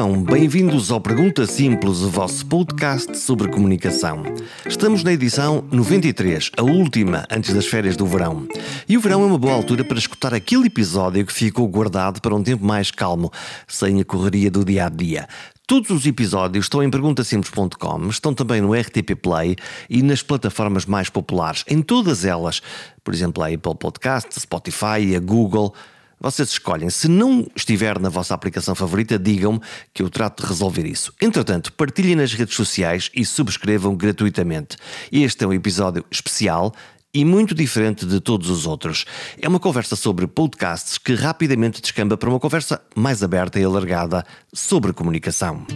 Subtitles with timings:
[0.00, 4.22] Bem-vindos ao Pergunta Simples, o vosso podcast sobre comunicação.
[4.66, 8.48] Estamos na edição 93, a última antes das férias do verão.
[8.88, 12.34] E o verão é uma boa altura para escutar aquele episódio que ficou guardado para
[12.34, 13.30] um tempo mais calmo,
[13.68, 15.28] sem a correria do dia a dia.
[15.66, 19.54] Todos os episódios estão em perguntasimples.com, estão também no RTP Play
[19.90, 22.62] e nas plataformas mais populares, em todas elas,
[23.04, 25.74] por exemplo, a Apple Podcast, Spotify, a Google.
[26.20, 26.90] Vocês escolhem.
[26.90, 29.58] Se não estiver na vossa aplicação favorita, digam-me
[29.94, 31.14] que eu trato de resolver isso.
[31.18, 34.76] Entretanto, partilhem nas redes sociais e subscrevam gratuitamente.
[35.10, 36.74] Este é um episódio especial
[37.14, 39.06] e muito diferente de todos os outros.
[39.40, 44.22] É uma conversa sobre podcasts que rapidamente descamba para uma conversa mais aberta e alargada
[44.52, 45.66] sobre comunicação.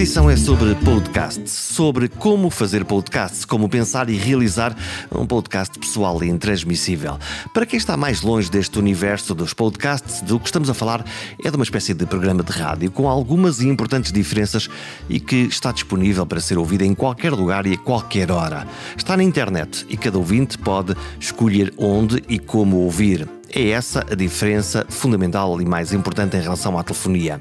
[0.00, 4.74] Edição é sobre podcasts, sobre como fazer podcasts, como pensar e realizar
[5.14, 7.18] um podcast pessoal e intransmissível.
[7.52, 11.04] Para quem está mais longe deste universo dos podcasts, do que estamos a falar
[11.44, 14.70] é de uma espécie de programa de rádio com algumas e importantes diferenças
[15.06, 18.66] e que está disponível para ser ouvido em qualquer lugar e a qualquer hora.
[18.96, 23.28] Está na internet e cada ouvinte pode escolher onde e como ouvir.
[23.52, 27.40] É essa a diferença fundamental e mais importante em relação à telefonia.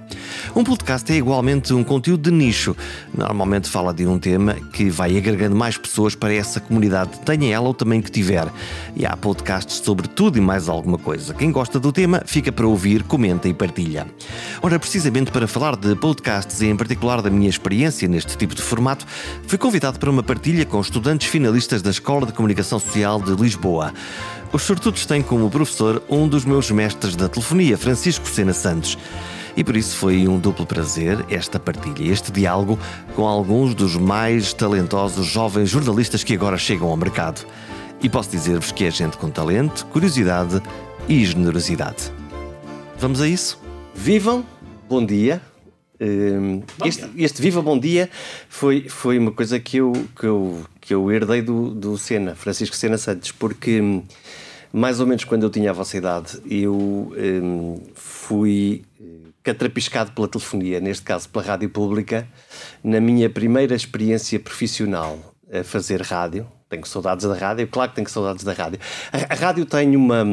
[0.55, 2.75] Um podcast é igualmente um conteúdo de nicho.
[3.15, 7.69] Normalmente fala de um tema que vai agregando mais pessoas para essa comunidade, tenha ela
[7.69, 8.47] o tamanho que tiver.
[8.95, 11.31] E há podcasts sobre tudo e mais alguma coisa.
[11.35, 14.07] Quem gosta do tema fica para ouvir, comenta e partilha.
[14.63, 18.63] Ora, precisamente para falar de podcasts e em particular da minha experiência neste tipo de
[18.63, 19.05] formato,
[19.45, 23.93] fui convidado para uma partilha com estudantes finalistas da Escola de Comunicação Social de Lisboa.
[24.51, 28.97] Os sortudos têm como professor um dos meus mestres da telefonia, Francisco Sena Santos.
[29.55, 32.79] E por isso foi um duplo prazer esta partilha, este diálogo
[33.15, 37.45] com alguns dos mais talentosos jovens jornalistas que agora chegam ao mercado.
[38.01, 40.61] E posso dizer-vos que é gente com talento, curiosidade
[41.07, 42.11] e generosidade.
[42.97, 43.59] Vamos a isso?
[43.93, 44.43] Vivam,
[44.87, 45.41] bom dia.
[46.01, 48.09] Hum, este, este, Viva Bom Dia
[48.47, 52.75] foi, foi uma coisa que eu, que eu, que eu herdei do, do Sena, Francisco
[52.75, 54.01] Sena Santos, porque hum,
[54.73, 56.73] mais ou menos quando eu tinha a vossa idade, eu
[57.15, 62.27] um, fui eh, catrapiscado pela telefonia, neste caso pela rádio pública,
[62.83, 66.47] na minha primeira experiência profissional a fazer rádio.
[66.67, 68.79] Tenho saudades da rádio, claro que tenho saudades da rádio.
[69.13, 70.25] A, a rádio tem uma,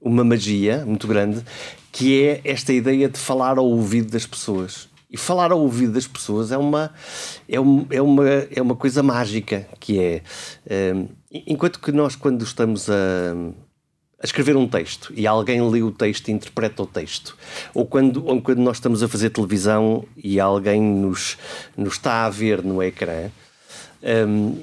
[0.00, 1.44] uma magia muito grande
[1.92, 4.88] que é esta ideia de falar ao ouvido das pessoas.
[5.12, 6.90] E falar ao ouvido das pessoas é uma,
[7.46, 10.22] é, um, é uma, é uma coisa mágica, que é...
[10.94, 13.34] Um, enquanto que nós, quando estamos a,
[14.18, 17.36] a escrever um texto e alguém lê o texto e interpreta o texto,
[17.74, 21.36] ou quando, ou quando nós estamos a fazer televisão e alguém nos,
[21.76, 23.30] nos está a ver no ecrã,
[24.02, 24.62] um,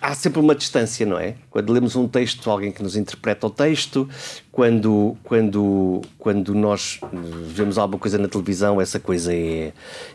[0.00, 1.34] há sempre uma distância, não é?
[1.50, 4.08] Quando lemos um texto, alguém que nos interpreta o texto,
[4.50, 9.72] quando, quando, quando nós vemos alguma coisa na televisão, essa coisa é,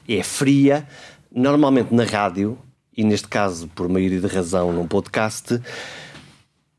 [0.08, 0.88] é fria.
[1.32, 2.58] Normalmente na rádio,
[2.96, 5.60] e neste caso, por maioria de razão, num podcast,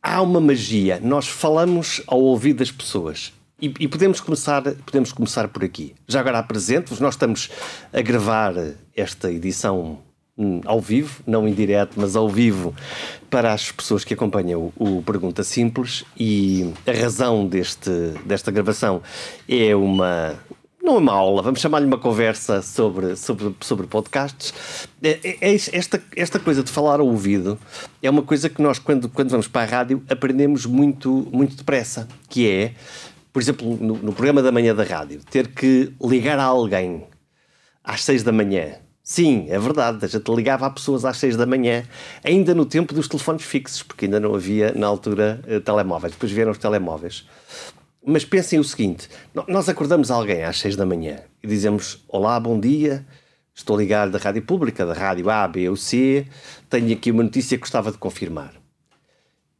[0.03, 1.01] há uma magia.
[1.03, 3.33] Nós falamos ao ouvido das pessoas.
[3.61, 5.95] E, e, podemos, começar, podemos começar por aqui.
[6.07, 7.51] Já agora apresento-vos, nós estamos
[7.93, 8.55] a gravar
[8.95, 9.99] esta edição
[10.65, 12.75] ao vivo, não em direto, mas ao vivo,
[13.31, 16.05] para as pessoas que acompanham o, Pergunta Simples.
[16.19, 17.91] E a razão deste,
[18.25, 19.01] desta gravação
[19.49, 20.35] é uma,
[20.83, 24.53] não é uma aula, vamos chamar-lhe uma conversa sobre, sobre, sobre podcasts.
[25.03, 27.59] É, é, é, esta, esta coisa de falar ao ouvido
[28.03, 32.09] é uma coisa que nós, quando, quando vamos para a rádio, aprendemos muito, muito depressa,
[32.29, 32.73] que é,
[33.33, 37.05] por exemplo, no, no programa da manhã da rádio, ter que ligar a alguém
[37.83, 38.84] às seis da manhã.
[39.07, 41.85] Sim, é verdade, a gente ligava a pessoas às seis da manhã,
[42.25, 46.15] ainda no tempo dos telefones fixos, porque ainda não havia, na altura, eh, telemóveis.
[46.15, 47.29] Depois vieram os telemóveis.
[48.03, 49.11] Mas pensem o seguinte:
[49.47, 53.05] nós acordamos alguém às 6 da manhã e dizemos: Olá, bom dia,
[53.55, 56.27] estou ligado da rádio pública, da rádio A, B ou C,
[56.71, 58.55] tenho aqui uma notícia que gostava de confirmar.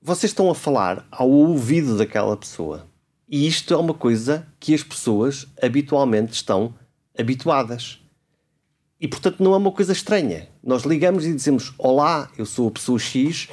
[0.01, 2.87] Vocês estão a falar ao ouvido daquela pessoa.
[3.29, 6.75] E isto é uma coisa que as pessoas habitualmente estão
[7.19, 8.04] habituadas.
[9.01, 10.49] E portanto não é uma coisa estranha.
[10.63, 13.49] Nós ligamos e dizemos: Olá, eu sou a pessoa X,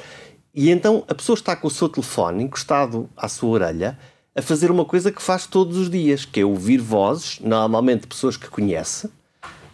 [0.54, 3.98] e então a pessoa está com o seu telefone encostado à sua orelha
[4.34, 8.36] a fazer uma coisa que faz todos os dias, que é ouvir vozes, normalmente pessoas
[8.36, 9.10] que conhece,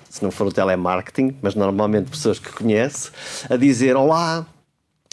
[0.09, 3.11] se não for o telemarketing, mas normalmente pessoas que conhece,
[3.49, 4.47] a dizer: Olá,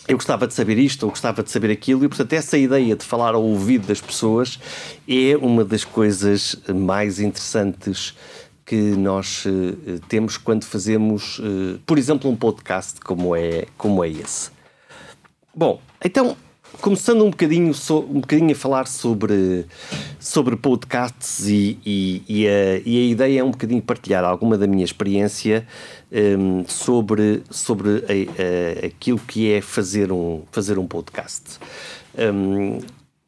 [0.07, 3.03] eu gostava de saber isto, ou gostava de saber aquilo, e portanto, essa ideia de
[3.03, 4.59] falar ao ouvido das pessoas
[5.07, 8.15] é uma das coisas mais interessantes
[8.65, 14.09] que nós uh, temos quando fazemos, uh, por exemplo, um podcast como é, como é
[14.09, 14.49] esse.
[15.53, 16.35] Bom, então
[16.81, 19.65] começando um bocadinho, so, um bocadinho a falar sobre,
[20.19, 24.67] sobre podcasts e, e, e, a, e, a, ideia é um bocadinho partilhar alguma da
[24.67, 25.65] minha experiência
[26.11, 31.59] um, sobre, sobre a, a, aquilo que é fazer um, fazer um podcast.
[32.17, 32.79] Um,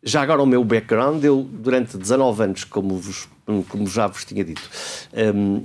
[0.04, 3.28] já agora o meu background, eu durante 19 anos, como, vos,
[3.69, 4.69] como já vos tinha dito,
[5.35, 5.63] um,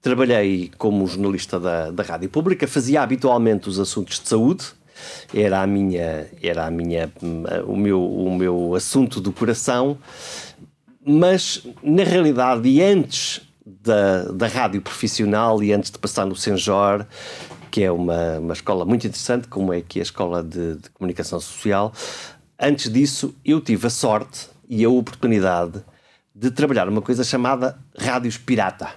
[0.00, 4.64] trabalhei como jornalista da, da Rádio Pública, fazia habitualmente os assuntos de saúde,
[5.34, 7.10] era a minha era a minha
[7.66, 9.98] o meu o meu assunto do coração.
[11.04, 17.06] Mas na realidade e antes da, da rádio profissional e antes de passar no Senjor
[17.70, 20.90] que é uma, uma escola muito interessante como é que é a escola de, de
[20.90, 21.92] comunicação social
[22.58, 25.82] antes disso eu tive a sorte e a oportunidade
[26.40, 28.88] de trabalhar uma coisa chamada rádios pirata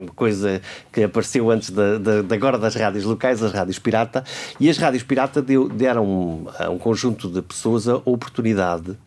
[0.00, 0.60] uma coisa
[0.90, 4.24] que apareceu antes de, de, de, agora das rádios locais, as rádios pirata,
[4.58, 8.98] e as rádios pirata deu, deram a um conjunto de pessoas a oportunidade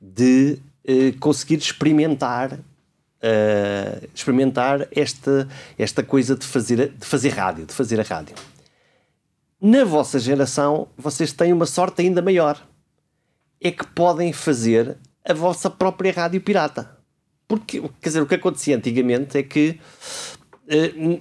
[0.00, 2.58] de eh, conseguir experimentar
[3.20, 5.48] uh, experimentar esta,
[5.78, 8.34] esta coisa de fazer, de fazer rádio, de fazer a rádio.
[9.60, 12.60] Na vossa geração, vocês têm uma sorte ainda maior.
[13.60, 16.98] É que podem fazer a vossa própria rádio pirata.
[17.46, 19.78] Porque, quer dizer, o que acontecia antigamente é que
[20.66, 21.20] uh,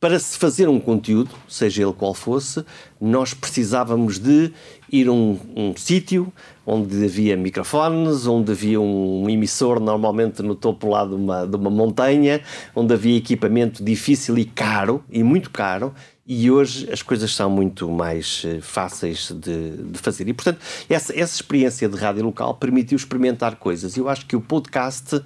[0.00, 2.64] para se fazer um conteúdo, seja ele qual fosse,
[3.00, 4.52] nós precisávamos de
[4.92, 6.32] ir a um, um sítio
[6.64, 11.70] onde havia microfones, onde havia um emissor, normalmente no topo lá de uma, de uma
[11.70, 12.40] montanha,
[12.76, 15.92] onde havia equipamento difícil e caro, e muito caro,
[16.30, 20.28] e hoje as coisas são muito mais eh, fáceis de, de fazer.
[20.28, 23.96] E, portanto, essa, essa experiência de rádio local permitiu experimentar coisas.
[23.96, 25.22] Eu acho que o podcast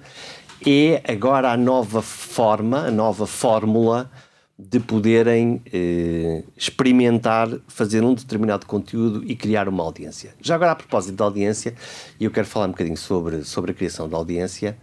[0.65, 4.09] é agora a nova forma, a nova fórmula
[4.57, 10.33] de poderem eh, experimentar fazer um determinado conteúdo e criar uma audiência.
[10.39, 11.75] Já agora, a propósito da audiência,
[12.17, 14.77] e eu quero falar um bocadinho sobre, sobre a criação da audiência,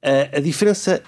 [0.00, 1.02] a, a diferença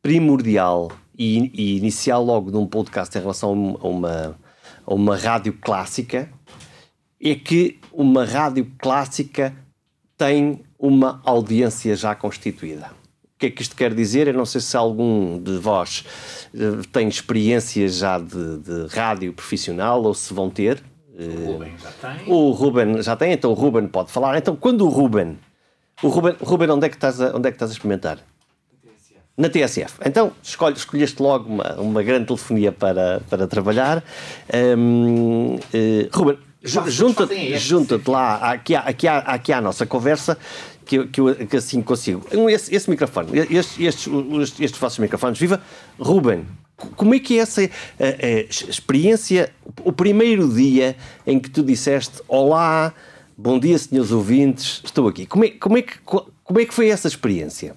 [0.00, 4.38] primordial e, e, inicial logo de um podcast em relação a uma,
[4.86, 6.28] a uma rádio clássica
[7.20, 9.54] é que uma rádio clássica
[10.16, 12.90] tem uma audiência já constituída.
[13.34, 14.28] O que é que isto quer dizer?
[14.28, 16.04] Eu não sei se algum de vós
[16.54, 20.82] uh, tem experiência já de, de, rádio profissional ou se vão ter.
[21.16, 22.32] O Ruben já tem.
[22.32, 24.36] O Ruben já tem, então o Ruben pode falar.
[24.38, 25.38] Então, quando o Ruben.
[26.02, 28.18] O Ruben, Ruben onde, é que estás a, onde é que estás a experimentar?
[29.36, 29.94] Na TSF.
[30.04, 34.04] Então, escolhe, escolheste logo uma, uma grande telefonia para, para trabalhar.
[34.52, 40.36] Um, uh, eh, Ruben, junta-te junta lá, aqui, aqui, aqui à nossa conversa,
[40.84, 42.22] que, que, que assim consigo.
[42.50, 44.06] Esse, esse microfone, estes, estes,
[44.60, 45.62] estes vossos microfones, viva
[45.98, 46.46] Ruben.
[46.96, 47.66] Como é que é essa a,
[48.04, 49.50] a experiência,
[49.84, 50.96] o primeiro dia
[51.26, 52.92] em que tu disseste Olá,
[53.36, 55.26] bom dia, senhores ouvintes, estou aqui.
[55.26, 57.74] Como é, como é, que, como é que foi essa experiência?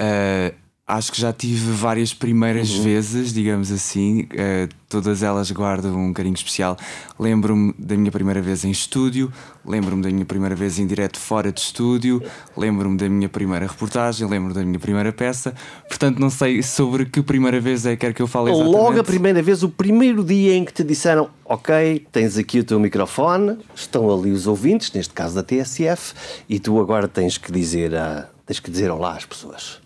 [0.00, 0.54] Uh,
[0.88, 2.84] Acho que já tive várias primeiras uhum.
[2.84, 6.76] vezes, digamos assim, uh, todas elas guardam um carinho especial.
[7.18, 9.32] Lembro-me da minha primeira vez em estúdio,
[9.64, 12.22] lembro-me da minha primeira vez em direto fora de estúdio,
[12.56, 15.52] lembro-me da minha primeira reportagem, lembro-me da minha primeira peça.
[15.88, 18.76] Portanto, não sei sobre que primeira vez é que quer que eu fale exatamente.
[18.76, 22.64] Logo a primeira vez, o primeiro dia em que te disseram: Ok, tens aqui o
[22.64, 26.14] teu microfone, estão ali os ouvintes, neste caso da TSF,
[26.48, 29.84] e tu agora tens que dizer, uh, tens que dizer olá às pessoas.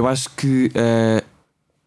[0.00, 1.22] Eu acho que uh,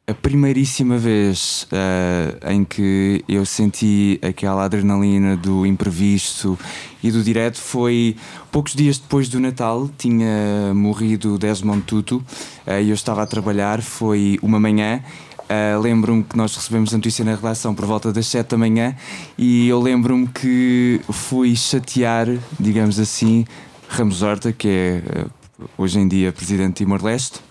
[0.06, 6.56] a primeiríssima vez uh, em que eu senti aquela adrenalina do imprevisto
[7.02, 8.16] e do direto foi
[8.52, 9.90] poucos dias depois do Natal.
[9.98, 13.82] Tinha morrido Desmond Tutu uh, e eu estava a trabalhar.
[13.82, 15.02] Foi uma manhã
[15.44, 18.96] Uh, lembro-me que nós recebemos a notícia na redação por volta das 7 da manhã
[19.38, 22.28] e eu lembro-me que fui chatear,
[22.58, 23.46] digamos assim,
[23.90, 25.26] Ramos Horta, que é
[25.78, 27.42] hoje em dia presidente de Timor-Leste,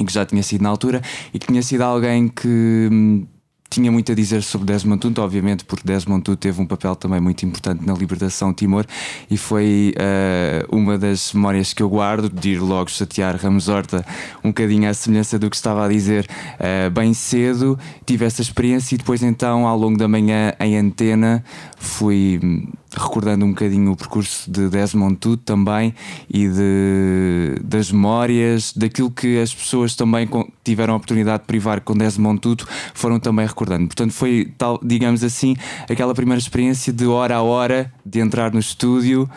[0.00, 3.26] e que já tinha sido na altura e que tinha sido alguém que hum,
[3.72, 7.20] tinha muito a dizer sobre Desmond Tutu, obviamente, porque Desmond Tutu teve um papel também
[7.20, 8.84] muito importante na libertação de Timor
[9.30, 14.04] e foi uh, uma das memórias que eu guardo de ir logo chatear Ramos Horta
[14.44, 16.26] um bocadinho à semelhança do que estava a dizer
[16.60, 17.78] uh, bem cedo.
[18.04, 21.42] Tive essa experiência e depois, então, ao longo da manhã em antena,
[21.78, 25.94] fui hum, recordando um bocadinho o percurso de Desmond Tutu também
[26.28, 30.28] e de, das memórias, daquilo que as pessoas também
[30.64, 33.86] tiveram a oportunidade de privar com Desmond Tutu, foram também recordando.
[33.86, 35.56] Portanto, foi tal, digamos assim,
[35.88, 39.28] aquela primeira experiência de hora a hora de entrar no estúdio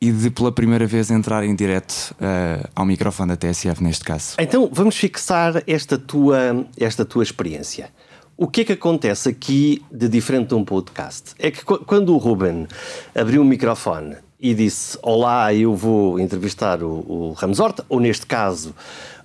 [0.00, 4.36] e de pela primeira vez entrar em direto uh, ao microfone da TSF neste caso.
[4.38, 7.90] Então vamos fixar esta tua, esta tua experiência.
[8.40, 11.34] O que é que acontece aqui de diferente de um podcast?
[11.40, 12.68] É que quando o Ruben
[13.12, 18.26] abriu o microfone e disse: Olá, eu vou entrevistar o, o Ramos Horta, ou neste
[18.26, 18.72] caso,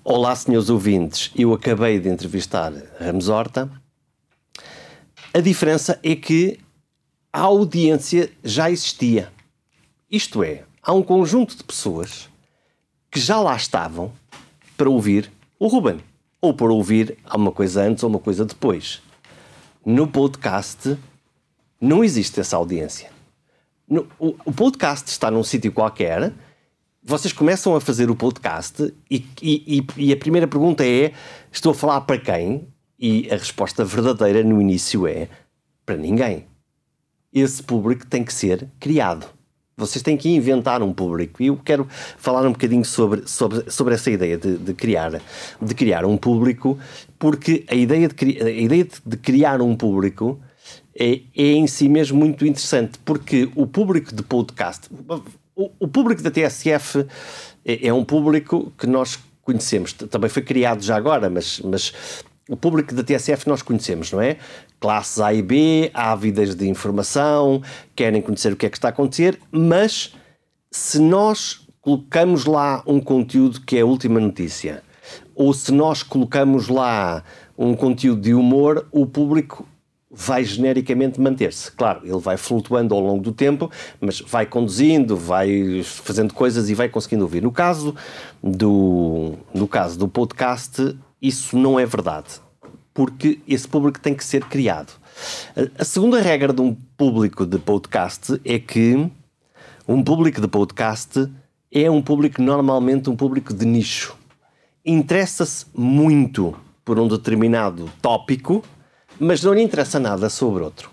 [0.04, 3.70] Olá, senhores ouvintes, eu acabei de entrevistar Ramos Horta.
[5.32, 6.60] A diferença é que
[7.32, 9.32] a audiência já existia.
[10.10, 12.28] Isto é, há um conjunto de pessoas
[13.12, 14.12] que já lá estavam
[14.76, 16.00] para ouvir o Ruben
[16.44, 19.02] ou por ouvir uma coisa antes ou uma coisa depois.
[19.86, 20.98] No podcast
[21.80, 23.10] não existe essa audiência.
[23.88, 26.34] No, o, o, podcast está num sítio qualquer,
[27.02, 31.14] vocês começam a fazer o podcast e, e, e, a primeira pergunta é:
[31.50, 32.68] estou a falar para quem?
[33.00, 35.30] E a resposta verdadeira no início é:
[35.86, 36.46] para ninguém.
[37.32, 39.28] Esse público tem que ser criado.
[39.76, 41.42] Vocês têm que inventar um público.
[41.42, 41.88] E eu quero
[42.18, 45.22] falar um bocadinho sobre, sobre, sobre essa ideia de, de, criar,
[45.62, 46.78] de criar um público,
[47.18, 50.40] porque a ideia de, a ideia de criar um público
[50.96, 54.90] é, é em si mesmo muito interessante, porque o público de podcast,
[55.56, 57.06] o, o público da TSF
[57.66, 59.94] é, é um público que nós conhecemos.
[59.94, 61.94] Também foi criado já agora, mas, mas
[62.50, 64.38] o público da TSF nós conhecemos, não é?
[64.84, 67.62] Classes A e B, ávidas de informação,
[67.96, 70.14] querem conhecer o que é que está a acontecer, mas
[70.70, 74.84] se nós colocamos lá um conteúdo que é a última notícia,
[75.34, 77.24] ou se nós colocamos lá
[77.58, 79.66] um conteúdo de humor, o público
[80.12, 81.72] vai genericamente manter-se.
[81.72, 83.72] Claro, ele vai flutuando ao longo do tempo,
[84.02, 87.42] mas vai conduzindo, vai fazendo coisas e vai conseguindo ouvir.
[87.42, 87.96] No caso
[88.44, 92.43] do, no caso do podcast, isso não é verdade,
[92.94, 94.94] porque esse público tem que ser criado.
[95.78, 99.10] A segunda regra de um público de podcast é que
[99.88, 101.30] um público de podcast
[101.72, 104.16] é um público normalmente um público de nicho.
[104.86, 108.64] Interessa-se muito por um determinado tópico,
[109.20, 110.92] mas não lhe interessa nada sobre outro.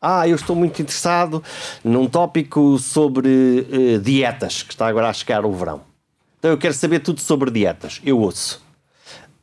[0.00, 1.42] Ah, eu estou muito interessado
[1.82, 5.80] num tópico sobre uh, dietas, que está agora a chegar o verão.
[6.38, 8.00] Então eu quero saber tudo sobre dietas.
[8.04, 8.63] Eu ouço.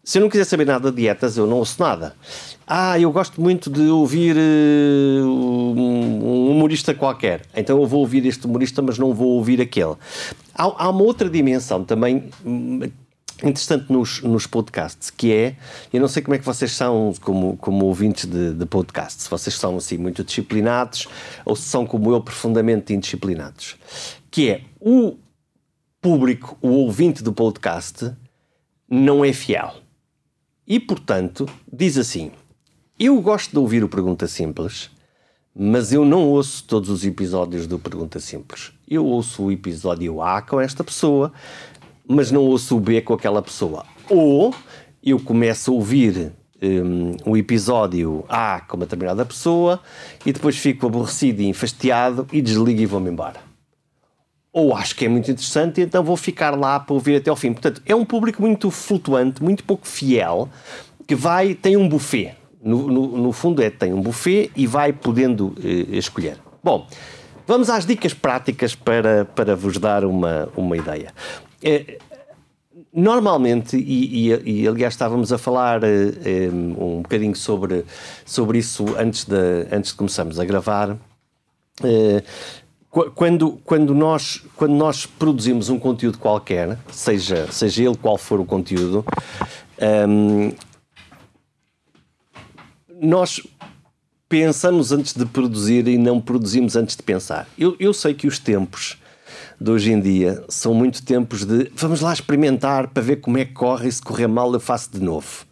[0.04, 2.16] Se eu não quiser saber nada de dietas, eu não ouço nada.
[2.66, 7.44] Ah, eu gosto muito de ouvir uh, um humorista qualquer.
[7.56, 9.96] Então eu vou ouvir este humorista, mas não vou ouvir aquele.
[10.56, 12.80] Há, há uma outra dimensão também hum,
[13.44, 15.56] interessante nos, nos podcasts, que é,
[15.94, 19.30] eu não sei como é que vocês são como, como ouvintes de, de podcasts, se
[19.30, 21.08] vocês são assim muito disciplinados
[21.46, 23.78] ou se são como eu profundamente indisciplinados,
[24.30, 25.18] que é o
[26.02, 28.12] público, o ouvinte do podcast
[28.90, 29.76] não é fiel.
[30.72, 32.32] E, portanto, diz assim:
[32.98, 34.90] Eu gosto de ouvir o Pergunta Simples,
[35.54, 38.72] mas eu não ouço todos os episódios do Pergunta Simples.
[38.88, 41.34] Eu ouço o episódio A com esta pessoa,
[42.08, 43.84] mas não ouço o B com aquela pessoa.
[44.10, 44.56] Ou
[45.04, 46.32] eu começo a ouvir
[46.64, 49.78] um, o episódio A com uma determinada pessoa
[50.26, 53.51] e depois fico aborrecido e enfastiado e desligo e vou-me embora
[54.54, 57.54] ou acho que é muito interessante, então vou ficar lá para ouvir até ao fim.
[57.54, 60.50] Portanto, é um público muito flutuante, muito pouco fiel,
[61.08, 62.36] que vai, tem um buffet.
[62.62, 66.38] No, no, no fundo, é tem um buffet e vai podendo eh, escolher.
[66.64, 66.86] Bom,
[67.48, 71.12] vamos às dicas práticas para, para vos dar uma, uma ideia.
[71.64, 71.98] É,
[72.94, 77.84] normalmente, e, e, e, aliás estávamos a falar eh, um bocadinho sobre,
[78.26, 80.98] sobre isso antes de, antes de começarmos a gravar.
[81.84, 82.24] Eh,
[82.92, 88.46] quando, quando, nós, quando nós produzimos um conteúdo qualquer, seja, seja ele qual for o
[88.46, 89.06] conteúdo,
[90.10, 90.52] um,
[93.02, 93.42] nós
[94.28, 97.48] pensamos antes de produzir e não produzimos antes de pensar.
[97.58, 98.98] Eu, eu sei que os tempos
[99.60, 103.46] de hoje em dia são muito tempos de vamos lá experimentar para ver como é
[103.46, 105.46] que corre e se correr mal eu faço de novo.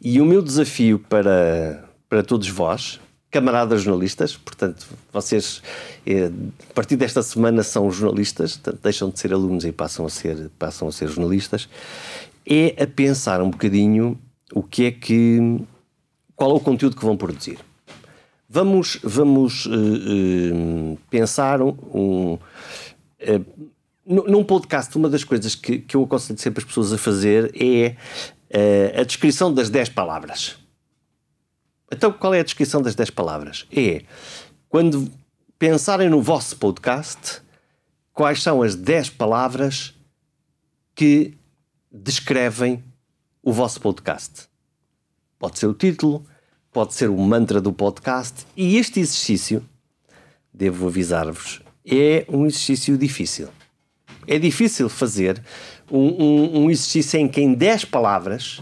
[0.00, 3.00] E o meu desafio para, para todos vós,
[3.34, 5.60] camaradas jornalistas, portanto, vocês
[6.06, 6.30] eh,
[6.70, 10.52] a partir desta semana são jornalistas, portanto, deixam de ser alunos e passam a ser,
[10.56, 11.68] passam a ser jornalistas,
[12.46, 14.16] é a pensar um bocadinho
[14.54, 15.60] o que é que.
[16.36, 17.58] qual é o conteúdo que vão produzir.
[18.48, 22.38] Vamos, vamos uh, uh, pensar um.
[24.06, 27.96] num podcast, uma das coisas que, que eu aconselho sempre as pessoas a fazer é
[28.96, 30.63] a descrição das 10 palavras
[31.92, 33.66] então, qual é a descrição das 10 palavras?
[33.70, 34.02] É
[34.68, 35.08] quando
[35.58, 37.40] pensarem no vosso podcast,
[38.12, 39.94] quais são as 10 palavras
[40.94, 41.34] que
[41.92, 42.82] descrevem
[43.42, 44.48] o vosso podcast?
[45.38, 46.26] Pode ser o título,
[46.72, 49.64] pode ser o mantra do podcast, e este exercício,
[50.52, 53.48] devo avisar-vos, é um exercício difícil.
[54.26, 55.40] É difícil fazer
[55.88, 58.60] um, um, um exercício em que em 10 palavras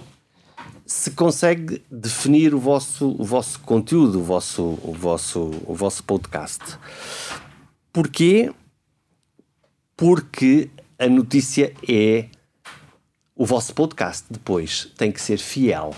[0.92, 6.60] se consegue definir o vosso, o vosso conteúdo, o vosso, o, vosso, o vosso podcast.
[7.90, 8.52] Porquê?
[9.96, 10.68] Porque
[10.98, 12.26] a notícia é
[13.34, 15.94] o vosso podcast depois tem que ser fiel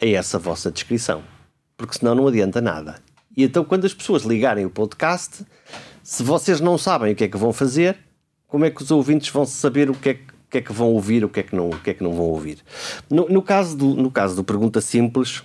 [0.00, 1.22] a essa vossa descrição,
[1.76, 3.02] porque senão não adianta nada.
[3.36, 5.44] E então, quando as pessoas ligarem o podcast,
[6.02, 7.98] se vocês não sabem o que é que vão fazer,
[8.46, 10.72] como é que os ouvintes vão saber o que é que, o que, é que
[10.72, 12.64] vão ouvir, o que é que não, o que é que não vão ouvir?
[13.10, 15.42] No, no caso, do, no caso do Pergunta Simples,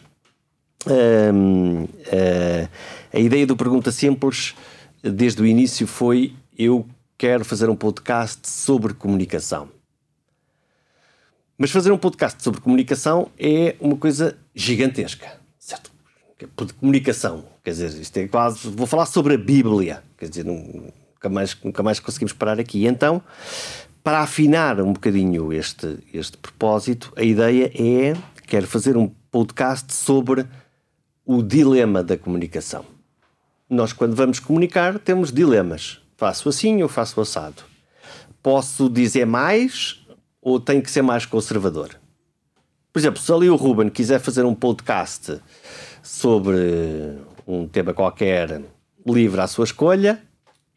[0.87, 2.69] hum, uh,
[3.11, 4.55] a ideia do Pergunta Simples,
[5.03, 9.67] desde o início, foi: eu quero fazer um podcast sobre comunicação.
[11.57, 15.91] Mas fazer um podcast sobre comunicação é uma coisa gigantesca, certo?
[16.39, 18.69] De comunicação, quer dizer, isto é quase.
[18.69, 22.85] Vou falar sobre a Bíblia, quer dizer, nunca mais, nunca mais conseguimos parar aqui.
[22.85, 23.21] Então,
[24.03, 28.13] para afinar um bocadinho este, este propósito, a ideia é:
[28.45, 30.45] quero fazer um podcast sobre
[31.25, 32.85] o dilema da comunicação.
[33.69, 36.01] Nós, quando vamos comunicar, temos dilemas.
[36.17, 37.63] Faço assim ou faço assado.
[38.41, 40.05] Posso dizer mais
[40.41, 41.97] ou tem que ser mais conservador?
[42.91, 45.39] Por exemplo, se ali o Ruben quiser fazer um podcast
[46.03, 47.17] sobre
[47.47, 48.61] um tema qualquer
[49.07, 50.21] livre à sua escolha,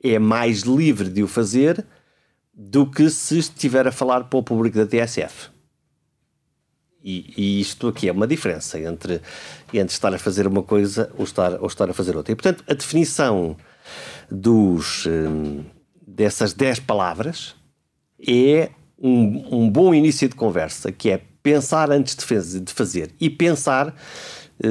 [0.03, 1.85] é mais livre de o fazer
[2.57, 5.51] do que se estiver a falar para o público da TSF.
[7.05, 9.21] E, e, isto aqui é uma diferença entre,
[9.73, 12.33] entre estar a fazer uma coisa ou estar, ou estar a fazer outra.
[12.33, 13.57] E, portanto, a definição
[14.29, 15.63] dos, hum,
[16.05, 17.55] dessas 10 palavras
[18.27, 23.15] é um, um bom início de conversa, que é pensar antes de, faz, de fazer.
[23.21, 23.95] E pensar,
[24.61, 24.69] eh,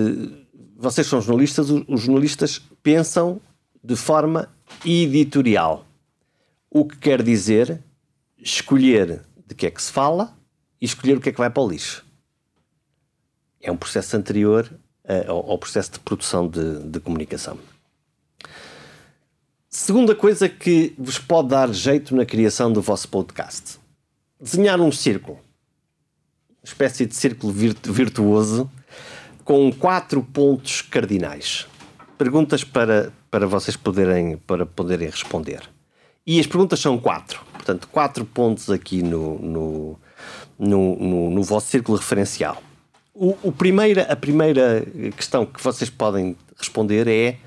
[0.76, 3.40] vocês são jornalistas, os jornalistas pensam
[3.82, 4.50] de forma
[4.84, 5.86] editorial.
[6.78, 7.82] O que quer dizer
[8.38, 10.38] escolher de que é que se fala
[10.82, 12.06] e escolher o que é que vai para o lixo.
[13.62, 14.70] É um processo anterior
[15.06, 17.58] uh, ao, processo de produção de, de comunicação.
[19.70, 23.80] Segunda coisa que vos pode dar jeito na criação do vosso podcast
[24.38, 28.70] desenhar um círculo, uma espécie de círculo virtuoso,
[29.46, 31.68] com quatro pontos cardinais.
[32.18, 35.74] Perguntas para, para vocês poderem, para poderem responder.
[36.26, 37.42] E as perguntas são quatro.
[37.54, 40.00] Portanto, quatro pontos aqui no, no,
[40.58, 42.62] no, no, no vosso círculo referencial.
[43.14, 44.86] O, o primeira, a primeira
[45.16, 47.38] questão que vocês podem responder é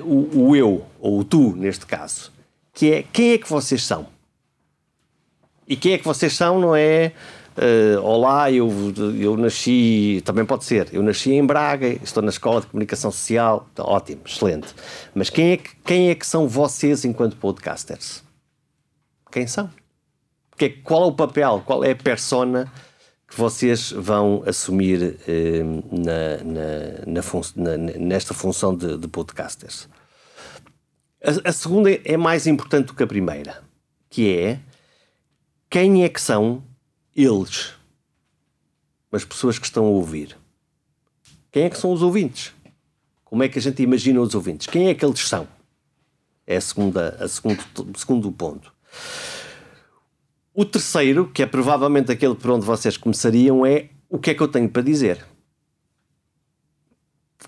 [0.00, 2.32] uh, o, o eu, ou o tu, neste caso,
[2.72, 4.06] que é quem é que vocês são?
[5.66, 7.12] E quem é que vocês são, não é?
[7.58, 8.70] Uh, olá, eu,
[9.18, 13.68] eu nasci, também pode ser, eu nasci em Braga, estou na Escola de Comunicação Social,
[13.74, 14.72] tá, ótimo, excelente.
[15.12, 18.22] Mas quem é, que, quem é que são vocês enquanto podcasters?
[19.32, 19.68] Quem são?
[20.56, 22.72] Que, qual é o papel, qual é a persona
[23.26, 27.40] que vocês vão assumir uh, na, na, na fun
[27.98, 29.88] nesta função de, de podcasters?
[31.24, 33.64] A, a segunda é mais importante do que a primeira,
[34.08, 34.60] que é
[35.68, 36.62] quem é que são
[37.24, 37.72] eles?
[39.10, 40.36] As pessoas que estão a ouvir.
[41.50, 42.52] Quem é que são os ouvintes?
[43.24, 44.66] Como é que a gente imagina os ouvintes?
[44.66, 45.48] Quem é que eles são?
[46.46, 47.62] É a segunda, a segundo,
[47.96, 48.72] segundo ponto.
[50.54, 54.42] O terceiro, que é provavelmente aquele por onde vocês começariam, é o que é que
[54.42, 55.24] eu tenho para dizer.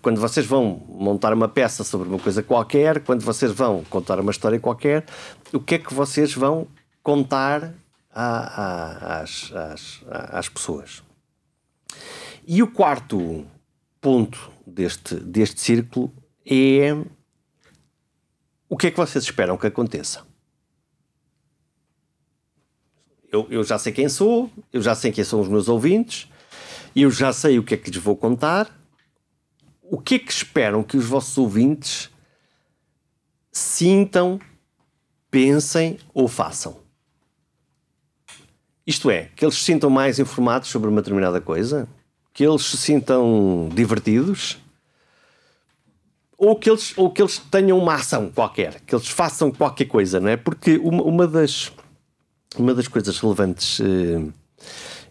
[0.03, 4.31] Quando vocês vão montar uma peça sobre uma coisa qualquer, quando vocês vão contar uma
[4.31, 5.05] história qualquer,
[5.53, 6.69] o que é que vocês vão
[7.03, 7.75] contar
[8.13, 11.03] às, às, às pessoas.
[12.47, 13.47] E o quarto
[14.01, 16.13] ponto deste, deste círculo
[16.45, 16.95] é
[18.69, 20.25] o que é que vocês esperam que aconteça?
[23.33, 26.29] Eu, eu já sei quem sou, eu já sei quem são os meus ouvintes,
[26.95, 28.77] eu já sei o que é que lhes vou contar.
[29.83, 32.11] O que é que esperam que os vossos ouvintes
[33.53, 34.41] sintam,
[35.31, 36.80] pensem ou façam?
[38.91, 41.89] Isto é, que eles se sintam mais informados sobre uma determinada coisa,
[42.35, 44.59] que eles se sintam divertidos,
[46.37, 50.19] ou que eles, ou que eles tenham uma ação qualquer, que eles façam qualquer coisa,
[50.19, 50.37] não é?
[50.37, 51.71] Porque uma, uma, das,
[52.59, 54.27] uma das coisas relevantes eh,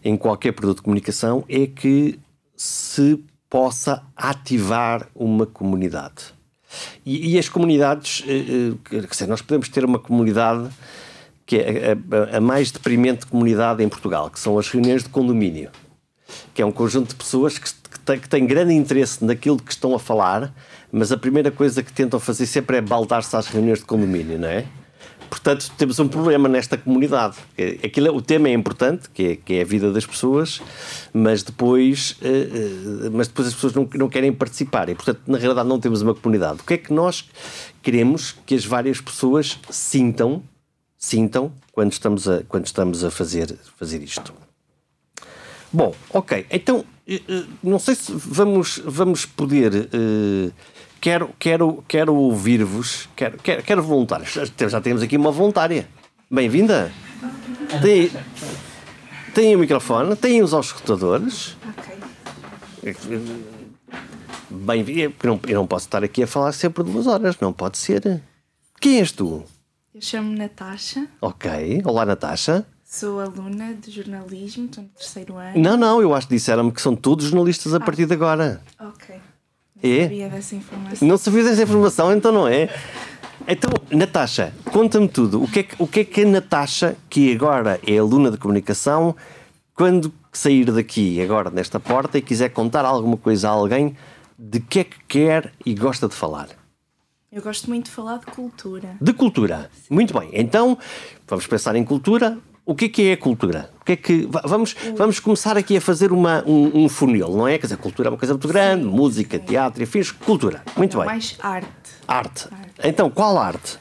[0.04, 2.18] em qualquer produto de comunicação é que
[2.54, 6.34] se possa ativar uma comunidade.
[7.06, 10.68] E, e as comunidades, eh, eh, quer dizer, nós podemos ter uma comunidade
[11.50, 11.96] que é
[12.32, 15.68] a, a, mais deprimente comunidade em Portugal, que são as reuniões de condomínio,
[16.54, 19.72] que é um conjunto de pessoas que, que, tem, que têm grande interesse naquilo que
[19.72, 20.54] estão a falar,
[20.92, 24.46] mas a primeira coisa que tentam fazer sempre é baldar-se às reuniões de condomínio, não
[24.46, 24.64] é?
[25.28, 27.36] portanto, temos um problema nesta comunidade.
[27.84, 30.60] Aquilo, é, o tema é importante, que é, que é a vida das pessoas,
[31.12, 34.88] mas depois, uh, uh, mas depois as pessoas não, não querem participar.
[34.88, 36.60] E, portanto, na realidade, não temos uma comunidade.
[36.60, 37.28] O que é que nós
[37.82, 40.42] queremos que as várias pessoas sintam,
[41.00, 44.32] sintam quando estamos a, quando estamos a fazer, fazer isto?
[45.72, 46.46] Bom, ok.
[46.50, 46.84] Então,
[47.62, 49.88] não sei se vamos, vamos poder
[51.00, 54.32] quero, quero, quero ouvir-vos, quero, quero, quero voluntários.
[54.32, 55.88] Já temos aqui uma voluntária.
[56.30, 56.92] Bem-vinda.
[57.82, 58.10] Tem,
[59.34, 61.56] tem o microfone, tem os auscultadores.
[61.68, 63.20] Ok.
[64.50, 65.14] Bem-vinda.
[65.22, 68.22] Eu, eu não posso estar aqui a falar sempre duas horas, não pode ser.
[68.80, 69.44] Quem és tu?
[70.00, 71.06] Eu chamo-me Natasha.
[71.20, 71.82] Ok.
[71.84, 72.64] Olá, Natasha.
[72.82, 75.60] Sou aluna de jornalismo, estou no terceiro ano.
[75.60, 77.80] Não, não, eu acho que disseram-me que são todos jornalistas a ah.
[77.80, 78.62] partir de agora.
[78.80, 79.14] Ok.
[79.82, 80.02] Não é?
[80.04, 81.06] sabia dessa informação.
[81.06, 82.74] Não sabia dessa informação, então não é?
[83.46, 85.42] Então, Natasha, conta-me tudo.
[85.42, 88.38] O que, é que, o que é que a Natasha, que agora é aluna de
[88.38, 89.14] comunicação,
[89.74, 93.94] quando sair daqui, agora nesta porta, e quiser contar alguma coisa a alguém,
[94.38, 96.59] de que é que quer e gosta de falar?
[97.32, 98.96] Eu gosto muito de falar de cultura.
[99.00, 99.70] De cultura.
[99.88, 100.30] Muito bem.
[100.32, 100.76] Então,
[101.28, 103.70] vamos pensar em cultura o que é que é a cultura?
[103.80, 107.46] O que é que vamos vamos começar aqui a fazer uma um, um funil, não
[107.46, 107.56] é?
[107.56, 109.44] Quer dizer, cultura é uma coisa muito grande, sim, música, sim.
[109.44, 110.62] teatro, enfim, cultura.
[110.76, 111.06] Muito não, bem.
[111.06, 111.68] Mais arte.
[112.06, 112.48] arte.
[112.50, 112.80] Arte.
[112.82, 113.78] Então, qual arte?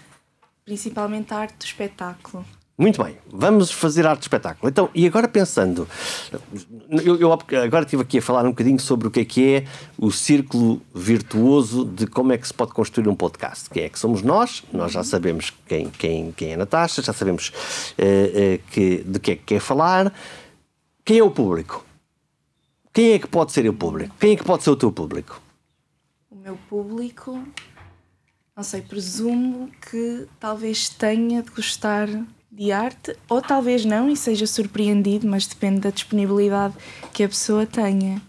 [0.64, 2.46] Principalmente a arte do espetáculo.
[2.80, 4.70] Muito bem, vamos fazer arte de espetáculo.
[4.70, 5.86] Então, e agora pensando,
[7.04, 9.66] eu, eu, agora estive aqui a falar um bocadinho sobre o que é que é
[9.98, 13.70] o círculo virtuoso de como é que se pode construir um podcast.
[13.70, 14.64] Quem é que somos nós?
[14.72, 19.20] Nós já sabemos quem, quem, quem é a Natasha, já sabemos uh, uh, que, de
[19.20, 20.14] que é que quer falar.
[21.04, 21.84] Quem é o público?
[22.94, 24.16] Quem é que pode ser o público?
[24.18, 25.42] Quem é que pode ser o teu público?
[26.32, 27.44] O meu público,
[28.56, 32.08] não sei, presumo que talvez tenha de gostar
[32.52, 36.74] de arte, ou talvez não e seja surpreendido, mas depende da disponibilidade
[37.14, 38.22] que a pessoa tenha.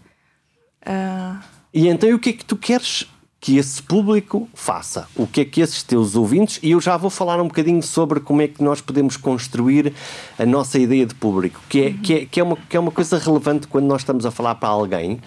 [0.85, 1.39] Uh...
[1.73, 3.07] E então, o que é que tu queres
[3.39, 5.07] que esse público faça?
[5.15, 8.19] O que é que esses teus ouvintes, e eu já vou falar um bocadinho sobre
[8.19, 9.93] como é que nós podemos construir
[10.37, 11.97] a nossa ideia de público, que é, uhum.
[11.97, 14.55] que é, que é, uma, que é uma coisa relevante quando nós estamos a falar
[14.55, 15.19] para alguém.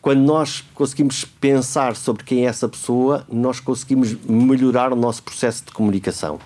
[0.00, 5.66] Quando nós conseguimos pensar sobre quem é essa pessoa, nós conseguimos melhorar o nosso processo
[5.66, 6.38] de comunicação.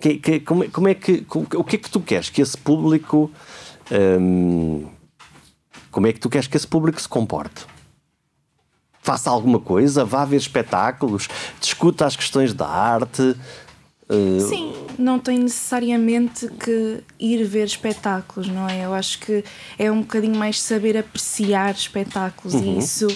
[0.00, 1.22] Que, que, como, como, é que.
[1.22, 3.30] Como, o que é que tu queres que esse público.
[3.90, 4.86] Hum,
[5.90, 7.64] como é que tu queres que esse público se comporte?
[9.00, 11.28] Faça alguma coisa, vá ver espetáculos,
[11.60, 13.22] discuta as questões da arte.
[14.08, 14.40] Uh...
[14.40, 18.84] Sim, não tem necessariamente que ir ver espetáculos, não é?
[18.84, 19.44] Eu acho que
[19.78, 22.74] é um bocadinho mais saber apreciar espetáculos uhum.
[22.74, 23.08] e isso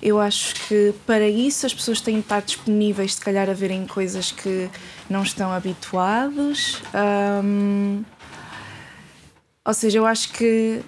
[0.00, 3.86] eu acho que para isso as pessoas têm de estar disponíveis, se calhar, a verem
[3.86, 4.70] coisas que
[5.08, 6.82] não estão habituados.
[7.44, 8.04] Um,
[9.64, 10.80] ou seja, eu acho que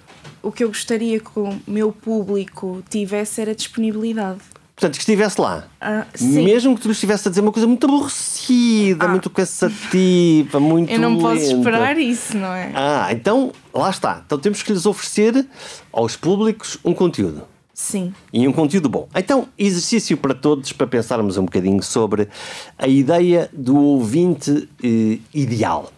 [0.42, 4.40] o que eu gostaria que o meu público tivesse era disponibilidade.
[4.74, 5.68] Portanto, que estivesse lá.
[5.82, 9.08] Uh, Mesmo que tu estivesse a dizer uma coisa muito aborrecida, ah.
[9.08, 10.90] muito cansativa, muito.
[10.90, 11.22] Eu não lenta.
[11.22, 12.72] posso esperar isso, não é?
[12.74, 14.22] Ah, então lá está.
[14.24, 15.46] Então temos que lhes oferecer
[15.92, 17.46] aos públicos um conteúdo.
[17.80, 18.12] Sim.
[18.30, 19.08] E um conteúdo bom.
[19.14, 22.28] Então, exercício para todos para pensarmos um bocadinho sobre
[22.76, 25.90] a ideia do ouvinte eh, ideal.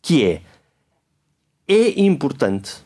[0.00, 0.42] Que é,
[1.68, 2.76] é importante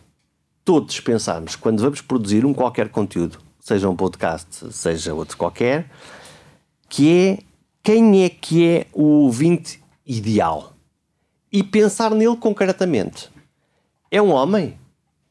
[0.64, 5.88] todos pensarmos, quando vamos produzir um qualquer conteúdo, seja um podcast, seja outro qualquer,
[6.88, 7.38] que é
[7.80, 10.74] quem é que é o ouvinte ideal.
[11.50, 13.30] E pensar nele concretamente.
[14.10, 14.76] É um homem?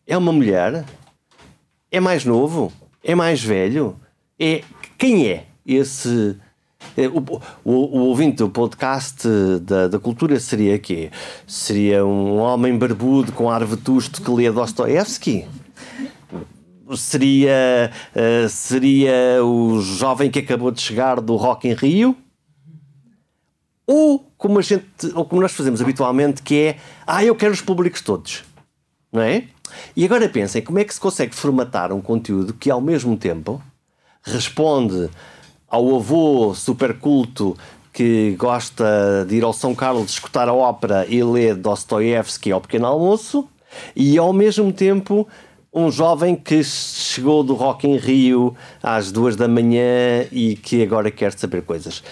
[0.08, 0.86] É uma mulher?
[1.92, 2.72] É mais novo?
[3.08, 3.96] É mais velho?
[4.40, 4.64] É,
[4.98, 6.36] quem é esse.
[6.98, 7.24] É, o,
[7.64, 9.28] o, o, ouvinte do podcast
[9.62, 11.12] da, da cultura seria quê?
[11.46, 15.46] Seria um homem barbudo com ar vetusto que lê Dostoevsky?
[16.98, 22.18] Seria, uh, seria o jovem que acabou de chegar do Rock em Rio?
[23.86, 27.62] Ou como, a gente, ou como nós fazemos habitualmente, que é ah, eu quero os
[27.62, 28.44] públicos todos,
[29.16, 29.46] não é?
[29.96, 33.62] E agora pensem como é que se consegue formatar um conteúdo que ao mesmo tempo
[34.22, 35.10] responde
[35.68, 37.58] ao avô super culto
[37.92, 42.86] que gosta de ir ao São Carlos escutar a ópera e ler Dostoiévski ao pequeno
[42.88, 43.48] almoço
[43.96, 45.28] e ao mesmo tempo
[45.74, 51.10] um jovem que chegou do Rock em Rio às duas da manhã e que agora
[51.12, 52.04] quer saber coisas.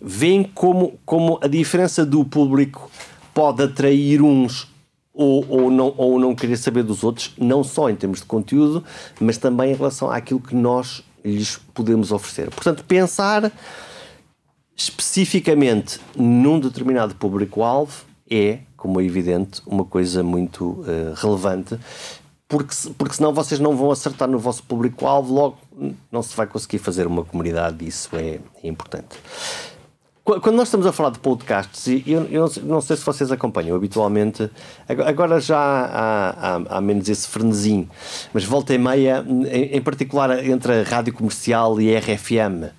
[0.00, 2.90] Vêem como, como a diferença do público
[3.32, 4.73] pode atrair uns
[5.14, 8.84] ou, ou, não, ou não querer saber dos outros, não só em termos de conteúdo,
[9.20, 12.50] mas também em relação àquilo que nós lhes podemos oferecer.
[12.50, 13.52] Portanto, pensar
[14.76, 21.78] especificamente num determinado público-alvo é, como é evidente, uma coisa muito uh, relevante,
[22.48, 25.58] porque, porque senão vocês não vão acertar no vosso público-alvo, logo
[26.10, 29.16] não se vai conseguir fazer uma comunidade, isso é, é importante.
[30.24, 34.50] Quando nós estamos a falar de podcasts, eu, eu não sei se vocês acompanham habitualmente,
[34.88, 37.86] agora já há, há, há menos esse frenesim,
[38.32, 42.72] mas volta e meia, em, em particular entre a rádio comercial e a RFM,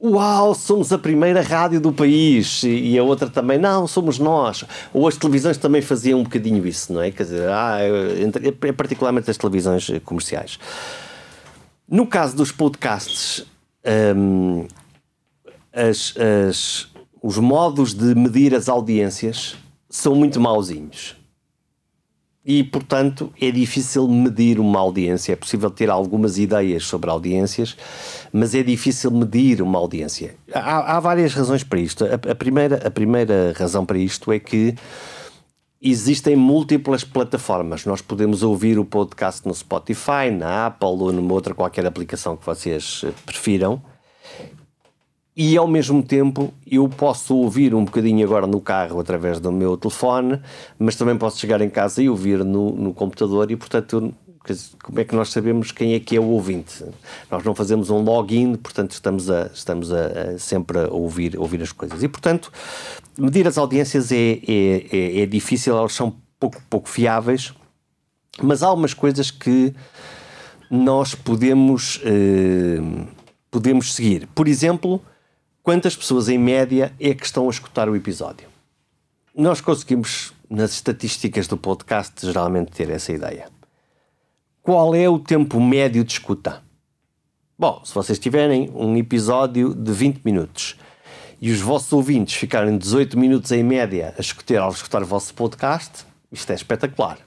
[0.00, 4.62] Uau, somos a primeira rádio do país e a outra também, não, somos nós.
[4.92, 7.10] Ou as televisões também faziam um bocadinho isso, não é?
[7.10, 7.78] Quer dizer, ah,
[8.20, 10.58] entre, particularmente as televisões comerciais.
[11.88, 13.46] No caso dos podcasts,
[14.14, 14.66] hum,
[15.74, 16.88] as, as,
[17.20, 19.56] os modos de medir as audiências
[19.90, 21.16] são muito mauzinhos.
[22.46, 25.32] E, portanto, é difícil medir uma audiência.
[25.32, 27.74] É possível ter algumas ideias sobre audiências,
[28.30, 30.34] mas é difícil medir uma audiência.
[30.52, 32.04] Há, há várias razões para isto.
[32.04, 34.74] A, a, primeira, a primeira razão para isto é que
[35.80, 37.86] existem múltiplas plataformas.
[37.86, 42.44] Nós podemos ouvir o podcast no Spotify, na Apple ou numa outra qualquer aplicação que
[42.44, 43.82] vocês prefiram
[45.36, 49.76] e ao mesmo tempo eu posso ouvir um bocadinho agora no carro através do meu
[49.76, 50.40] telefone,
[50.78, 54.14] mas também posso chegar em casa e ouvir no, no computador e portanto
[54.82, 56.84] como é que nós sabemos quem é que é o ouvinte?
[57.30, 61.62] Nós não fazemos um login, portanto estamos a, estamos a, a sempre a ouvir, ouvir
[61.62, 62.02] as coisas.
[62.02, 62.52] E portanto,
[63.18, 67.54] medir as audiências é, é, é, é difícil, elas são pouco, pouco fiáveis,
[68.42, 69.74] mas há algumas coisas que
[70.70, 73.06] nós podemos, eh,
[73.50, 74.28] podemos seguir.
[74.34, 75.00] Por exemplo,
[75.64, 78.46] quantas pessoas em média é que estão a escutar o episódio.
[79.34, 83.48] Nós conseguimos, nas estatísticas do podcast, geralmente ter essa ideia.
[84.62, 86.62] Qual é o tempo médio de escuta?
[87.58, 90.76] Bom, se vocês tiverem um episódio de 20 minutos
[91.40, 95.32] e os vossos ouvintes ficarem 18 minutos em média a escutar, ao escutar o vosso
[95.32, 97.18] podcast, isto é espetacular.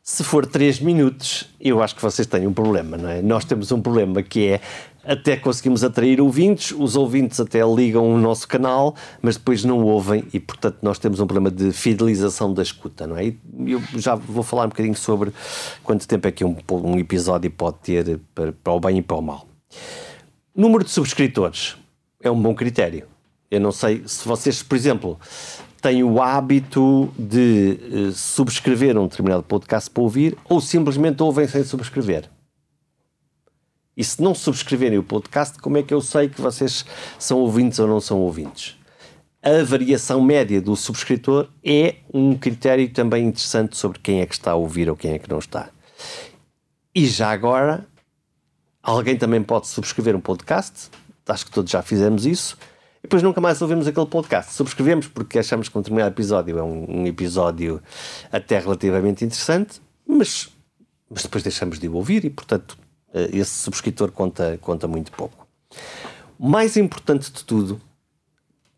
[0.00, 3.22] Se for 3 minutos, eu acho que vocês têm um problema, não é?
[3.22, 4.60] Nós temos um problema que é
[5.04, 10.24] até conseguimos atrair ouvintes, os ouvintes até ligam o nosso canal, mas depois não ouvem
[10.32, 13.34] e, portanto, nós temos um problema de fidelização da escuta, não é?
[13.66, 15.32] Eu já vou falar um bocadinho sobre
[15.82, 19.16] quanto tempo é que um, um episódio pode ter para, para o bem e para
[19.16, 19.46] o mal.
[20.54, 21.76] Número de subscritores
[22.22, 23.06] é um bom critério.
[23.50, 25.18] Eu não sei se vocês, por exemplo,
[25.80, 31.64] têm o hábito de uh, subscrever um determinado podcast para ouvir ou simplesmente ouvem sem
[31.64, 32.30] subscrever.
[33.96, 36.84] E se não subscreverem o podcast, como é que eu sei que vocês
[37.18, 38.78] são ouvintes ou não são ouvintes?
[39.42, 44.52] A variação média do subscritor é um critério também interessante sobre quem é que está
[44.52, 45.68] a ouvir ou quem é que não está.
[46.94, 47.86] E já agora,
[48.82, 50.90] alguém também pode subscrever um podcast,
[51.26, 52.56] acho que todos já fizemos isso,
[53.00, 54.52] e depois nunca mais ouvimos aquele podcast.
[54.52, 57.82] Subscrevemos porque achamos que um determinado episódio é um, um episódio
[58.30, 60.48] até relativamente interessante, mas,
[61.10, 62.78] mas depois deixamos de o ouvir e, portanto,
[63.32, 65.46] esse subscritor conta, conta muito pouco.
[66.38, 67.80] Mais importante de tudo,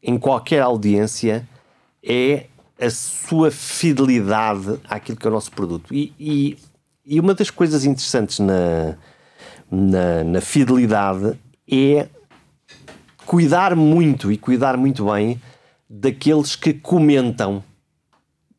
[0.03, 1.49] em qualquer audiência,
[2.03, 2.47] é
[2.81, 5.94] a sua fidelidade àquilo que é o nosso produto.
[5.94, 6.59] E, e,
[7.07, 8.97] e uma das coisas interessantes na,
[9.70, 11.38] na, na, fidelidade
[11.70, 12.09] é
[13.25, 15.40] cuidar muito e cuidar muito bem
[15.88, 17.62] daqueles que comentam,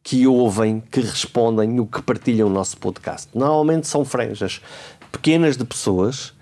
[0.02, 3.30] que ouvem, que respondem, o que partilham o nosso podcast.
[3.36, 4.62] Normalmente são franjas
[5.15, 6.34] pequenas de pessoas,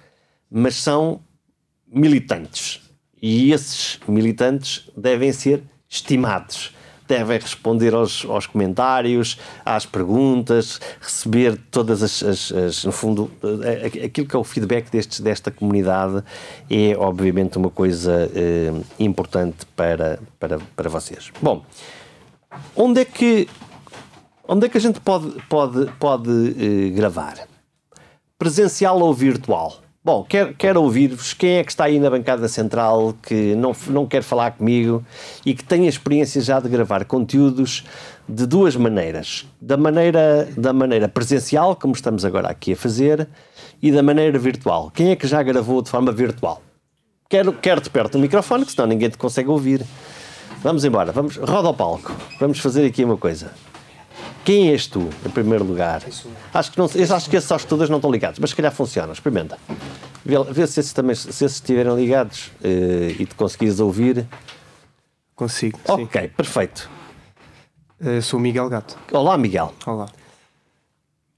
[0.50, 1.22] mas são
[1.88, 2.82] militantes.
[3.22, 6.74] E esses militantes devem ser estimados.
[7.08, 13.30] Devem responder aos, aos comentários, às perguntas, receber todas as, as, as, No fundo,
[14.04, 16.24] aquilo que é o feedback destes, desta comunidade
[16.68, 21.32] é, obviamente, uma coisa eh, importante para, para, para vocês.
[21.42, 21.64] Bom,
[22.76, 23.48] onde é que,
[24.48, 27.53] onde é que a gente pode, pode, pode eh, gravar?
[28.44, 29.78] Presencial ou virtual?
[30.04, 31.34] Bom, quero, quero ouvir-vos.
[31.34, 35.02] Quem é que está aí na bancada central que não, não quer falar comigo
[35.46, 37.86] e que tem a experiência já de gravar conteúdos
[38.28, 39.48] de duas maneiras?
[39.62, 43.30] Da maneira, da maneira presencial, como estamos agora aqui a fazer,
[43.82, 44.92] e da maneira virtual.
[44.94, 46.62] Quem é que já gravou de forma virtual?
[47.30, 49.86] Quero, quero-te perto do microfone, que senão ninguém te consegue ouvir.
[50.62, 52.14] Vamos embora, vamos, roda ao palco.
[52.42, 53.54] Vamos fazer aqui uma coisa.
[54.44, 56.04] Quem és tu, em primeiro lugar?
[56.54, 59.14] Acho que, não, acho que esses aos todos não estão ligados, mas se calhar funciona.
[59.14, 59.58] Experimenta.
[60.26, 64.28] Vê, vê se, esses também, se esses estiverem ligados uh, e te conseguires ouvir.
[65.36, 65.80] Consigo.
[65.88, 66.28] Ok, sim.
[66.30, 66.90] perfeito.
[68.02, 68.98] Uh, sou Miguel Gato.
[69.12, 69.74] Olá, Miguel.
[69.86, 70.08] Olá.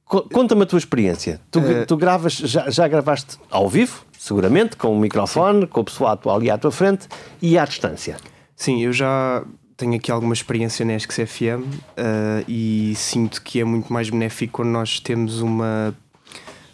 [0.06, 1.40] Conta-me a tua experiência.
[1.52, 4.06] Tu, uh, tu gravas, já, já gravaste ao vivo?
[4.26, 5.68] seguramente, com o microfone, Sim.
[5.68, 7.08] com o pessoal ali à tua frente
[7.40, 8.18] e à distância.
[8.56, 9.44] Sim, eu já
[9.78, 14.54] tenho aqui alguma experiência na ESCS FM uh, e sinto que é muito mais benéfico
[14.54, 15.96] quando nós temos uma,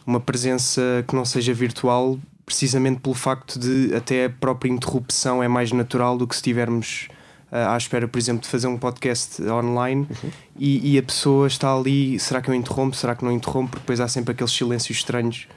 [0.05, 5.47] uma presença que não seja virtual, precisamente pelo facto de até a própria interrupção é
[5.47, 7.07] mais natural do que se estivermos
[7.51, 10.29] uh, à espera, por exemplo, de fazer um podcast online uhum.
[10.57, 13.71] e, e, a pessoa está ali, será que eu interrompo, será que não interrompo?
[13.71, 15.47] Porque depois há sempre aqueles silêncios estranhos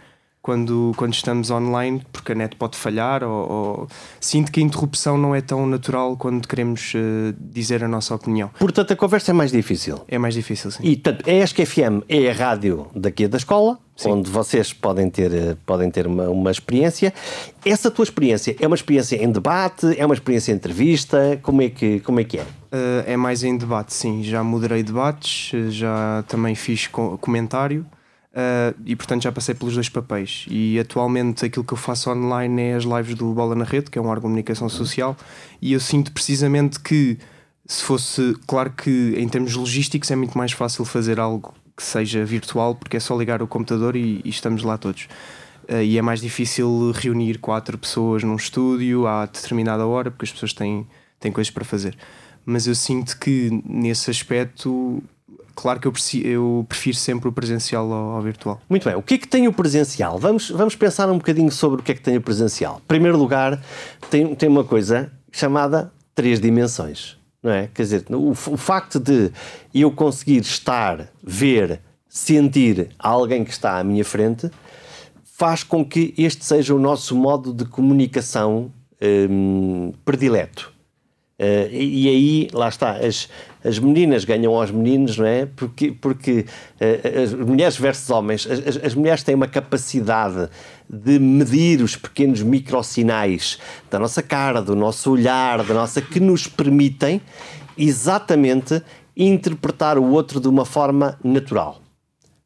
[0.44, 3.88] quando, quando estamos online, porque a net pode falhar, ou, ou...
[4.20, 8.50] sinto que a interrupção não é tão natural quando queremos uh, dizer a nossa opinião.
[8.58, 10.02] Portanto, a conversa é mais difícil.
[10.06, 10.82] É mais difícil, sim.
[10.82, 14.10] E portanto, a ESC FM é a rádio daqui da escola, sim.
[14.10, 17.14] onde vocês podem ter, eh, podem ter uma, uma experiência.
[17.64, 21.40] Essa tua experiência é uma experiência em debate, é uma experiência em entrevista?
[21.42, 22.42] Como é que, como é, que é?
[22.42, 24.22] Uh, é mais em debate, sim.
[24.22, 27.86] Já moderei debates, já também fiz comentário.
[28.34, 30.44] Uh, e portanto já passei pelos dois papéis.
[30.50, 33.96] E atualmente aquilo que eu faço online é as lives do Bola na Rede, que
[33.96, 35.16] é um órgão de comunicação social,
[35.62, 37.16] e eu sinto precisamente que
[37.64, 42.24] se fosse, claro que em termos logísticos é muito mais fácil fazer algo que seja
[42.24, 45.08] virtual, porque é só ligar o computador e, e estamos lá todos.
[45.68, 50.32] Uh, e é mais difícil reunir quatro pessoas num estúdio à determinada hora, porque as
[50.32, 50.84] pessoas têm,
[51.20, 51.96] têm coisas para fazer.
[52.44, 55.02] Mas eu sinto que nesse aspecto
[55.54, 58.60] claro que eu, prefiro, eu prefiro sempre o presencial ao, ao, virtual.
[58.68, 60.18] Muito bem, o que é que tem o presencial?
[60.18, 62.80] Vamos, vamos pensar um bocadinho sobre o que é que tem o presencial.
[62.84, 63.62] Em primeiro lugar,
[64.10, 67.16] tem, tem uma coisa chamada três dimensões.
[67.42, 67.68] Não é?
[67.74, 69.30] Quer dizer, o, o facto de
[69.74, 74.50] eu conseguir estar, ver, sentir alguém que está à minha frente
[75.24, 78.72] faz com que este seja o nosso modo de comunicação
[79.28, 80.73] hum, predileto.
[81.38, 83.28] Uh, e, aí, lá está, as,
[83.64, 85.46] as meninas ganham aos meninos, não é?
[85.46, 86.46] Porque, porque
[86.80, 90.48] uh, as mulheres versus homens, as, as, mulheres têm uma capacidade
[90.88, 93.58] de medir os pequenos microsinais
[93.90, 97.20] da nossa cara, do nosso olhar, da nossa, que nos permitem
[97.76, 98.80] exatamente
[99.16, 101.80] interpretar o outro de uma forma natural.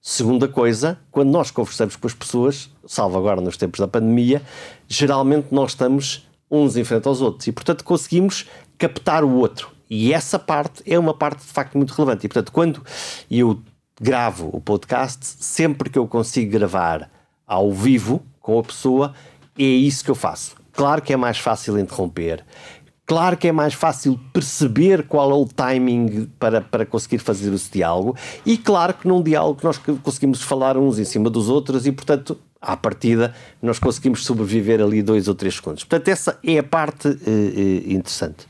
[0.01, 4.41] Segunda coisa, quando nós conversamos com as pessoas, salvo agora nos tempos da pandemia,
[4.89, 9.71] geralmente nós estamos uns em frente aos outros e, portanto, conseguimos captar o outro.
[9.91, 12.27] E essa parte é uma parte de facto muito relevante.
[12.27, 12.85] E portanto, quando
[13.31, 13.61] eu
[14.01, 17.11] gravo o podcast, sempre que eu consigo gravar
[17.47, 19.15] ao vivo com a pessoa,
[19.59, 20.57] é isso que eu faço.
[20.73, 22.45] Claro que é mais fácil interromper,
[23.09, 27.73] claro que é mais fácil perceber qual é o timing para, para conseguir fazer esse
[27.73, 28.15] diálogo,
[28.47, 32.39] e claro que num diálogo nós conseguimos falar uns em cima dos outros e, portanto,
[32.61, 35.85] à partida, nós conseguimos sobreviver ali dois ou três segundos.
[35.85, 38.47] Portanto, essa é a parte uh, uh, interessante.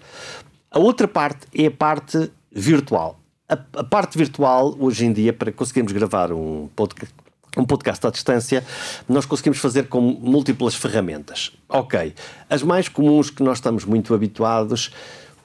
[0.70, 3.18] A outra parte é a parte virtual.
[3.48, 7.14] A, a, parte virtual, hoje em dia, para conseguirmos gravar um podcast,
[7.62, 8.64] um podcast à distância,
[9.08, 11.52] nós conseguimos fazer com múltiplas ferramentas.
[11.68, 12.14] Ok,
[12.48, 14.90] as mais comuns que nós estamos muito habituados,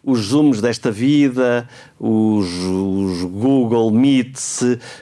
[0.03, 4.59] os Zooms desta vida, os, os Google Meets,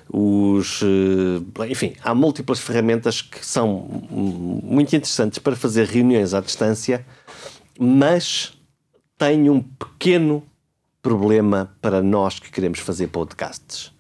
[0.08, 0.82] os.
[0.84, 7.04] Eh, enfim, há múltiplas ferramentas que são muito interessantes para fazer reuniões à distância,
[7.80, 8.54] mas
[9.18, 10.44] tem um pequeno
[11.02, 13.92] problema para nós que queremos fazer podcasts.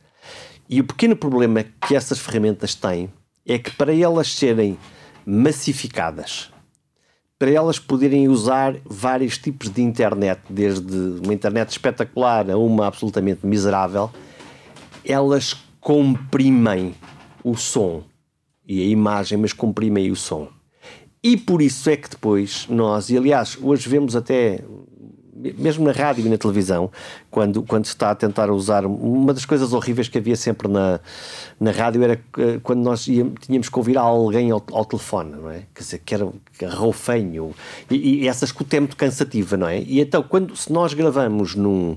[0.72, 3.12] E o pequeno problema que essas ferramentas têm
[3.46, 4.78] é que para elas serem
[5.26, 6.50] massificadas,
[7.38, 13.46] para elas poderem usar vários tipos de internet, desde uma internet espetacular a uma absolutamente
[13.46, 14.10] miserável,
[15.04, 16.96] elas comprimem
[17.44, 18.06] o som
[18.66, 20.48] e a imagem, mas comprimem o som.
[21.22, 24.64] E por isso é que depois nós, e aliás, hoje vemos até
[25.58, 26.92] mesmo na rádio e na televisão,
[27.30, 28.86] quando, quando se está a tentar usar.
[28.86, 31.00] Uma das coisas horríveis que havia sempre na,
[31.60, 32.20] na rádio era
[32.64, 35.64] quando nós tínhamos que ouvir alguém ao, ao, telefone, não é?
[35.74, 36.30] Quer dizer, que era
[36.74, 37.54] roufenho.
[37.90, 39.80] E, e essa escuta é muito cansativa, não é?
[39.80, 41.96] E então, quando, se nós gravamos num.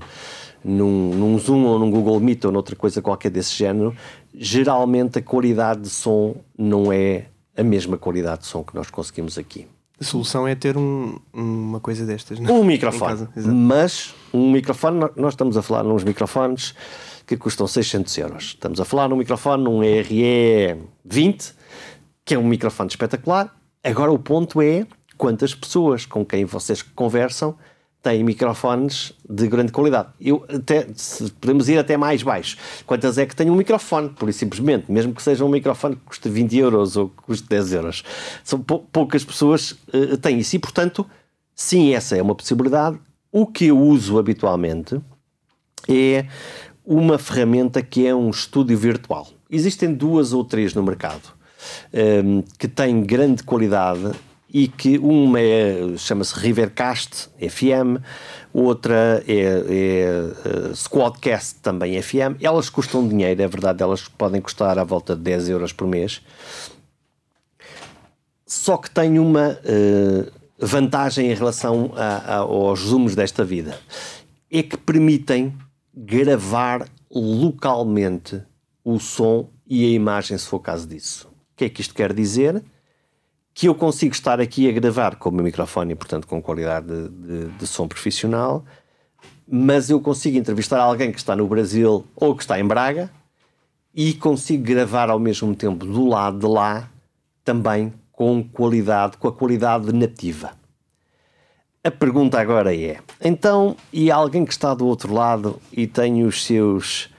[0.67, 3.95] Num, num Zoom ou num Google Meet ou noutra coisa qualquer desse género,
[4.33, 9.37] geralmente a qualidade de som não é a mesma qualidade de som que nós conseguimos
[9.37, 9.67] aqui.
[9.99, 12.39] A solução é ter um, uma coisa destas.
[12.39, 12.49] Não?
[12.49, 12.59] É?
[12.59, 13.27] Um microfone.
[13.35, 16.75] Mas um microfone, nós estamos a falar nos microfones
[17.25, 18.43] que custam 600 euros.
[18.43, 21.53] Estamos a falar num microfone, num RE 20,
[22.23, 23.55] que é um microfone espetacular.
[23.83, 24.85] Agora o ponto é
[25.17, 27.55] quantas pessoas com quem vocês conversam
[28.05, 30.09] têm microfones de grande qualidade.
[30.21, 30.85] Eu até,
[31.41, 32.55] podemos ir até mais baixo.
[32.85, 36.29] Quantas é que têm um microfone, por simplesmente, mesmo que seja um microfone que custe
[36.29, 38.03] 20 euros ou que custe 10 euros.
[38.43, 41.03] São poucas pessoas uh, têm isso e, portanto,
[41.55, 42.99] sim, essa é uma possibilidade.
[43.31, 45.01] O que eu uso habitualmente
[45.89, 46.27] é
[46.85, 49.27] uma ferramenta que é um estúdio virtual.
[49.49, 51.33] Existem duas ou três no mercado
[51.91, 54.11] um, ehm, que têm grande qualidade
[54.55, 58.01] e que uma é, chama-se Rivercast FM,
[58.53, 62.39] outra é, é uh, Squadcast também FM.
[62.39, 66.21] Elas custam dinheiro, é verdade, elas podem custar à volta de 10 euros por mês.
[68.47, 73.77] Só que tem uma uh, vantagem em relação a, a, aos zooms desta vida.
[74.49, 75.53] É que permitem
[75.93, 78.41] gravar localmente
[78.85, 81.27] o som e a imagem, se for o caso disso.
[81.27, 82.63] O que é que isto quer dizer?
[83.55, 87.09] Que eu consigo estar aqui a gravar com o meu microfone, portanto com qualidade de,
[87.09, 88.63] de, de som profissional,
[89.47, 93.09] mas eu consigo entrevistar alguém que está no Brasil ou que está em Braga
[93.93, 96.91] e consigo gravar ao mesmo tempo do lado de lá
[97.43, 100.51] também com qualidade, com a qualidade nativa.
[101.83, 106.43] A pergunta agora é: então, e alguém que está do outro lado e tem os
[106.43, 107.09] seus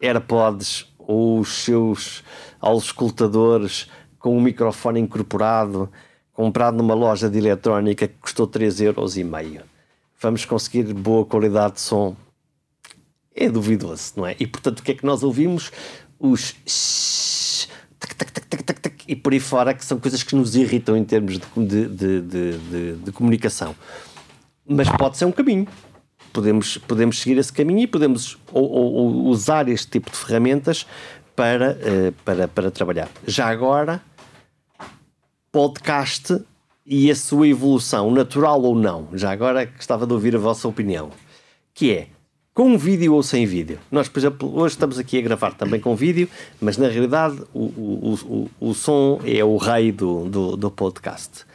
[0.00, 2.24] AirPods ou os seus
[2.60, 3.88] auscultadores
[4.24, 5.92] com um microfone incorporado,
[6.32, 8.82] comprado numa loja de eletrónica que custou 3,5€.
[8.82, 9.16] euros.
[10.18, 12.16] Vamos conseguir boa qualidade de som?
[13.34, 14.34] É duvidoso, não é?
[14.40, 15.70] E portanto, o que é que nós ouvimos?
[16.18, 16.52] Os
[17.98, 20.96] tac, tac, tac, tac, tac, e por aí fora, que são coisas que nos irritam
[20.96, 23.76] em termos de, de, de, de comunicação.
[24.66, 25.68] Mas pode ser um caminho
[26.32, 30.86] podemos, podemos seguir esse caminho e podemos ou, ou, usar este tipo de ferramentas
[31.36, 33.08] para, uh, para, para trabalhar.
[33.26, 34.00] Já agora,
[35.54, 36.44] podcast
[36.84, 41.12] e a sua evolução, natural ou não, já agora gostava de ouvir a vossa opinião,
[41.72, 42.08] que é
[42.52, 43.78] com vídeo ou sem vídeo.
[43.88, 46.28] Nós, por exemplo, hoje estamos aqui a gravar também com vídeo,
[46.60, 51.46] mas na realidade o, o, o, o som é o rei do, do, do podcast.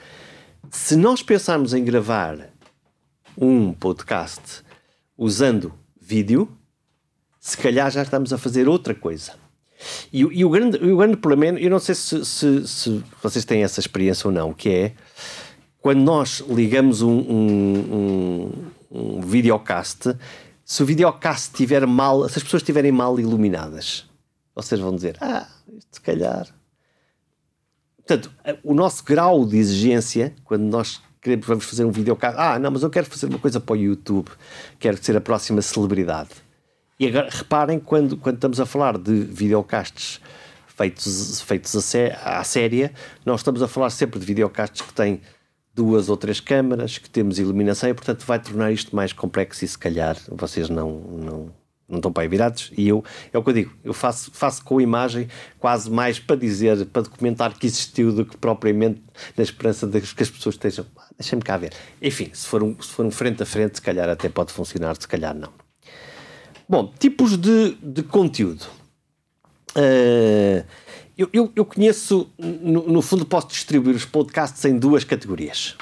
[0.71, 2.37] Se nós pensarmos em gravar
[3.37, 4.63] um podcast
[5.17, 6.47] usando vídeo,
[7.37, 9.33] se calhar já estamos a fazer outra coisa.
[10.11, 13.63] E, e o, grande, o grande problema, eu não sei se, se, se, vocês têm
[13.63, 14.93] essa experiência ou não, que é
[15.81, 18.51] quando nós ligamos um, um,
[18.91, 20.15] um, um videocast,
[20.65, 24.05] se o videocast estiver mal, se as pessoas estiverem mal iluminadas,
[24.53, 25.47] vocês vão dizer, ah,
[25.89, 26.47] se calhar.
[27.97, 28.31] Portanto,
[28.63, 32.83] o nosso grau de exigência, quando nós queremos, vamos fazer um videocast, ah, não, mas
[32.83, 34.29] eu quero fazer uma coisa para o YouTube,
[34.77, 36.48] quero ser a próxima celebridade
[36.99, 40.19] e agora reparem quando, quando estamos a falar de videocasts
[40.67, 42.93] feitos, feitos a sé, à séria,
[43.25, 45.21] nós estamos a falar sempre de videocasts que têm
[45.73, 49.67] duas ou três câmaras, que temos iluminação e portanto vai tornar isto mais complexo e
[49.67, 51.51] se calhar vocês não, não,
[51.87, 54.63] não estão para aí virados e eu, é o que eu digo, eu faço, faço
[54.63, 55.27] com a imagem
[55.57, 59.01] quase mais para dizer, para documentar que existiu do que propriamente
[59.37, 61.73] na esperança de que as pessoas estejam, ah, deixem-me cá ver.
[62.01, 64.95] Enfim, se for, um, se for um frente a frente, se calhar até pode funcionar,
[64.99, 65.68] se calhar não.
[66.69, 68.63] Bom, tipos de, de conteúdo.
[69.71, 70.63] Uh,
[71.17, 75.75] eu, eu, eu, conheço, no, no, fundo, posso distribuir os podcasts em duas categorias.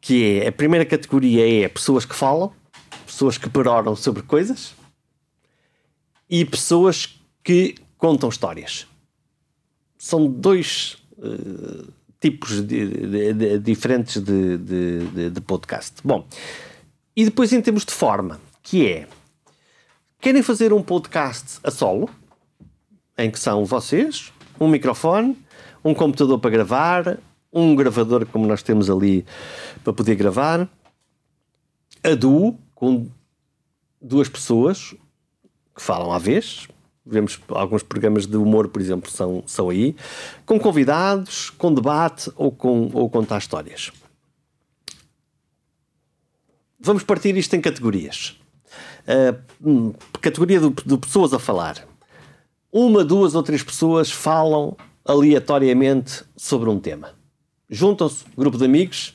[0.00, 2.52] Que é, a primeira categoria é pessoas que falam,
[3.06, 4.74] pessoas que peroram sobre coisas
[6.28, 8.88] e pessoas que contam histórias.
[9.96, 15.94] São dois uh, tipos de, de, de, diferentes de podcast.
[16.04, 16.26] Bom,
[17.14, 19.06] e depois em termos de forma, que é
[20.20, 22.08] Querem fazer um podcast a solo,
[23.16, 25.36] em que são vocês, um microfone,
[25.84, 27.18] um computador para gravar,
[27.52, 29.24] um gravador como nós temos ali
[29.84, 30.68] para poder gravar,
[32.02, 33.08] a duo, com
[34.00, 34.94] duas pessoas
[35.74, 36.66] que falam à vez.
[37.04, 39.94] Vemos alguns programas de humor, por exemplo, são, são aí,
[40.44, 43.92] com convidados, com debate ou com ou contar histórias.
[46.80, 48.36] Vamos partir isto em categorias.
[49.06, 51.86] Uh, categoria de, de pessoas a falar.
[52.72, 57.10] Uma, duas ou três pessoas falam aleatoriamente sobre um tema.
[57.70, 59.14] Juntam-se, grupo de amigos,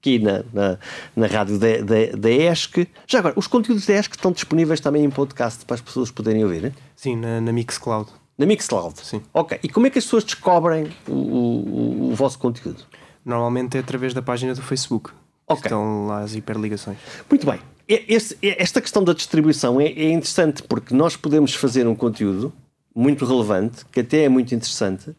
[0.00, 0.78] aqui na, na,
[1.16, 2.88] na rádio da ESC.
[3.06, 6.44] Já agora, os conteúdos da ESC estão disponíveis também em podcast para as pessoas poderem
[6.44, 6.72] ouvir?
[6.94, 8.10] Sim, na, na Mixcloud.
[8.36, 8.94] Na Mixcloud?
[9.02, 9.22] Sim.
[9.34, 9.58] Ok.
[9.62, 12.84] E como é que as pessoas descobrem o, o, o vosso conteúdo?
[13.24, 15.10] Normalmente é através da página do Facebook.
[15.46, 15.64] Ok.
[15.64, 16.98] Estão lá as hiperligações.
[17.28, 17.58] Muito bem.
[17.88, 22.52] Este, esta questão da distribuição é, é, interessante porque nós podemos fazer um conteúdo
[22.94, 25.16] muito relevante, que até é muito interessante,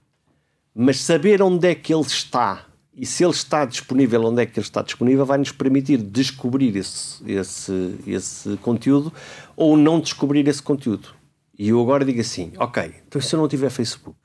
[0.76, 4.60] mas saber onde é que ele está e se ele está disponível, onde é que
[4.60, 9.12] ele está disponível, vai nos permitir descobrir esse, esse, esse conteúdo
[9.56, 11.16] ou não descobrir esse conteúdo.
[11.58, 14.20] E eu agora digo assim: ok, então se eu não tiver Facebook,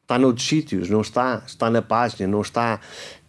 [0.00, 2.80] está noutros sítios, não está, está na página, não está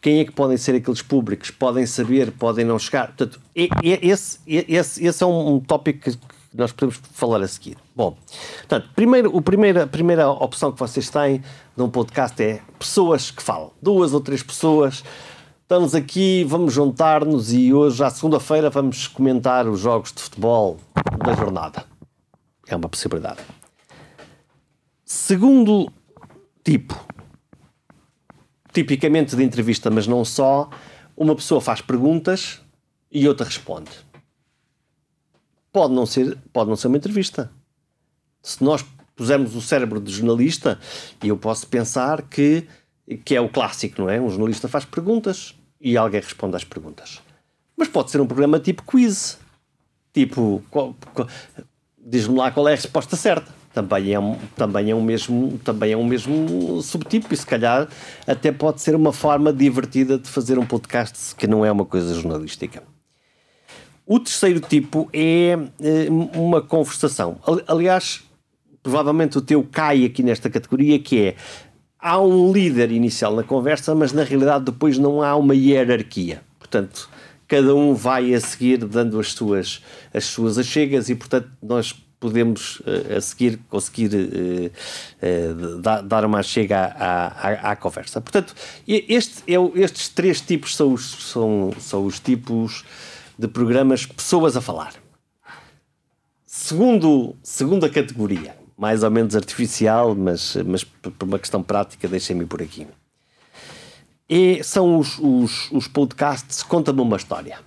[0.06, 3.08] quem é que podem ser aqueles públicos, podem saber, podem não chegar.
[3.08, 6.16] Portanto, esse, esse, esse é um, tópico que
[6.54, 7.76] nós podemos falar a seguir.
[7.96, 8.16] Bom,
[8.60, 11.44] portanto, primeiro, o primeiro, a primeira opção que vocês têm
[11.76, 13.72] num podcast é pessoas que falam.
[13.82, 15.04] Duas ou três pessoas.
[15.64, 20.78] Estamos aqui, vamos juntar-nos e hoje, à segunda-feira, vamos comentar os jogos de futebol
[21.26, 21.84] da jornada.
[22.68, 23.40] É uma possibilidade.
[25.04, 25.92] Segundo
[26.64, 26.96] tipo,
[28.76, 30.70] tipicamente de entrevista, mas não só,
[31.16, 32.60] uma pessoa faz perguntas
[33.10, 33.90] e outra responde.
[35.72, 37.50] Pode não ser, pode não ser uma entrevista.
[38.44, 40.78] Se nós pusermos o cérebro de jornalista,
[41.24, 42.68] eu posso pensar que,
[43.24, 44.20] que é o clássico, não é?
[44.20, 47.22] Um jornalista faz perguntas e alguém responde às perguntas.
[47.78, 49.38] Mas pode ser um programa tipo quiz.
[50.14, 50.62] Tipo,
[51.98, 53.54] diz-me lá qual é a resposta certa.
[53.76, 57.90] Também é, um, também, é um mesmo, também é um mesmo subtipo e se calhar
[58.26, 62.14] até pode ser uma forma divertida de fazer um podcast que não é uma coisa
[62.14, 62.82] jornalística.
[64.06, 67.38] O terceiro tipo é eh, uma conversação.
[67.68, 68.24] Aliás,
[68.82, 71.36] provavelmente o teu cai aqui nesta categoria, que é
[72.00, 76.42] há um líder inicial na conversa, mas na realidade depois não há uma hierarquia.
[76.58, 77.10] Portanto,
[77.46, 82.80] cada um vai a seguir dando as suas, as suas achegas e, portanto, nós podemos
[82.80, 84.72] uh, a seguir conseguir uh,
[85.78, 88.22] uh, dar uma chega à, à, à, conversa.
[88.22, 88.56] Portanto,
[88.88, 92.84] este é estes três tipos são os, são, são os tipos
[93.38, 94.94] de programas pessoas a falar.
[96.46, 102.62] Segundo, segunda categoria, mais ou menos artificial, mas, mas por uma questão prática, deixem-me por
[102.62, 102.88] aqui.
[104.28, 107.60] E são os, os, os podcasts Conta-me uma História.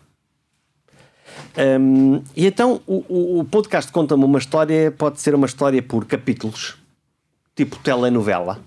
[1.81, 6.77] Um, e então o, o podcast Conta-me uma História pode ser uma história por capítulos,
[7.55, 8.61] tipo telenovela.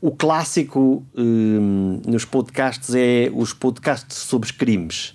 [0.00, 5.14] O clássico um, nos podcasts é os podcasts sobre crimes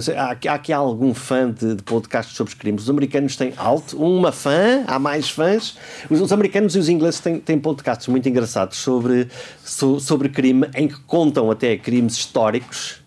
[0.00, 2.84] sei, há, há aqui algum fã de, de, podcasts sobre crimes?
[2.84, 5.76] Os americanos têm alto, uma fã, há mais fãs.
[6.08, 9.28] Os, os americanos e os ingleses têm, têm podcasts muito engraçados sobre,
[9.62, 13.01] so, sobre crime, em que contam até crimes históricos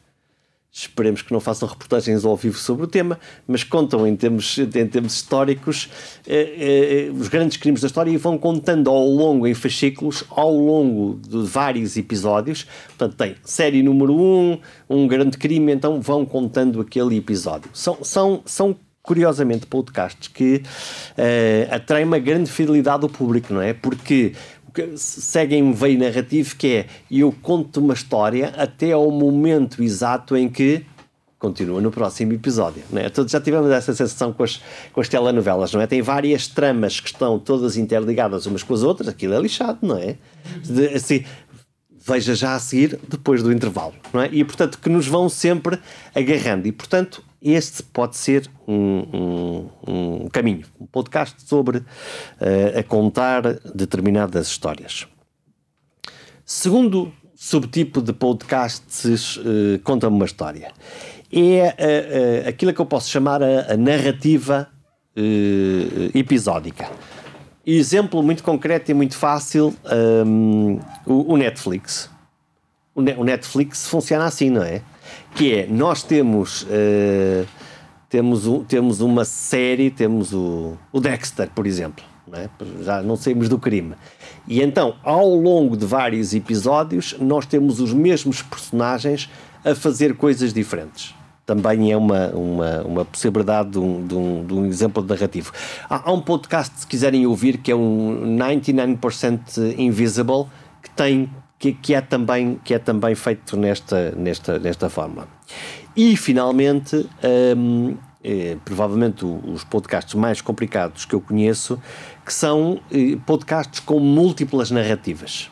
[0.78, 3.18] Esperemos que não façam reportagens ao vivo sobre o tema,
[3.48, 5.90] mas contam em termos, em termos históricos
[6.28, 10.54] eh, eh, os grandes crimes da história e vão contando ao longo, em fascículos, ao
[10.54, 12.68] longo de vários episódios.
[12.88, 14.60] Portanto, tem série número 1, um,
[14.90, 17.70] um grande crime, então vão contando aquele episódio.
[17.74, 20.64] São, são, são curiosamente podcasts que
[21.16, 23.72] eh, atraem uma grande fidelidade do público, não é?
[23.72, 24.34] Porque
[24.96, 30.50] seguem um veio narrativo que é eu conto uma história até ao momento exato em
[30.50, 30.86] que
[31.38, 32.84] continua no próximo episódio.
[32.92, 33.10] Não é?
[33.10, 34.62] Todos já tivemos essa sensação com as,
[34.92, 35.88] com as telenovelas, não é?
[35.88, 39.98] Tem várias tramas que estão todas interligadas umas com as outras, aquilo é lixado, não
[39.98, 40.18] é?
[40.64, 41.24] De, assim,
[42.08, 44.30] veja já a seguir, depois do intervalo, não é?
[44.32, 45.80] E portanto que nos vão sempre
[46.14, 46.68] agarrando.
[46.68, 53.44] E portanto este pode ser um, um, um caminho, um podcast sobre uh, a contar
[53.76, 55.08] determinadas histórias.
[56.44, 60.72] Segundo subtipo de podcasts uh, conta-me uma história.
[61.32, 64.68] É uh, aquilo que eu posso chamar a, a narrativa
[66.14, 66.90] episódica.
[67.66, 69.74] Exemplo muito concreto e muito fácil,
[70.26, 72.10] um, o, o Netflix.
[72.94, 74.82] O, ne o Netflix funciona assim, não é?
[75.34, 77.46] Que é, nós temos, uh,
[78.10, 82.50] temos, um, temos uma série, temos o, o Dexter, por exemplo, não é?
[82.82, 83.96] já não saímos do crime.
[84.48, 89.30] E então, ao longo de vários episódios, nós temos os mesmos personagens
[89.64, 91.14] a fazer coisas diferentes
[91.46, 95.52] também é uma, uma, uma possibilidade de um, de, um, de um exemplo narrativo.
[95.88, 100.48] Há, há, um podcast, se quiserem ouvir, que é um 99% Invisible,
[100.82, 105.28] que tem que, que, é, também, que é também feito nesta, nesta, nesta forma.
[105.96, 107.10] E, finalmente,
[108.24, 111.80] é, provavelmente os podcasts mais complicados que eu conheço,
[112.26, 115.52] que são eh, podcasts com múltiplas narrativas.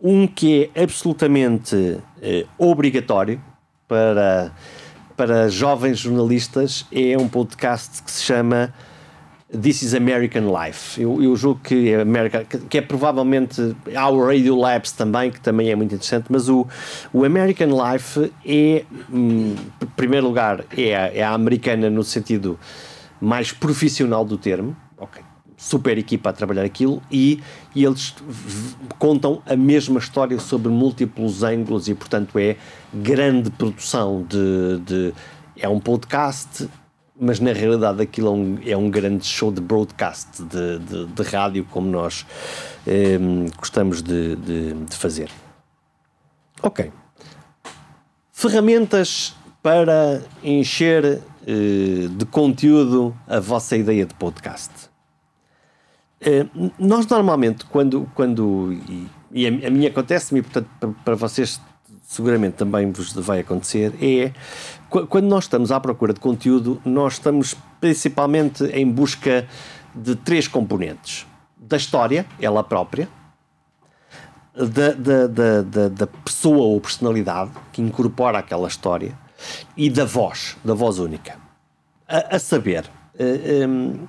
[0.00, 3.40] Um que é absolutamente eh, obrigatório
[3.86, 4.52] para,
[5.16, 8.74] para jovens jornalistas é um podcast que se chama
[9.60, 11.00] This is American Life.
[11.00, 15.70] Eu, eu julgo que é, America, que é provavelmente Our Radio Labs também, que também
[15.70, 16.66] é muito interessante, mas o,
[17.12, 22.58] o American Life é, hum, em primeiro lugar, é é a americana no sentido
[23.20, 25.22] mais profissional do termo, ok,
[25.56, 27.40] super equipa a trabalhar aquilo e,
[27.74, 28.14] e eles
[28.98, 32.56] contam a mesma história sobre múltiplos ângulos e, portanto, é
[32.92, 35.14] grande produção de, de
[35.56, 36.68] é um podcast
[37.24, 41.22] mas na realidade aquilo é um, é um grande show de broadcast, de, de, de
[41.22, 42.26] rádio, como nós
[42.86, 43.18] eh,
[43.56, 45.30] gostamos de, de, de, fazer.
[46.62, 46.92] Ok.
[48.32, 54.70] Ferramentas para encher uh, de conteúdo a vossa ideia de podcast.
[56.20, 58.10] Uh, nós normalmente, quando.
[58.14, 61.60] quando e, e a, a mim acontece-me, portanto, para, para vocês
[62.06, 64.32] seguramente também vos vai acontecer, é
[65.02, 69.46] quando nós estamos à procura de conteúdo, nós estamos principalmente em busca
[69.94, 71.26] de três componentes:
[71.56, 73.08] da história, ela própria,
[74.54, 75.26] da, da,
[75.62, 79.18] da, da, pessoa ou personalidade que incorpora aquela história
[79.76, 81.36] e da voz, da voz única.
[82.06, 84.06] A, a saber, uh, um,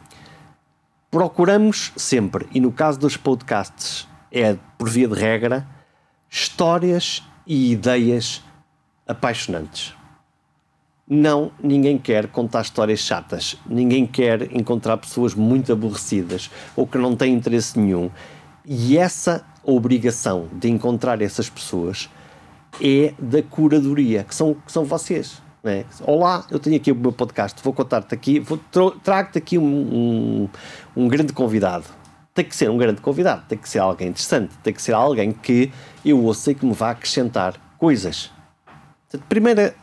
[1.10, 5.66] procuramos sempre, e no caso dos podcasts é por via de regra,
[6.30, 8.44] histórias e ideias
[9.08, 9.96] apaixonantes.
[11.08, 17.16] Não, ninguém quer contar histórias chatas, ninguém quer encontrar pessoas muito aborrecidas ou que não
[17.16, 18.10] têm interesse nenhum.
[18.66, 22.10] E essa obrigação de encontrar essas pessoas
[22.82, 25.44] é da curadoria, que são, que são vocês.
[25.64, 25.86] É?
[26.02, 28.44] Olá, eu tenho aqui o meu podcast, vou contar-te aqui,
[29.04, 30.50] trago-te aqui um, um,
[30.96, 31.86] um grande convidado
[32.36, 35.32] tem que ser um grande convidado, tem que ser alguém interessante, tem que ser alguém
[35.32, 35.72] que
[36.04, 38.30] eu ouça e que me vá acrescentar coisas.
[39.30, 39.74] Primeira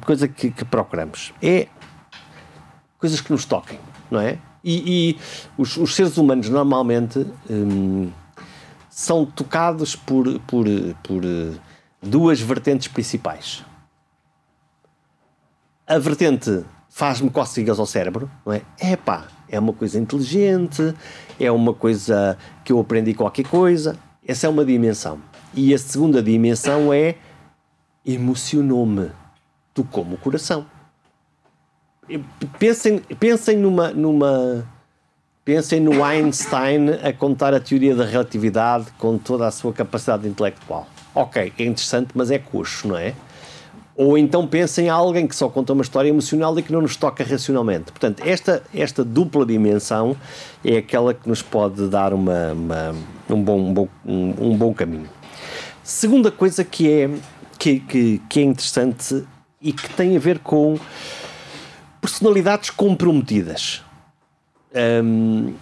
[0.00, 1.68] coisa que, que, procuramos é
[2.98, 3.78] coisas que nos toquem,
[4.10, 4.38] não é?
[4.64, 5.18] E, e
[5.56, 8.10] os, os, seres humanos normalmente hum,
[8.88, 10.66] são tocados por, por,
[11.02, 11.22] por
[12.00, 13.64] duas vertentes principais.
[15.86, 18.62] A vertente faz-me cócegas ao cérebro, não é?
[18.80, 20.94] Epá, é uma coisa inteligente,
[21.38, 23.98] é uma coisa que eu aprendi qualquer coisa.
[24.26, 25.20] Essa é uma dimensão.
[25.54, 27.16] E a segunda dimensão é
[28.04, 29.10] emocionou-me,
[29.74, 30.66] tocou-me o coração.
[32.58, 34.66] Pensem, pensem numa, numa
[35.44, 40.86] pensem no Einstein a contar a teoria da relatividade com toda a sua capacidade intelectual.
[41.14, 43.14] Ok, é interessante, mas é coxo, não é?
[43.94, 46.96] Ou então pensem em alguém que só conta uma história emocional e que não nos
[46.96, 47.92] toca racionalmente.
[47.92, 50.16] Portanto, esta, esta dupla dimensão
[50.64, 52.94] é aquela que nos pode dar uma, uma
[53.28, 55.08] um, bom, um, bom, um, um, bom caminho.
[55.82, 57.10] Segunda coisa que é,
[57.58, 59.24] que, que, que é interessante
[59.62, 60.78] e que tem a ver com
[62.00, 63.82] personalidades comprometidas.
[64.74, 65.54] Um,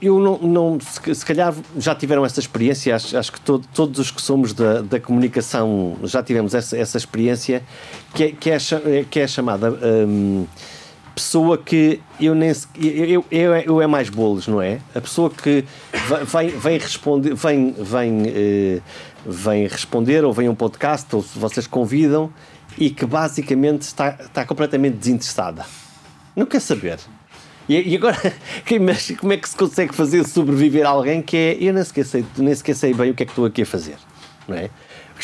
[0.00, 4.10] eu, não, não se, calhar já tiveram essa experiência, acho, acho que todo, todos os
[4.10, 7.62] que somos da, da comunicação já tivemos essa, essa experiência,
[8.14, 8.58] que é, que é,
[9.10, 10.46] que é chamada um,
[11.14, 14.80] pessoa que eu nem eu, eu, eu, é mais bolos, não é?
[14.94, 15.64] A pessoa que
[16.24, 18.82] vem, vem responder, vem, vem, uh,
[19.26, 22.32] vem responder ou vem um podcast ou vocês convidam
[22.78, 25.64] e que basicamente está, está completamente desinteressada.
[26.34, 26.98] Não quer saber
[27.68, 28.16] e, e agora,
[29.18, 31.56] como é que se consegue fazer sobreviver alguém que é.
[31.60, 33.96] Eu nem sequer sei, nem bem o que é que estou aqui a fazer,
[34.46, 34.70] não é?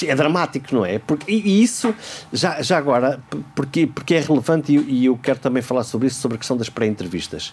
[0.07, 1.01] É dramático, não é?
[1.01, 1.93] Porque, e isso,
[2.33, 3.21] já, já agora,
[3.57, 6.57] porque, porque é relevante e, e eu quero também falar sobre isso, sobre a questão
[6.57, 7.53] das pré-entrevistas.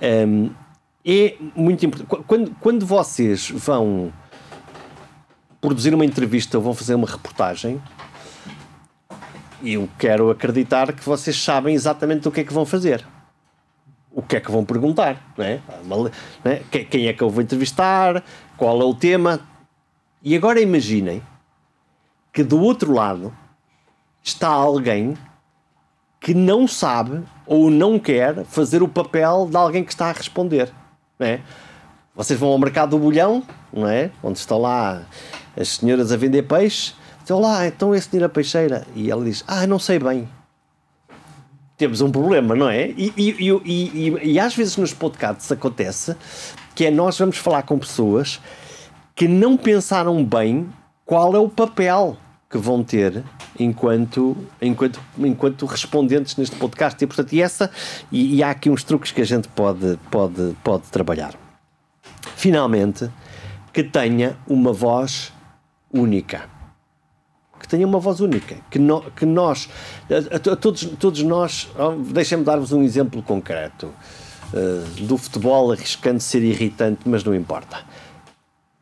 [0.00, 0.50] Um,
[1.04, 2.24] é muito importante.
[2.26, 4.12] Quando, quando vocês vão
[5.60, 7.82] produzir uma entrevista ou vão fazer uma reportagem,
[9.72, 13.04] eu quero acreditar que vocês sabem exatamente o que é que vão fazer
[14.14, 15.60] o que é que vão perguntar, não é?
[15.84, 16.08] Não
[16.44, 16.62] é?
[16.84, 18.22] Quem é que eu vou entrevistar,
[18.56, 19.40] qual é o tema.
[20.22, 21.20] E agora imaginem
[22.32, 23.36] que do outro lado
[24.22, 25.16] está alguém
[26.20, 30.72] que não sabe ou não quer fazer o papel de alguém que está a responder,
[31.18, 31.40] não é?
[32.14, 33.42] Vocês vão ao mercado do bolhão,
[33.72, 34.10] não é?
[34.22, 35.02] Onde estão lá
[35.56, 36.94] as senhoras a vender peixe.
[37.24, 38.86] Estão lá, então é a senhora peixeira.
[38.94, 40.28] E ela diz: Ah, não sei bem
[41.76, 42.90] temos um problema, não é?
[42.90, 46.16] E, e, e, e, às vezes nos podcasts acontece
[46.72, 48.40] que é nós vamos falar com pessoas
[49.14, 50.68] que não pensaram bem
[51.04, 52.16] qual é o papel
[52.48, 53.24] que vão ter
[53.58, 57.02] enquanto, enquanto, enquanto respondentes neste podcast.
[57.02, 57.70] E, portanto, e essa,
[58.10, 61.34] e, e há aqui uns truques que a gente pode, pode, pode trabalhar.
[62.36, 63.10] Finalmente,
[63.72, 65.32] que tenha uma voz
[65.92, 66.53] única
[67.64, 69.70] que tenha uma voz única, que, no, que nós,
[70.10, 71.66] a, a, todos, todos nós,
[72.12, 77.78] deixem-me dar-vos um exemplo concreto uh, do futebol arriscando ser irritante, mas não importa.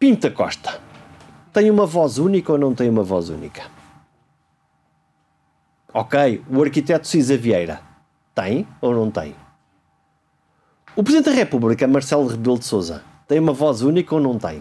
[0.01, 0.81] Pinta Costa
[1.53, 3.63] tem uma voz única ou não tem uma voz única?
[5.95, 7.81] Ok, o arquiteto Cisa Vieira
[8.35, 9.37] tem ou não tem?
[10.97, 14.61] O Presidente da República, Marcelo Rebelo de Souza, tem uma voz única ou não tem?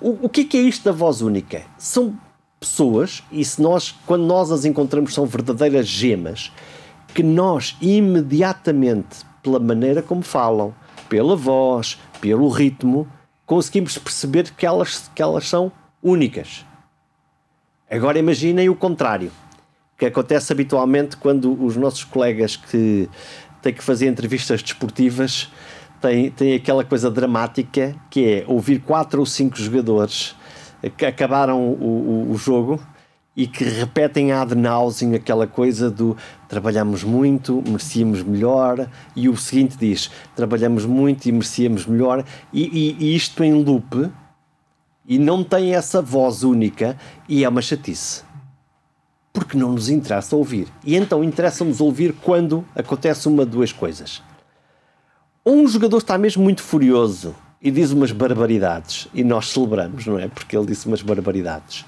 [0.00, 1.62] O, o que é, que é isto da voz única?
[1.76, 2.16] São
[2.58, 6.52] pessoas, e se nós, quando nós as encontramos, são verdadeiras gemas,
[7.14, 10.74] que nós imediatamente, pela maneira como falam,
[11.08, 13.06] pela voz, pelo ritmo,
[13.44, 15.70] conseguimos perceber que elas, que elas são
[16.02, 16.64] únicas.
[17.90, 19.30] Agora imaginem o contrário.
[19.98, 23.08] que acontece habitualmente quando os nossos colegas que
[23.62, 25.50] têm que fazer entrevistas desportivas
[26.02, 30.35] têm, têm aquela coisa dramática que é ouvir quatro ou cinco jogadores
[30.96, 32.80] que acabaram o, o, o jogo
[33.36, 36.16] e que repetem ad nauseam aquela coisa do
[36.48, 42.96] trabalhamos muito, merecíamos melhor, e o seguinte diz trabalhamos muito e merecíamos melhor, e, e,
[42.98, 44.10] e isto em loop,
[45.06, 46.96] e não tem essa voz única,
[47.28, 48.24] e é uma chatice.
[49.32, 50.66] Porque não nos interessa ouvir.
[50.82, 54.22] E então interessa-nos ouvir quando acontece uma de duas coisas.
[55.44, 57.34] Um jogador está mesmo muito furioso
[57.66, 60.28] e diz umas barbaridades, e nós celebramos, não é?
[60.28, 61.84] Porque ele disse umas barbaridades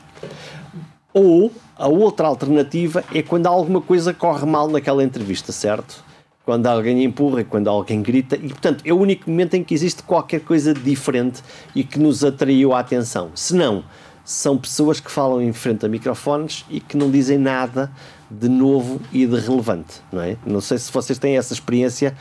[1.12, 6.04] ou a outra alternativa é quando alguma coisa corre mal naquela entrevista, certo?
[6.44, 10.02] Quando alguém empurra, quando alguém grita, e portanto é o único momento em que existe
[10.02, 11.42] qualquer coisa diferente
[11.74, 13.30] e que nos atraiu a atenção.
[13.34, 13.84] Se não,
[14.24, 17.90] são pessoas que falam em frente a microfones e que não dizem nada
[18.30, 20.36] de novo e de relevante, não é?
[20.44, 22.14] Não sei se vocês têm essa experiência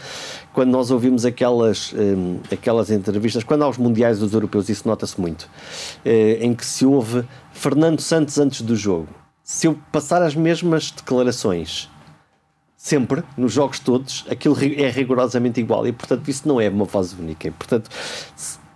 [0.54, 5.20] quando nós ouvimos aquelas, um, aquelas entrevistas, quando há os mundiais dos europeus, isso nota-se
[5.20, 5.50] muito,
[6.06, 9.10] eh, em que se ouve Fernando Santos antes do jogo.
[9.44, 11.90] Se eu passar as mesmas declarações
[12.76, 17.14] sempre, nos jogos todos, aquilo é rigorosamente igual e, portanto, isso não é uma voz
[17.14, 17.48] única.
[17.48, 17.90] E, portanto,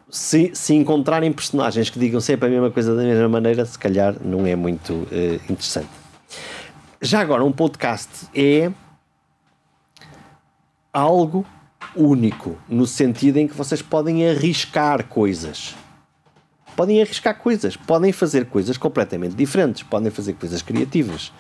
[0.09, 4.15] se, se encontrarem personagens que digam sempre a mesma coisa da mesma maneira, se calhar
[4.23, 6.00] não é muito uh, interessante.
[7.03, 8.71] Já agora, um podcast é
[10.93, 11.43] algo
[11.95, 15.75] único, no sentido em que vocês podem arriscar coisas.
[16.75, 21.33] Podem arriscar coisas, podem fazer coisas completamente diferentes, podem fazer coisas criativas.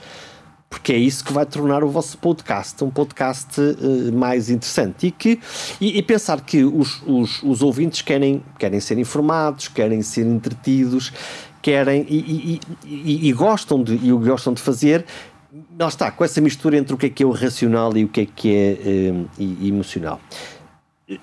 [0.67, 5.07] Porque é isso que vai tornar o vosso podcast um podcast uh, mais interessante.
[5.07, 5.39] E, que,
[5.79, 11.13] e, e pensar que os, os, os, ouvintes querem, querem ser informados, querem ser entretidos,
[11.61, 15.05] querem e, e, e, gostam de, e gostam de fazer
[15.77, 18.07] lá está, com essa mistura entre o que é que é o racional e o
[18.07, 20.19] que é que é eh, emocional.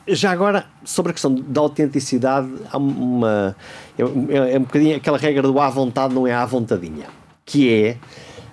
[0.06, 3.56] Já agora, sobre a questão da autenticidade, há uma.
[3.96, 7.06] É, é, é, um bocadinho aquela regra do à vontade, não é à vontadinha.
[7.44, 7.96] Que é.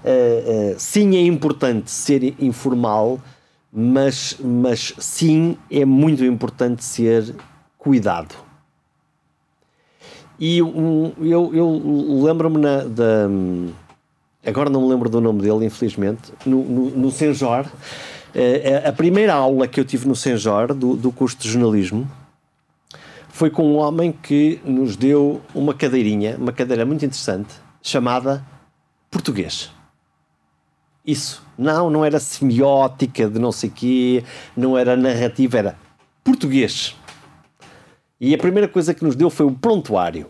[0.05, 3.19] Uh, uh, sim, é importante ser informal,
[3.73, 7.35] mas, mas sim, é muito importante ser
[7.77, 8.35] cuidado.
[10.39, 13.27] E um, eu, eu lembro-me da
[14.45, 17.65] agora não me lembro do nome dele, infelizmente, no, no, no Senjor.
[17.65, 22.09] Uh, a primeira aula que eu tive no Senjor, do, do curso de jornalismo,
[23.29, 28.45] foi com um homem que nos deu uma cadeirinha, uma cadeira muito interessante, chamada
[29.11, 29.71] Português.
[31.05, 31.43] Isso.
[31.57, 34.23] Não, não era semiótica de não sei quê,
[34.55, 35.77] não era narrativa, era
[36.23, 36.95] português.
[38.19, 40.27] E a primeira coisa que nos deu foi o prontuário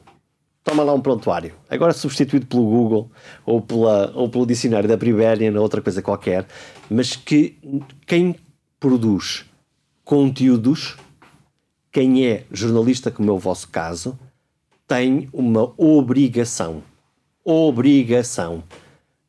[0.65, 1.53] toma lá um prontuário.
[1.69, 3.11] Agora substituído pelo Google
[3.45, 6.47] ou, pela, ou pelo dicionário da Briberian ou outra coisa qualquer,
[6.89, 7.57] mas que
[8.05, 8.35] quem
[8.79, 9.45] produz
[10.03, 10.97] conteúdos,
[11.91, 14.17] quem é jornalista, como é o vosso caso,
[14.87, 16.83] tem uma obrigação,
[17.43, 18.63] obrigação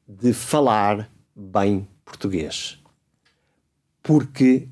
[0.09, 2.79] de falar bem português.
[4.03, 4.69] Porque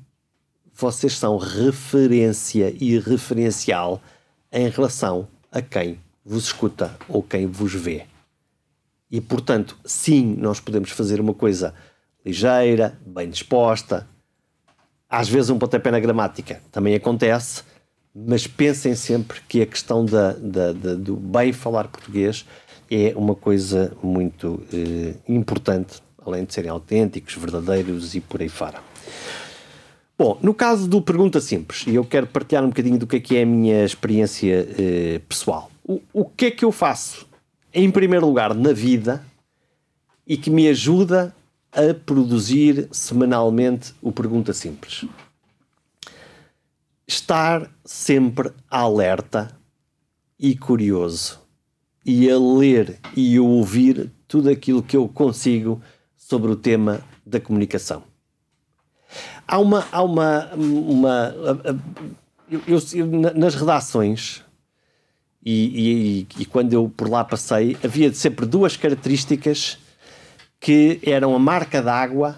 [0.73, 4.01] vocês são referência e referencial
[4.51, 8.05] em relação a quem vos escuta ou quem vos vê.
[9.11, 11.73] E portanto, sim, nós podemos fazer uma coisa
[12.25, 14.07] ligeira, bem disposta.
[15.07, 17.63] Às vezes, um pontapé na gramática também acontece,
[18.13, 22.45] mas pensem sempre que a questão da, da, da do bem falar português
[22.89, 28.79] é uma coisa muito eh, importante, além de serem autênticos, verdadeiros e por aí fora.
[30.17, 33.19] Bom, no caso do Pergunta Simples, e eu quero partilhar um bocadinho do que é,
[33.19, 37.27] que é a minha experiência eh, pessoal o, que é que eu faço,
[37.71, 39.23] em primeiro lugar, na vida
[40.25, 41.35] e que me ajuda
[41.71, 45.05] a produzir semanalmente o Pergunta Simples?
[47.07, 49.55] Estar sempre alerta
[50.39, 51.39] e curioso
[52.03, 55.79] e a ler e a ouvir tudo aquilo que eu consigo
[56.17, 58.03] sobre o tema da comunicação.
[59.47, 59.87] Há uma.
[59.91, 61.35] Há uma, uma
[62.49, 64.44] eu, eu, nas redações
[65.45, 69.77] e, e, e, quando eu por lá passei, havia sempre duas características
[70.59, 72.35] que eram a marca d'água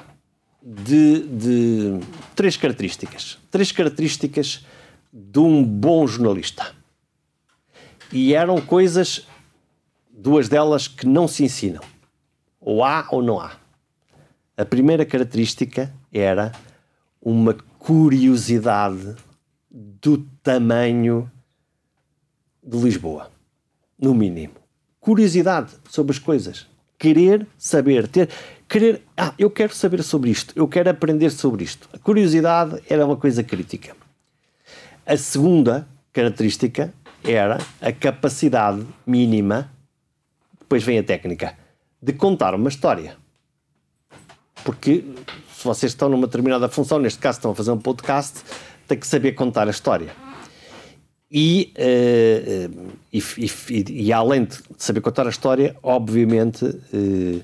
[0.62, 2.00] de, de
[2.36, 3.38] três características.
[3.50, 4.66] Três características
[5.14, 6.76] de um bom jornalista.
[8.12, 9.26] E eram coisas,
[10.12, 11.82] duas delas, que não se ensinam.
[12.60, 13.54] Ou há ou não há.
[14.58, 16.52] A primeira característica era
[17.22, 19.16] uma curiosidade
[19.72, 21.32] do tamanho
[22.68, 23.32] de Lisboa,
[23.98, 24.56] no mínimo.
[25.00, 26.68] Curiosidade sobre as coisas.
[27.00, 28.28] querer saber, ter,
[28.68, 31.88] querer, ah, eu quero saber sobre isto, eu quero aprender sobre isto.
[31.94, 33.96] A curiosidade era uma coisa crítica.
[35.06, 36.92] A segunda característica
[37.24, 39.72] era a capacidade mínima,
[40.60, 41.56] depois vem a técnica,
[42.02, 43.16] de contar uma história.
[44.64, 45.06] Porque
[45.56, 48.42] se vocês estão numa determinada função, neste caso estão a fazer um podcast,
[48.88, 50.27] tem que saber contar a história.
[51.30, 57.44] E, uh, e, e, e, além de saber contar a história, obviamente uh,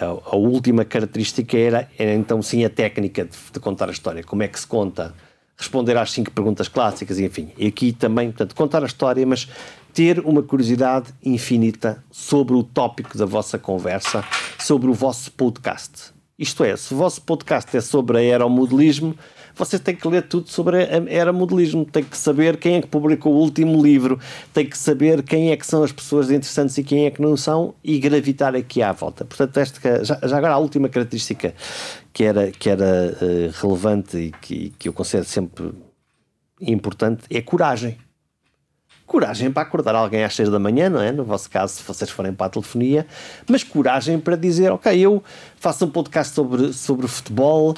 [0.00, 4.22] a, a, última característica era, era então sim a técnica de, de, contar a história.
[4.22, 5.12] Como é que se conta,
[5.56, 7.50] responder às cinco perguntas clássicas, enfim.
[7.58, 9.48] E aqui também, portanto, contar a história, mas
[9.92, 14.24] ter uma curiosidade infinita sobre o tópico da vossa conversa,
[14.60, 16.12] sobre o vosso podcast.
[16.38, 19.16] Isto é, se o vosso podcast é sobre aeromodelismo,
[19.58, 22.86] você tem que ler tudo sobre a era modelismo, tem que saber quem é que
[22.86, 24.18] publicou o último livro,
[24.54, 27.36] tem que saber quem é que são as pessoas interessantes e quem é que não
[27.36, 29.24] são e gravitar aqui à volta.
[29.24, 31.54] Portanto, esta, já, já agora a última característica
[32.12, 35.72] que era, que era uh, relevante e que, que eu considero sempre
[36.60, 37.98] importante é coragem.
[39.06, 41.10] Coragem para acordar alguém às 6 da manhã, não é?
[41.10, 43.06] No vosso caso, se vocês forem para a telefonia,
[43.48, 45.22] mas coragem para dizer, ok, eu
[45.56, 47.74] faço um podcast sobre, sobre futebol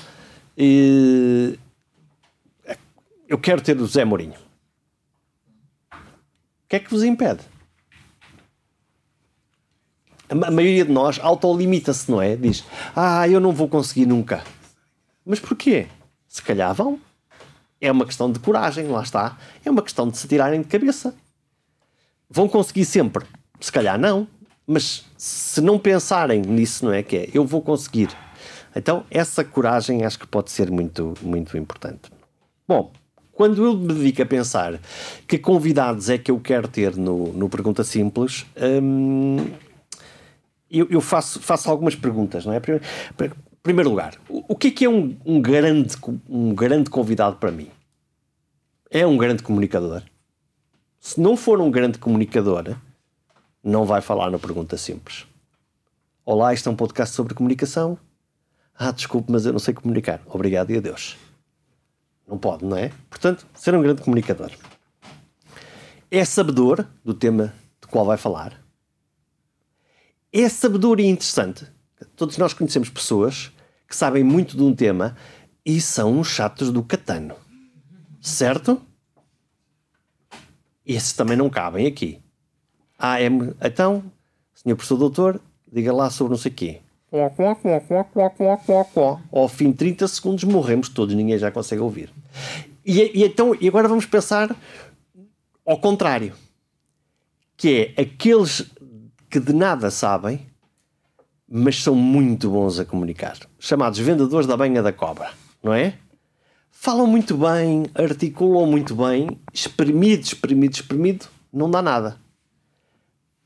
[0.59, 1.57] e
[3.31, 4.35] eu quero ter o Zé Mourinho.
[5.93, 7.41] O que é que vos impede?
[10.28, 12.35] A maioria de nós autolimita-se, não é?
[12.35, 12.64] Diz,
[12.95, 14.43] ah, eu não vou conseguir nunca.
[15.24, 15.87] Mas porquê?
[16.26, 17.01] Se calhar vão.
[17.81, 19.39] É uma questão de coragem, lá está.
[19.64, 21.14] É uma questão de se tirarem de cabeça.
[22.28, 23.24] Vão conseguir sempre?
[23.61, 24.26] Se calhar não.
[24.66, 27.03] Mas se não pensarem nisso, não é?
[27.05, 28.09] Que é, eu vou conseguir.
[28.74, 32.11] Então, essa coragem acho que pode ser muito, muito importante.
[32.66, 32.93] Bom,
[33.41, 34.78] quando eu me dedico a pensar
[35.26, 38.45] que convidados é que eu quero ter no, no Pergunta Simples,
[38.82, 39.38] hum,
[40.70, 42.61] eu, eu, faço, faço algumas perguntas, não é?
[42.61, 42.84] Primeiro,
[43.62, 45.97] primeiro lugar, o, o que é que é um, um, grande,
[46.28, 47.70] um grande convidado para mim?
[48.91, 50.03] É um grande comunicador?
[50.99, 52.76] Se não for um grande comunicador,
[53.64, 55.24] não vai falar no Pergunta Simples.
[56.26, 57.97] Olá, isto é um podcast sobre comunicação.
[58.78, 60.20] Ah, desculpe, mas eu não sei comunicar.
[60.26, 61.16] Obrigado e adeus.
[62.31, 62.93] Não pode, não é?
[63.11, 64.53] Portanto, ser um grande comunicador.
[66.09, 68.64] É sabedor do tema de qual vai falar.
[70.33, 71.66] É sabedor e interessante.
[72.14, 73.51] Todos nós conhecemos pessoas
[73.89, 75.16] que sabem muito de um tema
[75.66, 77.35] e são chatos do catano.
[78.20, 78.81] Certo?
[80.87, 82.20] Esses também não cabem aqui.
[82.97, 84.05] Ah, é, então,
[84.55, 86.81] senhor professor doutor, diga lá sobre não sei o quê.
[89.32, 92.11] Ao fim de 30 segundos morremos todos, ninguém já consegue ouvir.
[92.86, 94.54] E, e, então, e agora vamos pensar
[95.66, 96.34] ao contrário,
[97.56, 98.70] que é aqueles
[99.28, 100.46] que de nada sabem,
[101.48, 105.32] mas são muito bons a comunicar, chamados vendedores da banha da cobra,
[105.62, 105.94] não é?
[106.70, 112.16] Falam muito bem, articulam muito bem, espremido, espremido, espremido, não dá nada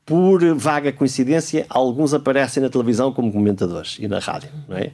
[0.05, 4.91] por vaga coincidência, alguns aparecem na televisão como comentadores e na rádio, não é?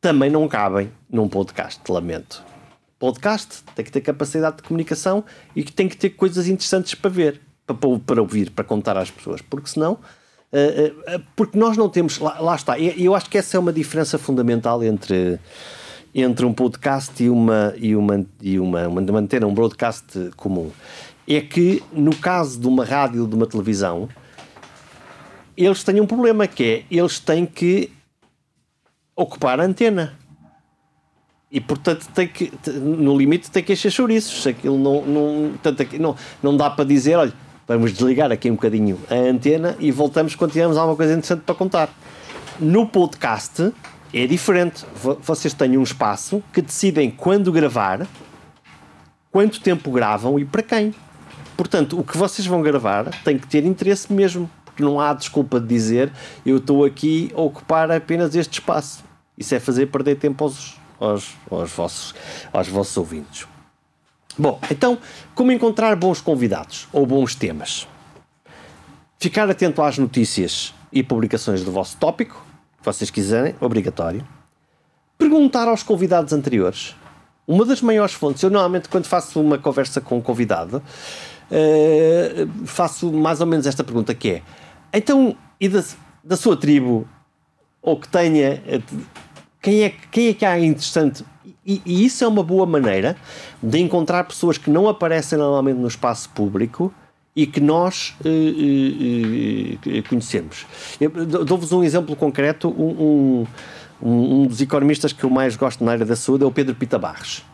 [0.00, 2.44] Também não cabem num podcast, lamento.
[2.98, 5.24] Podcast tem que ter capacidade de comunicação
[5.56, 9.10] e que tem que ter coisas interessantes para ver, para, para ouvir, para contar às
[9.10, 9.98] pessoas, porque senão.
[10.52, 12.18] Uh, uh, porque nós não temos.
[12.18, 12.78] Lá, lá está.
[12.78, 15.40] E eu acho que essa é uma diferença fundamental entre
[16.14, 20.70] entre um podcast e uma e uma e uma, uma manter um broadcast comum
[21.26, 24.08] é que, no caso de uma rádio ou de uma televisão,
[25.56, 27.90] eles têm um problema que é eles têm que
[29.16, 30.14] ocupar a antena.
[31.50, 34.46] E portanto tem que, no limite tem que encher chouriços.
[34.46, 37.32] Aquilo não, não, tanto não, não dá para dizer, olha,
[37.66, 41.54] vamos desligar aqui um bocadinho a antena e voltamos quando tivermos alguma coisa interessante para
[41.54, 41.90] contar.
[42.58, 43.72] No podcast
[44.12, 44.84] é diferente.
[45.22, 48.06] Vocês têm um espaço que decidem quando gravar,
[49.30, 50.94] quanto tempo gravam e para quem.
[51.56, 55.60] Portanto, o que vocês vão gravar tem que ter interesse mesmo, porque não há desculpa
[55.60, 56.12] de dizer
[56.44, 59.04] eu estou aqui a ocupar apenas este espaço.
[59.36, 62.14] Isso é fazer perder tempo aos, aos, aos, vossos,
[62.52, 63.46] aos vossos ouvintes.
[64.36, 64.98] Bom, então,
[65.34, 67.86] como encontrar bons convidados ou bons temas?
[69.18, 72.44] Ficar atento às notícias e publicações do vosso tópico,
[72.78, 74.26] que vocês quiserem, obrigatório.
[75.16, 76.96] Perguntar aos convidados anteriores.
[77.46, 80.82] Uma das maiores fontes, eu normalmente quando faço uma conversa com um convidado,
[81.54, 84.42] uh, faço mais ou menos esta pergunta que é
[84.96, 85.82] então, e da,
[86.22, 87.08] da sua tribo,
[87.82, 88.80] ou que tenha eh,
[89.60, 91.24] quem é, quem é que há interessante
[91.66, 93.16] e, e, isso é uma boa maneira
[93.62, 96.92] de encontrar pessoas que não aparecem normalmente no espaço público
[97.34, 100.66] e que nós uh, conhecemos.
[101.46, 102.68] Dou-vos um exemplo concreto.
[102.68, 103.46] Um,
[104.00, 106.74] um, um, dos economistas que eu mais gosto na área da saúde é o Pedro
[106.74, 107.44] Pita Barros.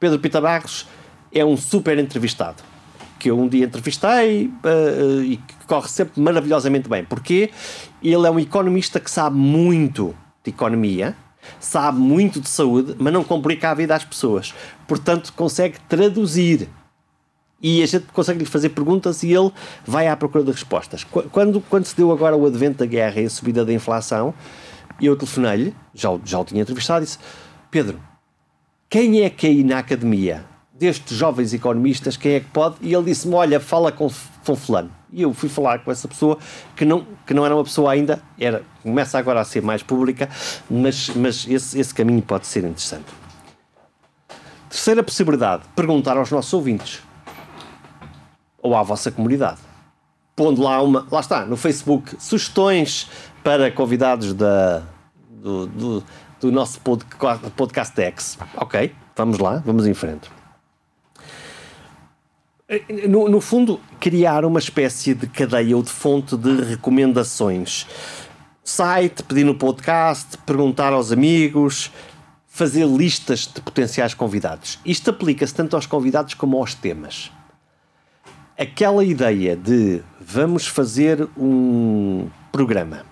[0.00, 0.88] Pedro Pita Barros
[1.32, 2.62] é um super entrevistado
[3.22, 7.04] que eu um dia entrevistei uh, e que corre sempre maravilhosamente bem.
[7.04, 7.50] Porque
[8.02, 10.12] ele é um economista que sabe muito
[10.42, 11.16] de economia,
[11.60, 14.52] sabe muito de saúde, mas não complica a vida às pessoas.
[14.88, 16.68] Portanto, consegue traduzir.
[17.62, 19.52] E a gente consegue lhe fazer perguntas e ele
[19.86, 21.04] vai à procura de respostas.
[21.04, 24.34] Quando, quando se deu agora o advento da guerra e a subida da inflação,
[25.00, 27.18] eu telefonei-lhe, já, já o tinha entrevistado, e disse:
[27.70, 28.00] Pedro,
[28.90, 30.44] quem é que aí na academia
[30.82, 32.74] destes jovens economistas, quem é que pode?
[32.80, 34.10] E ele disse-me: Olha, fala com,
[34.44, 34.90] com Fulano.
[35.12, 36.36] E eu fui falar com essa pessoa
[36.74, 40.28] que não, que não era uma pessoa ainda, era, começa agora a ser mais pública,
[40.68, 43.04] mas, mas esse, esse caminho pode ser interessante.
[44.68, 47.00] Terceira possibilidade: perguntar aos nossos ouvintes
[48.60, 49.60] ou à vossa comunidade.
[50.34, 53.08] Pondo lá uma, lá está, no Facebook, sugestões
[53.44, 54.82] para convidados da,
[55.30, 56.04] do, do,
[56.40, 58.38] do nosso podcast, podcast X.
[58.56, 60.41] Ok, vamos lá, vamos em frente.
[63.06, 67.86] No, no, fundo, criar uma espécie de cadeia ou de fonte de recomendações.
[68.64, 71.90] Site, pedir no podcast, perguntar aos amigos,
[72.46, 74.78] fazer listas de potenciais convidados.
[74.86, 77.30] Isto aplica-se tanto aos convidados como aos temas.
[78.58, 83.04] Aquela ideia de vamos fazer um programa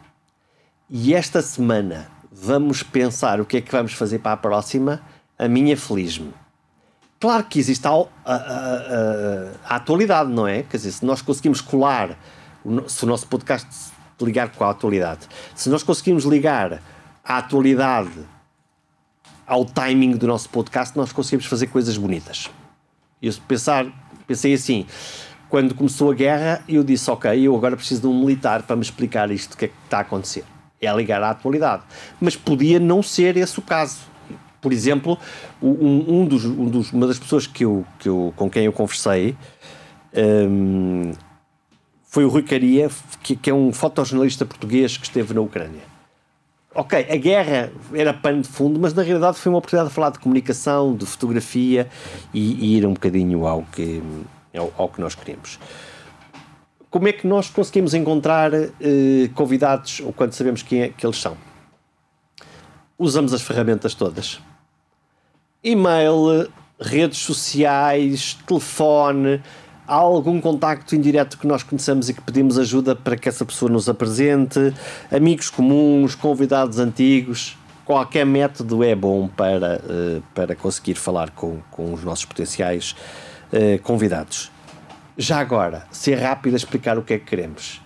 [0.89, 5.03] e esta semana vamos pensar o que é que vamos fazer para a próxima,
[5.39, 6.40] a minha feliz-me
[7.21, 8.35] Claro que existe a, a, a,
[9.67, 10.63] a, atualidade, não é?
[10.63, 12.19] Quer dizer, se nós conseguimos colar,
[12.89, 13.69] se o nosso podcast
[14.19, 16.81] ligar com a atualidade, se nós conseguimos ligar
[17.23, 18.11] a atualidade
[19.47, 22.49] ao timing do nosso podcast, nós conseguimos fazer coisas bonitas.
[23.21, 23.87] Eu pensar,
[24.27, 24.87] pensei assim,
[25.51, 28.83] quando começou a guerra, eu disse, ok, eu agora preciso de um militar para me
[28.83, 30.45] explicar isto, o que é que está a acontecer.
[30.81, 31.83] É ligar à atualidade.
[32.19, 34.09] Mas podia não ser esse o caso
[34.61, 35.19] por exemplo,
[35.63, 38.73] um, um, dos, um dos, uma das pessoas que eu, que eu, com quem eu
[38.73, 39.37] conversei
[40.15, 41.13] um,
[42.05, 42.91] foi o Rui Caria,
[43.23, 45.83] que, que, é um fotojornalista português que esteve na Ucrânia.
[46.75, 50.11] Ok, a guerra era pano de fundo, mas na realidade foi uma oportunidade de falar
[50.11, 51.89] de comunicação, de fotografia
[52.35, 54.03] e, e ir um bocadinho ao que,
[54.57, 55.59] ao, ao, que nós queremos.
[56.89, 61.19] Como é que nós conseguimos encontrar eh, convidados, ou quando sabemos quem é que eles
[61.21, 61.37] são?
[62.99, 64.41] Usamos as ferramentas todas
[65.63, 66.49] e-mail,
[66.81, 69.43] redes sociais, telefone,
[69.87, 73.71] há algum contacto indireto que nós conheçamos e que pedimos ajuda para que essa pessoa
[73.71, 74.73] nos apresente,
[75.11, 81.93] amigos comuns, convidados antigos, qualquer método é bom para, uh, para conseguir falar com, com
[81.93, 82.95] os nossos potenciais
[83.53, 84.51] uh, convidados.
[85.19, 87.83] Já agora, ser rápido a explicar o que é que queremos.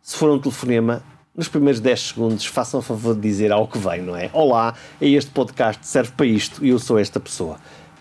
[0.00, 1.02] Se for um telefonema,
[1.34, 4.28] nos primeiros 10 segundos, façam o favor de dizer ao que vem, não é?
[4.32, 7.58] Olá, este podcast serve para isto e eu sou esta pessoa.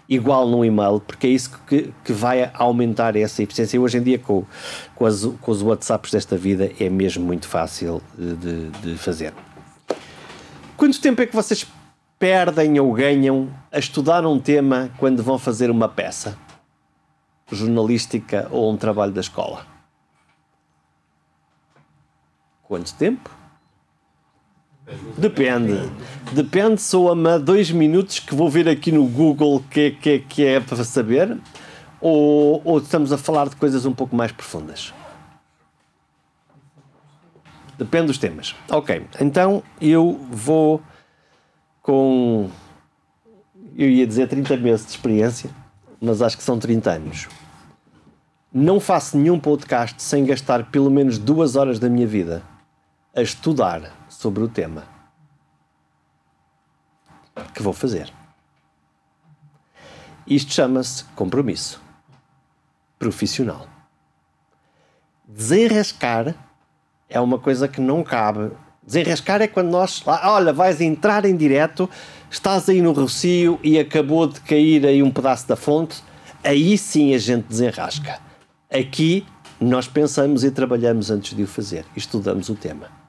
[0.08, 3.78] Igual no e-mail, porque é isso que, que vai aumentar essa eficiência.
[3.78, 4.44] E hoje em dia, com,
[4.94, 9.34] com, as, com os WhatsApps desta vida, é mesmo muito fácil de, de fazer.
[10.76, 11.66] Quanto tempo é que vocês
[12.20, 16.38] perdem ou ganham a estudar um tema quando vão fazer uma peça
[17.50, 19.71] jornalística ou um trabalho da escola?
[22.72, 23.30] Quanto tempo?
[25.18, 25.92] Depende.
[26.32, 30.62] Depende, soa-me a dois minutos que vou ver aqui no Google que, que, que é
[30.62, 31.38] para saber,
[32.00, 34.94] ou, ou estamos a falar de coisas um pouco mais profundas?
[37.78, 38.56] Depende dos temas.
[38.70, 40.82] Ok, então eu vou
[41.82, 42.50] com.
[43.78, 45.50] Eu ia dizer 30 meses de experiência,
[46.00, 47.28] mas acho que são 30 anos.
[48.54, 52.50] Não faço nenhum podcast sem gastar pelo menos duas horas da minha vida
[53.14, 54.84] a estudar sobre o tema
[57.54, 58.12] que vou fazer.
[60.26, 61.82] Isto chama-se compromisso
[62.98, 63.68] profissional.
[65.28, 66.36] Desenrascar
[67.10, 68.52] é uma coisa que não cabe.
[68.84, 71.90] Desenrascar é quando nós, olha, vais entrar em direto,
[72.30, 76.04] estás aí no Rocio e acabou de cair aí um pedaço da fonte,
[76.44, 78.20] aí sim a gente desenrasca.
[78.70, 79.26] Aqui
[79.60, 83.01] nós pensamos e trabalhamos antes de o fazer, estudamos o tema.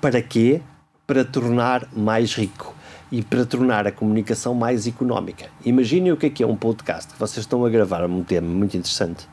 [0.00, 0.60] Para quê?
[1.06, 2.74] Para tornar mais rico
[3.10, 5.46] e para tornar a comunicação mais económica.
[5.64, 8.48] Imaginem o que é que é um podcast, que vocês estão a gravar um tema
[8.48, 9.28] muito interessante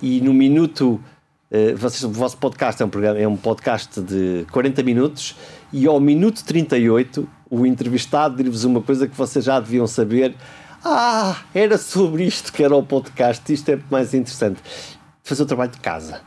[0.00, 1.00] e no minuto
[1.52, 5.36] Uh, vocês, o vosso podcast é um, programa, é um podcast de 40 minutos
[5.70, 10.34] e ao minuto 38 o entrevistado diz-vos uma coisa que vocês já deviam saber.
[10.82, 14.62] Ah, era sobre isto que era o podcast, isto é mais interessante.
[15.22, 16.22] fazer o trabalho de casa.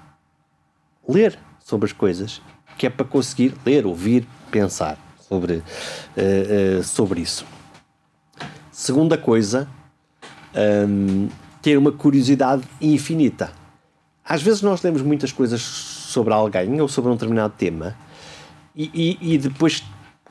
[1.10, 2.40] Ler sobre as coisas,
[2.78, 4.98] que é para conseguir ler, ouvir, pensar
[5.28, 5.62] sobre, uh,
[6.80, 7.46] uh, sobre isso.
[8.72, 9.68] Segunda coisa,
[10.88, 11.30] um,
[11.62, 13.52] ter uma curiosidade infinita.
[14.24, 17.96] Às vezes nós lemos muitas coisas sobre alguém ou sobre um determinado tema
[18.76, 19.84] e, e, e depois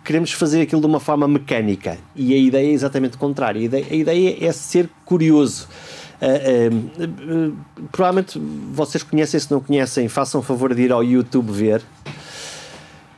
[0.04, 3.60] queremos fazer aquilo de uma forma mecânica e a ideia é exatamente contrária.
[3.60, 5.68] A ideia, a ideia é ser curioso.
[6.20, 8.38] Uh, uh, uh, provavelmente
[8.72, 11.82] vocês conhecem, se não conhecem, façam favor de ir ao YouTube ver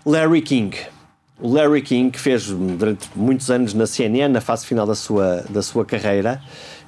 [0.06, 0.70] Larry King.
[1.40, 5.44] O Larry King, que fez durante muitos anos na CNN, na fase final da sua,
[5.50, 6.40] da sua carreira,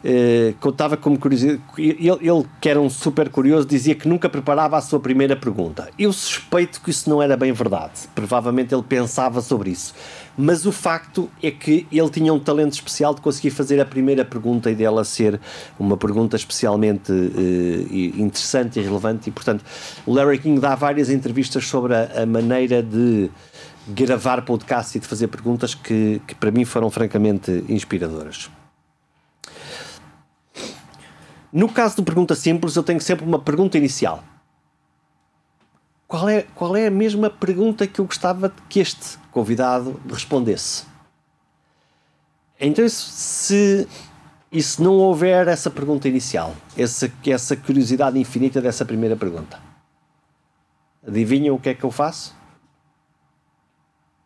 [0.05, 1.61] eh, contava como curiosidade.
[1.77, 5.91] Ele, ele, que era um super curioso, dizia que nunca preparava a sua primeira pergunta.
[5.99, 8.09] Eu suspeito que isso não era bem verdade.
[8.15, 9.95] Provavelmente ele pensava sobre isso.
[10.41, 14.25] Mas o facto é que ele tinha um talento especial de conseguir fazer a primeira
[14.25, 15.41] pergunta e dela ser
[15.77, 19.31] uma pergunta especialmente eh, interessante e relevante.
[19.31, 19.65] E, portanto,
[20.07, 23.29] o Larry King dá várias entrevistas sobre a, a maneira de
[23.89, 28.49] gravar podcast e de fazer perguntas que, que para mim foram francamente inspiradoras.
[31.53, 34.23] No caso de pergunta simples, eu tenho sempre uma pergunta inicial.
[36.09, 40.87] Qual é, qual é a mesma pergunta que eu gostava que este convidado respondesse?
[42.59, 43.87] Então, se,
[44.51, 49.61] e se não houver essa pergunta inicial, essa, essa curiosidade infinita dessa primeira pergunta,
[51.07, 52.35] adivinham o que é que eu faço?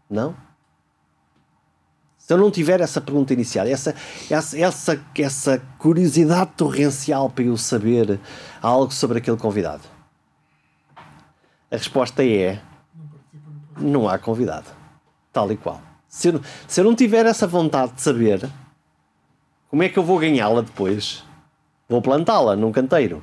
[0.08, 0.36] Não?
[2.16, 3.92] Se eu não tiver essa pergunta inicial, essa,
[4.30, 8.20] essa, essa, essa curiosidade torrencial para eu saber
[8.62, 9.82] algo sobre aquele convidado,
[11.72, 12.60] a resposta é:
[13.80, 14.66] não há convidado.
[15.32, 15.80] Tal e qual.
[16.06, 18.46] Se eu, se eu não tiver essa vontade de saber,
[19.70, 21.24] como é que eu vou ganhá-la depois?
[21.88, 23.22] Vou plantá-la num canteiro.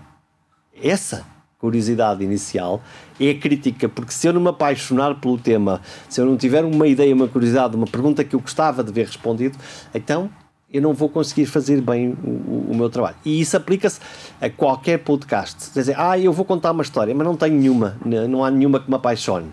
[0.82, 1.24] Essa
[1.60, 2.82] curiosidade inicial
[3.20, 6.88] é crítica, porque se eu não me apaixonar pelo tema, se eu não tiver uma
[6.88, 9.58] ideia, uma curiosidade, uma pergunta que eu gostava de ver respondido,
[9.93, 10.30] então
[10.72, 13.15] eu não vou conseguir fazer bem o, o meu trabalho.
[13.26, 13.99] E isso aplica-se
[14.39, 15.72] a qualquer podcast.
[15.72, 17.97] Quer dizer, ah, eu vou contar uma história, mas não tenho nenhuma,
[18.30, 19.47] não há nenhuma que me apaixone.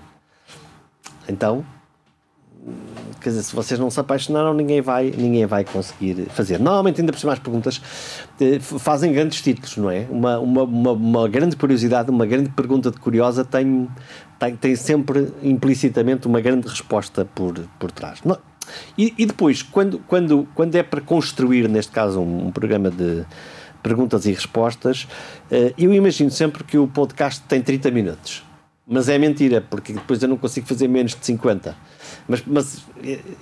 [1.29, 1.65] Então,
[3.21, 6.61] quer dizer, se vocês não se apaixonaram, ninguém vai, ninguém vai conseguir fazer.
[6.61, 7.81] Normalmente, ainda por cima, as perguntas
[8.41, 10.07] eh, fazem grandes títulos, não é?
[10.11, 13.89] Uma, uma, uma, uma, grande curiosidade, uma grande pergunta de curiosa tem,
[14.39, 18.21] tem, tem sempre implicitamente uma grande resposta por, por trás.
[18.25, 18.39] Não,
[18.97, 23.25] e, e, depois, quando, quando, quando é para construir, neste caso, um, um programa de
[23.83, 25.07] perguntas e respostas,
[25.51, 28.43] eh, eu imagino sempre que o podcast tem 30 minutos.
[28.87, 31.77] Mas é mentira, porque depois eu não consigo fazer menos de 50
[32.29, 32.85] mas, mas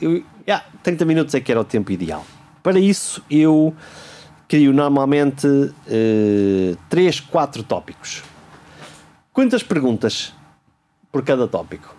[0.00, 2.24] eu, yeah, 30 minutos é que era o tempo ideal.
[2.62, 3.74] Para isso, eu
[4.48, 8.22] crio normalmente uh, 3, 4 tópicos.
[9.32, 10.32] Quantas perguntas
[11.10, 11.94] por cada tópico?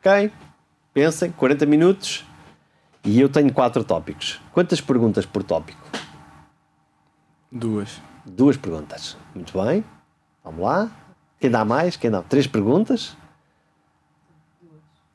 [0.00, 0.30] Ok?
[0.94, 2.24] Pensem, 40 minutos
[3.04, 4.40] e eu tenho 4 tópicos.
[4.52, 5.84] Quantas perguntas por tópico?
[7.50, 8.00] Duas.
[8.24, 9.16] Duas perguntas.
[9.34, 9.84] Muito bem.
[10.44, 10.88] Vamos lá.
[11.40, 11.96] Quem dá mais?
[11.96, 12.22] Quem dá?
[12.22, 13.16] Três perguntas?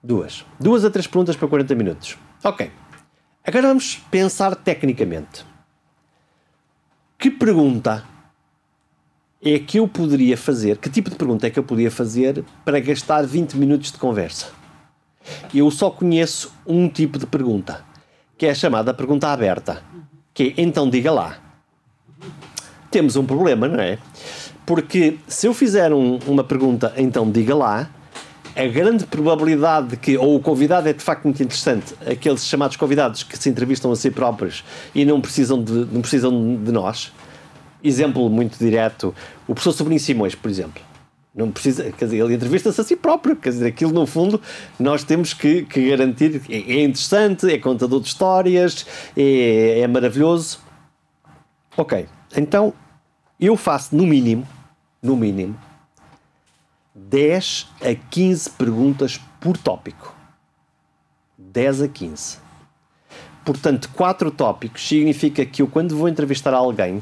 [0.03, 0.45] Duas.
[0.59, 2.17] Duas a três perguntas para 40 minutos.
[2.43, 2.69] Ok.
[3.41, 5.45] Agora vamos pensar tecnicamente.
[7.17, 8.03] Que pergunta
[9.41, 10.77] é que eu poderia fazer?
[10.77, 14.58] Que tipo de pergunta é que eu poderia fazer para gastar 20 minutos de conversa?
[15.53, 17.83] Eu só conheço um tipo de pergunta,
[18.37, 19.81] que é a chamada pergunta aberta.
[20.33, 21.37] Que é, então diga lá.
[22.91, 23.97] Temos um problema, não é?
[24.65, 27.89] Porque se eu fizer um, uma pergunta, então diga lá,
[28.55, 32.75] a grande probabilidade de que, ou o convidado é de facto muito interessante, aqueles chamados
[32.75, 37.11] convidados que se entrevistam a si próprios e não precisam de, não precisam de nós.
[37.83, 39.15] Exemplo muito direto,
[39.47, 40.88] o professor Sobrinho Simões, por exemplo.
[41.33, 44.41] Não precisa, quer dizer, ele entrevista-se a si próprio, quer dizer, aquilo no fundo
[44.79, 48.85] nós temos que, que garantir, é, é interessante, é contador de histórias,
[49.15, 50.59] é, é maravilhoso.
[51.77, 52.73] Ok, então
[53.39, 54.45] eu faço no mínimo,
[55.01, 55.57] no mínimo,
[56.95, 60.15] 10 a 15 perguntas por tópico.
[61.37, 62.37] 10 a 15.
[63.45, 67.01] Portanto, 4 tópicos significa que eu, quando vou entrevistar alguém,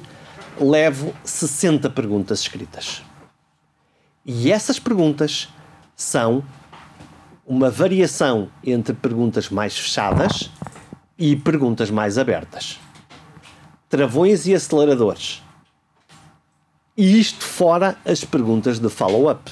[0.60, 3.04] levo 60 perguntas escritas.
[4.30, 5.48] E essas perguntas
[5.96, 6.44] são
[7.46, 10.52] uma variação entre perguntas mais fechadas
[11.18, 12.78] e perguntas mais abertas.
[13.88, 15.42] Travões e aceleradores.
[16.98, 19.50] E isto fora as perguntas de follow-up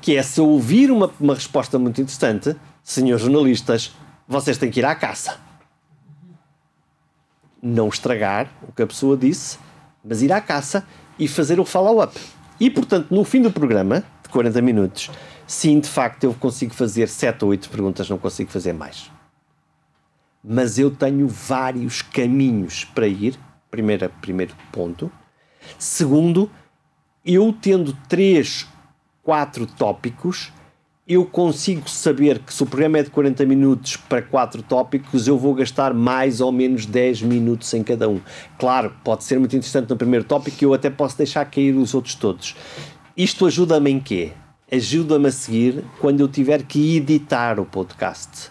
[0.00, 3.94] que é se ouvir uma, uma resposta muito interessante, senhores jornalistas,
[4.26, 5.38] vocês têm que ir à caça.
[7.62, 9.58] Não estragar o que a pessoa disse,
[10.02, 10.86] mas ir à caça
[11.18, 12.18] e fazer o follow-up.
[12.60, 15.10] E portanto, no fim do programa, de 40 minutos,
[15.46, 19.10] sim, de facto, eu consigo fazer 7 ou 8 perguntas, não consigo fazer mais.
[20.42, 23.38] Mas eu tenho vários caminhos para ir,
[23.70, 25.10] primeiro, primeiro ponto.
[25.78, 26.50] Segundo,
[27.24, 28.66] eu tendo 3,
[29.22, 30.52] 4 tópicos,
[31.08, 35.38] eu consigo saber que se o programa é de 40 minutos para 4 tópicos, eu
[35.38, 38.20] vou gastar mais ou menos 10 minutos em cada um.
[38.58, 41.94] Claro, pode ser muito interessante no primeiro tópico e eu até posso deixar cair os
[41.94, 42.54] outros todos.
[43.16, 44.32] Isto ajuda-me em quê?
[44.70, 48.50] Ajuda-me a seguir quando eu tiver que editar o podcast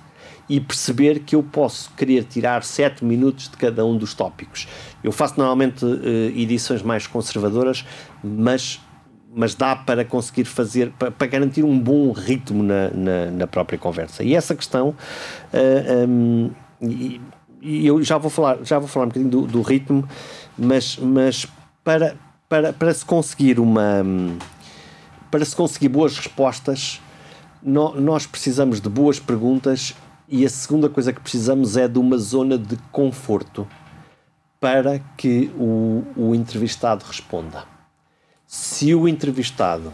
[0.50, 4.68] e perceber que eu posso querer tirar 7 minutos de cada um dos tópicos.
[5.04, 6.00] Eu faço normalmente uh,
[6.36, 7.86] edições mais conservadoras,
[8.24, 8.82] mas
[9.38, 13.78] mas dá para conseguir fazer, para, para garantir um bom ritmo na, na, na, própria
[13.78, 14.24] conversa.
[14.24, 14.96] E essa questão, uh,
[15.54, 16.50] eh, um,
[16.82, 17.22] e,
[17.62, 20.10] e, eu já vou falar, já vou falar um bocadinho do, do ritmo,
[20.58, 21.46] mas, mas
[21.84, 22.16] para,
[22.50, 24.04] para, para se conseguir uma.
[25.30, 27.00] Para se conseguir boas respostas,
[27.62, 29.94] no, nós precisamos de boas perguntas
[30.28, 33.68] e a segunda coisa que precisamos é de uma zona de conforto
[34.60, 37.77] para que o, o entrevistado responda
[38.48, 39.94] se o entrevistado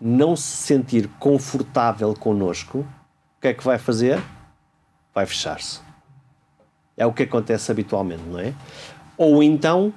[0.00, 4.18] não se sentir confortável connosco, o que é que vai fazer?
[5.14, 5.80] Vai fechar-se.
[6.96, 8.54] É o que acontece habitualmente, não é?
[9.18, 9.92] Ou então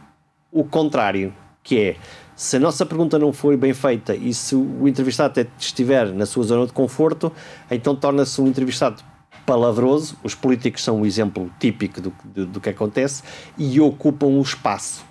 [0.52, 1.96] o contrário, que é
[2.36, 6.26] se a nossa pergunta não for bem feita e se o entrevistado até estiver na
[6.26, 7.32] sua zona de conforto,
[7.72, 9.02] então torna-se um entrevistado
[9.46, 10.18] palavroso.
[10.22, 13.24] Os políticos são um exemplo típico do, do, do que acontece
[13.58, 15.06] e ocupam o espaço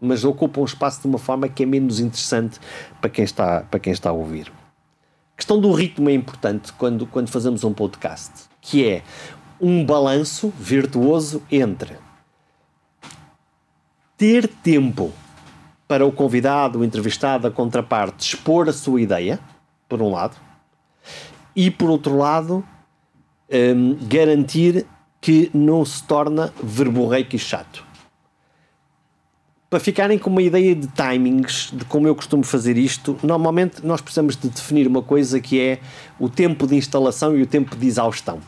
[0.00, 2.58] mas ocupam um espaço de uma forma que é menos interessante
[3.00, 4.52] para quem está, para quem está a ouvir.
[5.34, 9.02] A questão do ritmo é importante quando, quando fazemos um podcast, que é
[9.60, 11.96] um balanço virtuoso entre
[14.16, 15.12] ter tempo
[15.86, 19.38] para o convidado, o entrevistado, a contraparte expor a sua ideia,
[19.88, 20.36] por um lado,
[21.54, 22.64] e por outro lado,
[23.50, 24.84] um, garantir
[25.20, 27.87] que não se torna verborreico e chato
[29.70, 34.00] para ficarem com uma ideia de timings, de como eu costumo fazer isto, normalmente nós
[34.00, 35.80] precisamos de definir uma coisa que é
[36.18, 38.40] o tempo de instalação e o tempo de exaustão.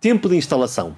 [0.00, 0.96] Tempo de instalação.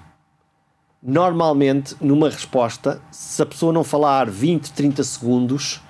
[1.02, 5.80] Normalmente, numa resposta, se a pessoa não falar 20, 30 segundos,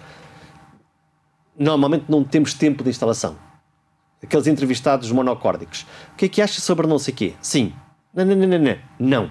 [1.57, 3.37] normalmente não temos tempo de instalação.
[4.23, 5.87] Aqueles entrevistados monocórdicos.
[6.13, 7.35] O que é que acha sobre não sei quê?
[7.41, 7.73] Sim.
[8.13, 8.79] Não, não, não, não, não.
[8.99, 9.31] Não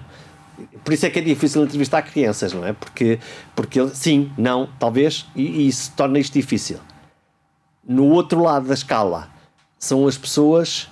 [0.84, 2.72] por isso é que é difícil entrevistar crianças, não é?
[2.72, 3.18] Porque,
[3.54, 6.78] porque sim, não, talvez, e, e isso torna isto difícil.
[7.86, 9.28] No outro lado da escala,
[9.78, 10.88] são as pessoas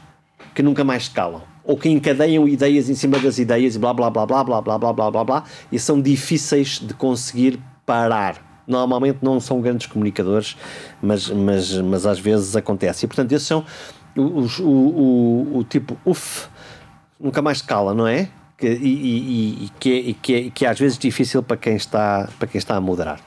[0.54, 3.92] que nunca mais se calam ou que encadeiam ideias em cima das ideias e blá
[3.92, 8.62] blá blá blá blá blá blá blá blá blá e são difíceis de conseguir parar.
[8.66, 10.56] Normalmente não são grandes comunicadores,
[11.02, 13.04] mas, mas, mas às vezes acontece.
[13.04, 13.64] E portanto, esses são
[14.16, 16.48] os, o, o, o tipo, uff,
[17.20, 18.30] nunca mais se cala, não é?
[18.58, 21.76] Que, e, e, e, que, e, que, é, que é às vezes difícil para quem
[21.76, 23.20] está, para quem está a moderar.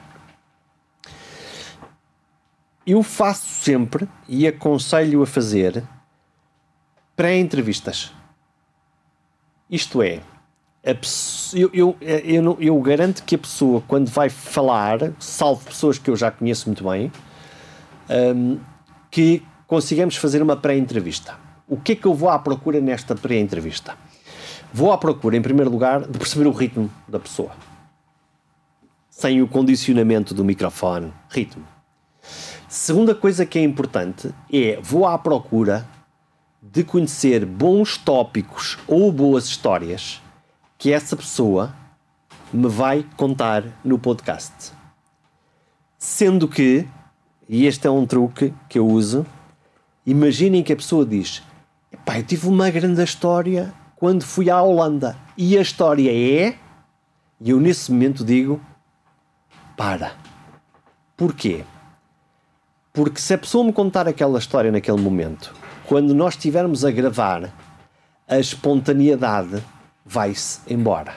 [2.86, 5.82] Eu faço sempre e aconselho a fazer
[7.16, 8.12] pré-entrevistas.
[9.70, 10.20] Isto é,
[11.54, 16.16] eu, eu, eu, eu, garanto que a pessoa, quando vai falar, salvo pessoas que eu
[16.16, 17.10] já conheço muito bem,
[18.34, 18.58] um,
[19.10, 21.38] que consigamos fazer uma pré-entrevista.
[21.68, 23.96] O que é que eu vou à procura nesta pré-entrevista?
[24.74, 27.52] Vou à procura, em primeiro lugar, de perceber o ritmo da pessoa.
[29.10, 31.12] Sem o condicionamento do microfone.
[31.28, 31.64] Ritmo.
[32.68, 35.86] Segunda coisa que é importante é vou à procura
[36.62, 40.22] de conhecer bons tópicos ou boas histórias
[40.78, 41.74] que essa pessoa
[42.50, 44.72] me vai contar no podcast.
[45.98, 46.88] Sendo que,
[47.46, 49.26] e este é um truque que eu uso,
[50.06, 51.42] imaginem que a pessoa diz:
[51.92, 55.16] Epá, eu tive uma grande história quando fui à Holanda.
[55.38, 56.56] E a história é.
[57.40, 58.60] E eu nesse momento digo:
[59.76, 60.10] para.
[61.16, 61.62] Porquê?
[62.92, 65.54] Porque se a pessoa me contar aquela história naquele momento,
[65.86, 67.54] quando nós estivermos a gravar,
[68.26, 69.62] a espontaneidade
[70.04, 71.14] vai-se embora.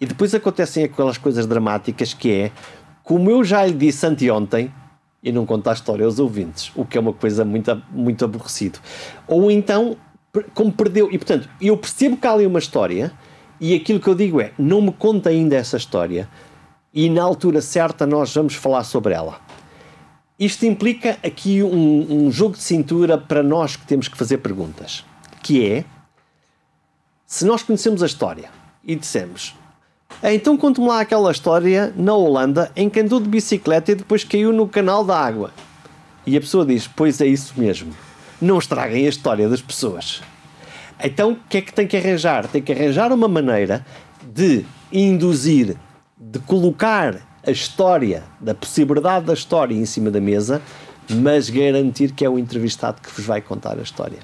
[0.00, 2.52] E depois acontecem aquelas coisas dramáticas que é,
[3.04, 4.74] como eu já lhe disse anteontem,
[5.22, 8.80] e não conta a história aos ouvintes, o que é uma coisa muito, muito aborrecido.
[9.28, 9.96] Ou então
[10.54, 11.08] como perdeu.
[11.10, 13.12] E portanto, eu percebo que há ali uma história
[13.60, 16.28] e aquilo que eu digo é: não me conta ainda essa história
[16.92, 19.40] e na altura certa nós vamos falar sobre ela.
[20.38, 25.04] Isto implica aqui um, um jogo de cintura para nós que temos que fazer perguntas,
[25.42, 25.84] que é
[27.26, 28.50] se nós conhecemos a história
[28.82, 29.54] e dissemos
[30.22, 34.52] Então conte-me lá aquela história na Holanda em que andou de bicicleta e depois caiu
[34.52, 35.52] no canal da água.
[36.26, 37.94] E a pessoa diz: Pois é isso mesmo.
[38.40, 40.22] Não estraguem a história das pessoas.
[41.02, 42.46] Então o que é que tem que arranjar?
[42.48, 43.84] Tem que arranjar uma maneira
[44.22, 45.76] de induzir,
[46.18, 50.60] de colocar a história, da possibilidade da história em cima da mesa,
[51.08, 54.18] mas garantir que é o entrevistado que vos vai contar a história.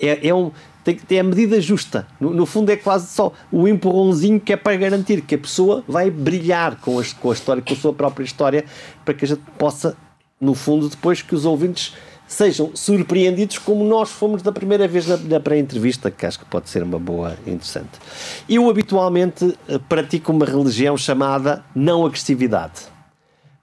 [0.00, 0.50] É, é, um,
[0.82, 2.06] tem que ter a medida justa.
[2.18, 5.84] No, no, fundo, é quase só o empurrãozinho que é para garantir que a pessoa
[5.86, 8.64] vai brilhar com a, com a história, com a sua própria história,
[9.04, 9.94] para que a gente possa,
[10.40, 11.94] no fundo, depois que os ouvintes
[12.26, 16.70] sejam surpreendidos como nós fomos da primeira vez na, na pré-entrevista, que acho que pode
[16.70, 17.98] ser uma boa interessante.
[18.48, 22.82] Eu habitualmente eh, pratico uma religião chamada não agressividade.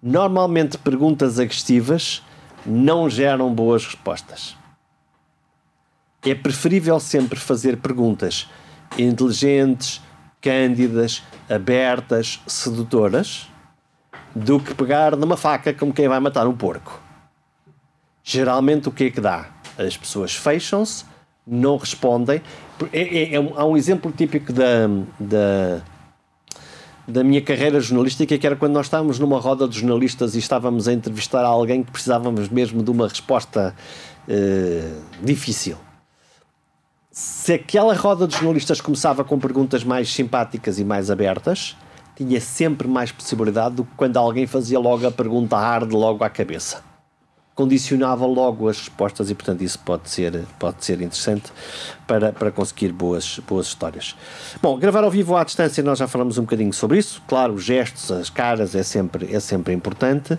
[0.04, 2.22] Normalmente perguntas agressivas
[2.66, 4.58] não geram boas respostas
[6.32, 8.49] é preferível sempre fazer perguntas
[8.98, 10.02] inteligentes,
[10.41, 13.48] cândidas, abertas, sedutoras,
[14.38, 16.99] do que pegar numa faca como quem vai matar um porco.
[18.23, 19.47] Geralmente o que é que dá?
[19.77, 21.05] As pessoas fecham-se,
[21.45, 22.41] não respondem.
[22.91, 24.88] É, é, é, há um exemplo típico da,
[25.19, 25.81] da,
[27.07, 30.88] da minha carreira jornalística que era quando nós estávamos numa roda de jornalistas e estávamos
[30.88, 33.73] a entrevistar alguém que precisávamos mesmo de uma resposta
[34.27, 35.77] uh, difícil
[37.18, 41.76] se aquela roda de jornalistas começava com perguntas mais simpáticas e mais abertas,
[42.18, 46.30] tinha sempre mais possibilidade do que quando alguém fazia logo a pergunta hard logo à
[46.30, 46.84] cabeça.
[47.53, 51.52] Condicionava logo as respostas e, portanto, isso pode ser, pode ser interessante
[52.07, 54.15] para, para conseguir boas, boas histórias.
[54.61, 57.22] Bom, gravar ao vivo à distância, nós já falamos um bocadinho sobre isso.
[57.27, 60.38] Claro, os gestos, as caras é sempre, é sempre importante.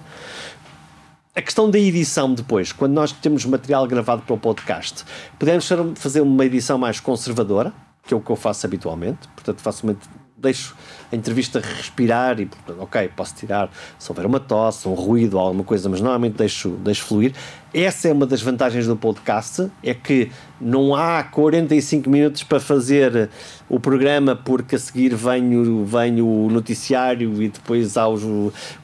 [1.34, 5.05] A questão da edição depois, quando nós temos material gravado para o podcast,
[5.38, 7.72] podemos fazer uma edição mais conservadora,
[8.05, 9.96] que é o que eu faço habitualmente, portanto faço uma,
[10.40, 10.77] deixo
[11.10, 15.65] a entrevista respirar e, portanto, ok, posso tirar se houver uma tosse, um ruído, alguma
[15.65, 17.32] coisa, mas normalmente deixo, deixo fluir.
[17.74, 23.28] Essa é uma das vantagens do podcast, é que não há 45 minutos para fazer
[23.69, 28.23] o programa porque a seguir vem o, vem o noticiário e depois há os,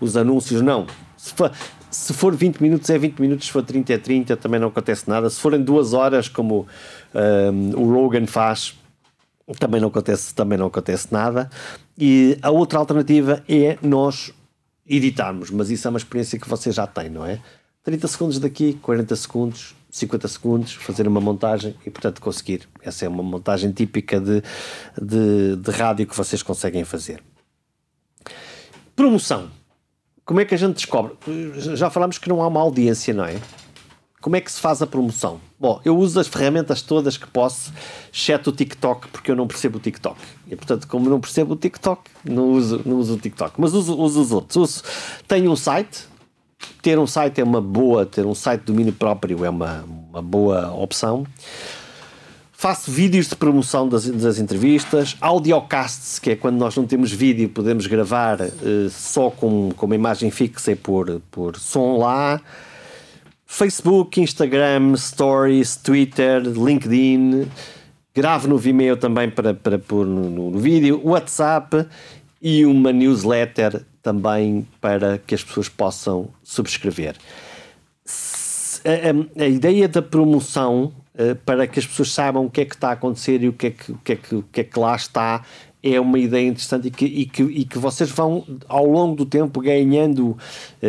[0.00, 0.86] os anúncios, não.
[1.90, 5.08] Se for 20 minutos é 20 minutos, se for 30 é 30, também não acontece
[5.08, 5.30] nada.
[5.30, 6.66] Se forem duas horas, como
[7.14, 8.74] um, o Rogan faz,
[9.58, 11.50] também não, acontece, também não acontece nada.
[11.98, 14.32] E a outra alternativa é nós
[14.86, 17.40] editarmos, mas isso é uma experiência que você já tem, não é?
[17.82, 22.66] 30 segundos daqui, 40 segundos, 50 segundos, fazer uma montagem e, portanto, conseguir.
[22.82, 24.42] Essa é uma montagem típica de,
[25.00, 27.22] de, de rádio que vocês conseguem fazer.
[28.96, 29.50] Promoção.
[30.24, 31.14] Como é que a gente descobre?
[31.76, 33.38] Já falámos que não há uma audiência, não é?
[34.24, 35.38] Como é que se faz a promoção?
[35.60, 37.70] Bom, eu uso as ferramentas todas que posso,
[38.10, 40.18] exceto o TikTok, porque eu não percebo o TikTok.
[40.50, 43.52] E, portanto, como não percebo o TikTok, não uso, não uso o TikTok.
[43.58, 44.56] Mas uso, uso os outros.
[44.56, 44.82] Uso,
[45.28, 46.06] tenho um site.
[46.80, 50.22] Ter um site é uma boa, ter um site de domínio próprio é uma, uma
[50.22, 51.26] boa opção.
[52.50, 57.50] Faço vídeos de promoção das, das entrevistas, audiocasts, que é quando nós não temos vídeo,
[57.50, 62.40] podemos gravar uh, só com, com uma imagem fixa e por, por som lá.
[63.54, 67.48] Facebook, Instagram, Stories, Twitter, LinkedIn.
[68.12, 71.00] Gravo no Vimeo também para, para pôr no, no vídeo.
[71.04, 71.86] WhatsApp
[72.42, 77.14] e uma newsletter também para que as pessoas possam subscrever.
[78.84, 82.64] A, a, a ideia da promoção eh, para que as pessoas saibam o que é
[82.64, 84.60] que está a acontecer e o que é que, o que, é que, o que,
[84.62, 85.44] é que lá está
[85.80, 89.26] é uma ideia interessante e que, e que, e que vocês vão, ao longo do
[89.26, 90.36] tempo, ganhando uh,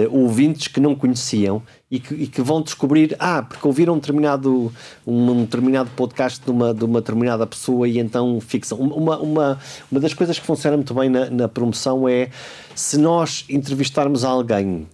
[0.10, 1.62] ouvintes que não conheciam
[1.96, 4.74] e que, e que vão descobrir, ah, porque ouviram um determinado,
[5.08, 8.78] um, determinado podcast de uma, de uma determinada pessoa e então fixam.
[8.78, 9.60] Uma, uma,
[9.90, 12.30] uma das coisas que funciona muito bem na, na promoção é
[12.76, 14.88] se nós entrevistarmos alguém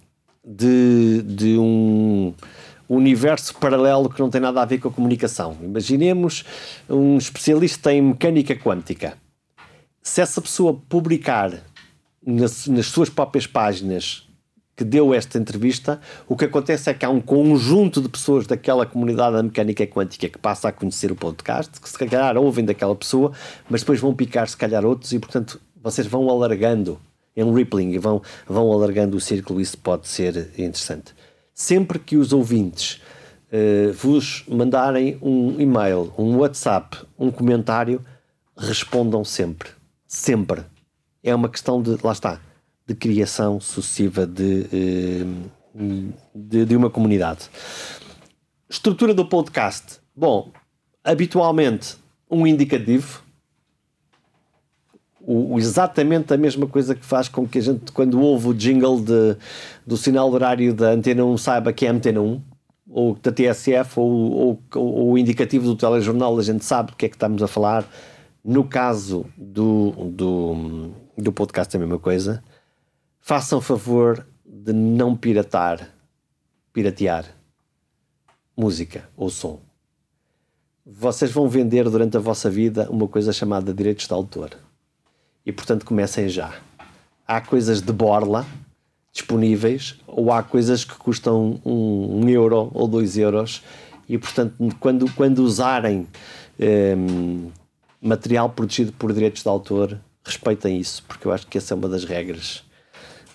[0.44, 2.32] de, de um
[2.88, 5.56] universo paralelo que não tem nada a ver com a comunicação.
[5.60, 6.44] Imaginemos
[6.88, 9.18] um especialista em mecânica quântica.
[10.00, 11.62] Se essa pessoa publicar
[12.24, 14.28] nas, nas suas próprias páginas
[14.82, 18.84] que deu esta entrevista, o que acontece é que há um conjunto de pessoas daquela
[18.84, 22.96] comunidade da mecânica quântica que passa a conhecer o podcast, que se calhar ouvem daquela
[22.96, 23.30] pessoa,
[23.70, 26.98] mas depois vão picar se calhar outros e, portanto, vocês vão alargando
[27.36, 29.60] em um rippling e vão, vão alargando o círculo.
[29.60, 31.14] Isso pode ser interessante
[31.54, 33.00] sempre que os ouvintes
[33.52, 38.00] uh, vos mandarem um e-mail, um WhatsApp, um comentário,
[38.56, 39.68] respondam sempre.
[40.06, 40.64] Sempre.
[41.22, 42.40] É uma questão de, lá está,
[42.92, 44.66] de criação sucessiva de,
[45.74, 47.48] uh, de, de uma comunidade.
[48.68, 50.00] Estrutura do podcast.
[50.14, 50.50] Bom,
[51.02, 51.96] habitualmente
[52.30, 53.22] um indicativo
[55.24, 59.00] o, exatamente a mesma coisa que faz com que a gente, quando ouve o jingle
[59.00, 59.36] de,
[59.86, 62.42] do sinal horário da Antena 1, saiba que é Antena 1,
[62.90, 67.06] ou da TSF, ou, ou, ou o indicativo do telejornal, a gente sabe do que
[67.06, 67.88] é que estamos a falar.
[68.44, 72.42] No caso do, do, do podcast, é a mesma coisa.
[73.24, 75.90] Façam favor de não piratar,
[76.72, 77.24] piratear
[78.56, 79.60] música ou som.
[80.84, 84.50] Vocês vão vender durante a vossa vida uma coisa chamada direitos de autor
[85.46, 86.52] e portanto comecem já.
[87.24, 88.44] Há coisas de borla
[89.12, 93.62] disponíveis ou há coisas que custam um, um euro ou dois euros
[94.08, 96.08] e portanto quando, quando usarem
[96.98, 97.52] um,
[98.00, 101.88] material protegido por direitos de autor respeitem isso porque eu acho que essa é uma
[101.88, 102.64] das regras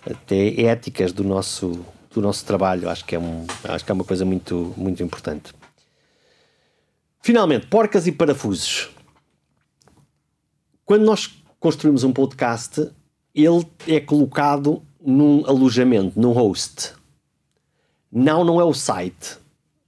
[0.09, 4.03] até éticas do nosso do nosso trabalho acho que é um acho que é uma
[4.03, 5.53] coisa muito muito importante
[7.21, 8.89] finalmente porcas e parafusos
[10.87, 11.29] quando nós
[11.59, 12.89] construímos um podcast,
[13.35, 16.93] ele é colocado num alojamento, num host.
[18.09, 19.37] Não, não é o site.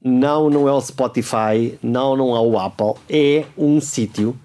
[0.04, 1.80] Não, não é o Spotify.
[1.82, 3.02] Não, não é o Apple.
[3.10, 4.38] É um sítio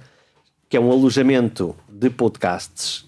[0.68, 3.04] que é um alojamento de podcasts.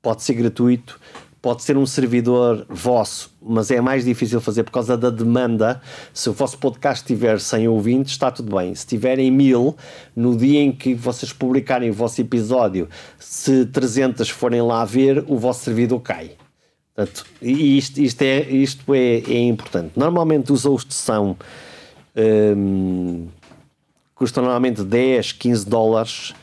[0.00, 1.00] Pode ser gratuito,
[1.40, 5.80] pode ser um servidor vosso, mas é mais difícil fazer por causa da demanda.
[6.12, 8.74] Se o vosso podcast tiver 100 ouvintes, está tudo bem.
[8.74, 9.76] Se tiverem mil,
[10.14, 12.88] no dia em que vocês publicarem o vosso episódio,
[13.18, 16.32] se 300 forem lá ver, o vosso servidor cai.
[16.94, 19.92] Portanto, isto, isto, é, isto é, é importante.
[19.96, 21.36] Normalmente os hosts são.
[22.16, 23.28] Hum,
[24.16, 26.34] custam normalmente 10, 15 dólares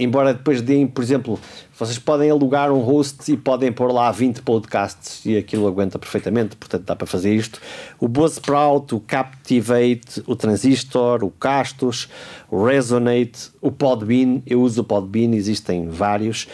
[0.00, 1.38] embora depois deem, por exemplo,
[1.78, 6.56] vocês podem alugar um host e podem pôr lá 20 podcasts e aquilo aguenta perfeitamente,
[6.56, 7.60] portanto dá para fazer isto.
[7.98, 12.08] O Buzzsprout, o Captivate, o Transistor, o Castos,
[12.50, 16.48] o Resonate, o Podbean, eu uso o Podbean, existem vários,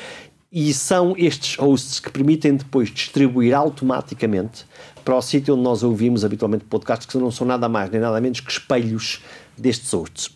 [0.50, 4.64] e são estes hosts que permitem depois distribuir automaticamente
[5.04, 8.20] para o sítio onde nós ouvimos habitualmente podcasts que não são nada mais nem nada
[8.20, 9.22] menos que espelhos
[9.56, 10.30] destes hosts.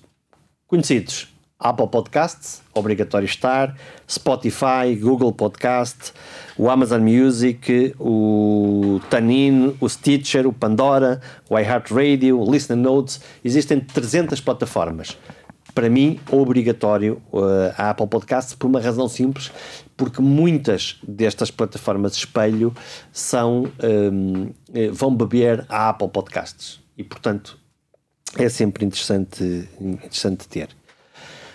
[0.67, 1.27] Conhecidos,
[1.61, 3.77] Apple Podcasts, obrigatório estar,
[4.09, 6.15] Spotify, Google Podcast,
[6.57, 11.21] o Amazon Music, o Tanin, o Stitcher, o Pandora,
[11.51, 15.19] o iHeartRadio, o Listen Notes, existem 300 plataformas.
[15.75, 19.53] Para mim, obrigatório uh, a Apple Podcasts por uma razão simples,
[19.97, 22.75] porque muitas destas plataformas espelho
[23.13, 27.59] são, um, eh, vão beber a Apple Podcasts e, portanto,
[28.37, 30.80] é sempre interessante, interessante ter.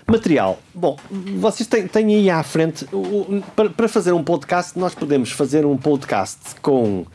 [0.07, 0.59] Material.
[0.73, 0.97] Bom,
[1.39, 2.85] vocês têm, têm aí à frente.
[2.93, 7.07] O, para, para fazer um podcast, nós podemos fazer um podcast com uh,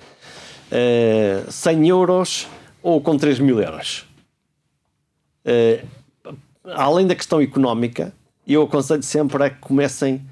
[0.73, 2.49] eh, 100 euros
[2.83, 4.07] ou com 3 mil euros.
[5.45, 5.87] Uh,
[6.65, 8.13] além da questão económica,
[8.47, 10.27] eu aconselho sempre a que comecem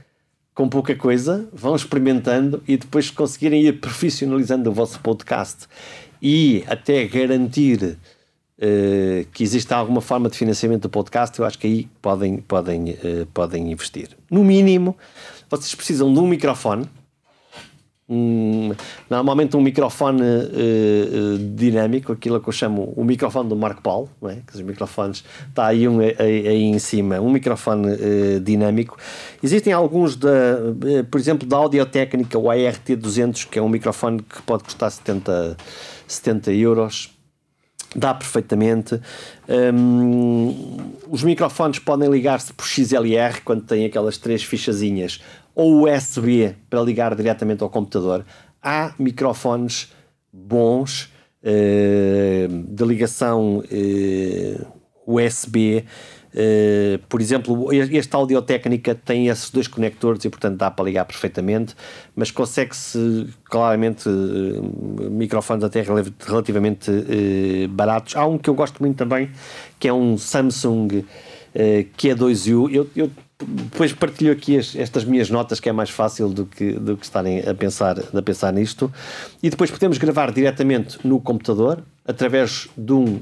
[0.52, 5.68] com pouca coisa, vão experimentando e depois conseguirem ir profissionalizando o vosso podcast
[6.20, 7.96] e até garantir
[8.58, 12.90] uh, que exista alguma forma de financiamento do podcast, eu acho que aí podem, podem,
[12.90, 14.10] uh, podem investir.
[14.30, 14.96] No mínimo,
[15.48, 16.86] vocês precisam de um microfone.
[18.10, 18.72] Um,
[19.10, 24.30] normalmente um microfone uh, dinâmico, aquilo que eu chamo o microfone do Marco Paulo, não
[24.30, 24.36] é?
[24.46, 28.96] que os microfones, está aí um aí, aí em cima, um microfone dinâmico.
[29.42, 30.30] Existem alguns, da,
[31.10, 35.58] por exemplo, da Audio-Técnica, o ART200, que é um microfone que pode custar 70,
[36.06, 37.17] 70 euros
[37.94, 39.00] dá perfeitamente.
[39.48, 40.76] Um,
[41.08, 45.20] os microfones podem ligar-se por XLR quando têm aquelas três fichazinhas
[45.54, 48.24] ou USB para ligar diretamente ao computador.
[48.62, 49.92] Há microfones
[50.32, 51.10] bons
[51.42, 54.66] uh, de ligação uh,
[55.06, 55.84] USB
[56.34, 61.74] Uh, por exemplo, este Audio-Técnica tem esses dois conectores e, portanto, dá para ligar perfeitamente,
[62.14, 68.16] mas consegue-se claramente uh, microfones até relativamente uh, baratos.
[68.16, 69.30] Há um que eu gosto muito também,
[69.78, 71.04] que é um Samsung
[71.54, 72.72] Q2U.
[72.72, 73.10] Eu, eu
[73.44, 77.04] depois partilho aqui as, estas minhas notas, que é mais fácil do que, do que
[77.04, 78.92] estarem a pensar, a pensar nisto.
[79.42, 83.20] E depois podemos gravar diretamente no computador, através de um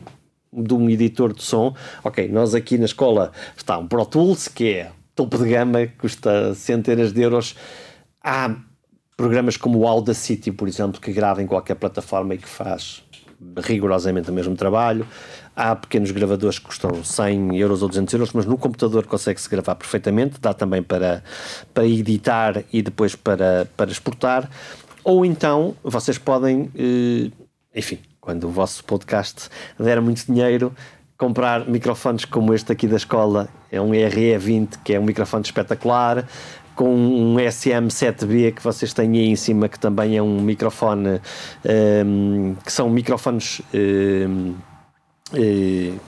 [0.57, 1.75] de um editor de som.
[2.03, 6.55] Ok, nós aqui na escola está um Pro Tools, que é topo de gama, custa
[6.55, 7.57] centenas de euros.
[8.23, 8.55] Há
[9.17, 13.03] programas como o Audacity, por exemplo, que grava em qualquer plataforma e que faz
[13.57, 15.07] rigorosamente o mesmo trabalho.
[15.55, 19.75] Há pequenos gravadores que custam 100 euros ou 200 euros, mas no computador consegue-se gravar
[19.75, 20.39] perfeitamente.
[20.41, 21.23] Dá também para,
[21.73, 24.51] para editar e depois para, para exportar.
[25.03, 27.31] Ou então vocês podem, eh,
[27.75, 29.49] enfim, quando o vosso podcast
[29.79, 30.75] der muito dinheiro,
[31.17, 36.27] comprar microfones como este aqui da escola, é um RE20, que é um microfone espetacular,
[36.75, 41.21] com um SM7B que vocês têm aí em cima, que também é um microfone,
[42.05, 44.57] um, que são microfones um,
[45.33, 45.99] um,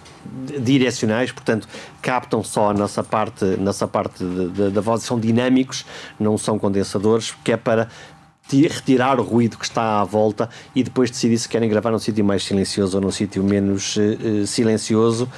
[0.61, 1.69] direcionais, portanto
[2.03, 5.87] captam só a nossa parte, nossa parte da voz, são dinâmicos,
[6.19, 7.89] não são condensadores, que é para
[8.57, 12.25] retirar o ruído que está à volta e depois decidir se querem gravar num sítio
[12.25, 15.29] mais silencioso ou num sítio menos uh, silencioso.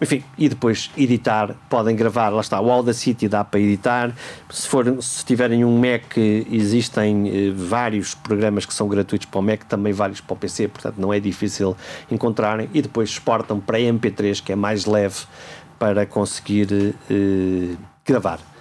[0.00, 4.14] Enfim, e depois editar, podem gravar, lá está, o Audacity dá para editar.
[4.50, 6.18] Se, for, se tiverem um Mac,
[6.50, 10.68] existem uh, vários programas que são gratuitos para o Mac, também vários para o PC,
[10.68, 11.74] portanto não é difícil
[12.10, 12.68] encontrarem.
[12.74, 15.24] E depois exportam para MP3, que é mais leve
[15.78, 16.94] para conseguir
[18.04, 18.55] gravar.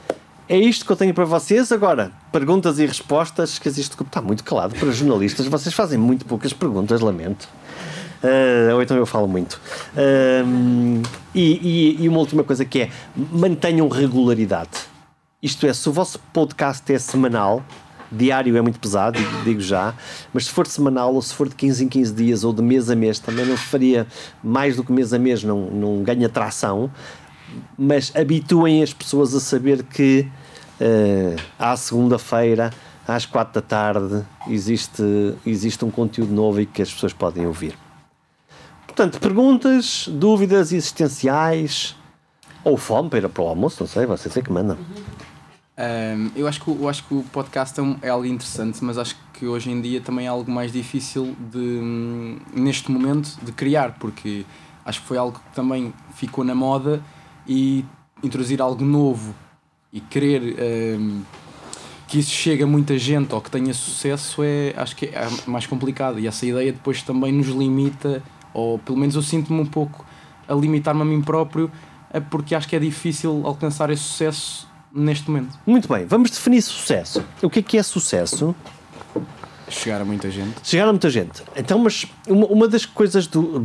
[0.47, 1.71] É isto que eu tenho para vocês.
[1.71, 5.47] Agora, perguntas e respostas, que existe está muito calado para jornalistas.
[5.47, 7.49] Vocês fazem muito poucas perguntas, lamento.
[8.23, 9.59] Uh, ou então eu falo muito.
[9.93, 11.01] Uh,
[11.33, 12.89] e, e, e, uma última coisa que é:
[13.31, 14.87] mantenham regularidade.
[15.41, 17.63] Isto é, se o vosso podcast é semanal,
[18.11, 19.93] diário é muito pesado, digo já,
[20.33, 22.89] mas se for semanal ou se for de 15 em 15 dias ou de mês
[22.89, 24.07] a mês, também não faria
[24.43, 26.89] mais do que mês a mês, não, não ganha tração
[27.77, 30.27] mas habituem as pessoas a saber que
[30.79, 32.71] uh, à segunda-feira,
[33.07, 35.03] às quatro da tarde, existe,
[35.45, 37.77] existe um conteúdo novo e que as pessoas podem ouvir.
[38.85, 41.95] Portanto, perguntas, dúvidas existenciais
[42.63, 44.77] ou fome para, para o almoço, não sei, vocês é que mandam.
[45.77, 49.15] Um, eu, acho que, eu acho que o podcast é, é algo interessante, mas acho
[49.33, 54.45] que hoje em dia também é algo mais difícil de, neste momento, de criar, porque
[54.85, 57.03] acho que foi algo que também ficou na moda
[57.47, 57.85] e
[58.23, 59.35] introduzir algo novo
[59.91, 60.55] e querer
[60.99, 61.21] um,
[62.07, 65.65] que isso chegue a muita gente ou que tenha sucesso é acho que é mais
[65.65, 68.21] complicado e essa ideia depois também nos limita
[68.53, 70.05] ou pelo menos eu sinto-me um pouco
[70.47, 71.71] a limitar-me a mim próprio
[72.11, 75.59] é porque acho que é difícil alcançar esse sucesso neste momento.
[75.65, 77.21] Muito bem, vamos definir sucesso.
[77.41, 78.55] O que é que é sucesso?
[79.67, 80.55] Chegar a muita gente.
[80.63, 81.43] Chegar a muita gente.
[81.55, 83.59] Então, mas uma, uma das coisas do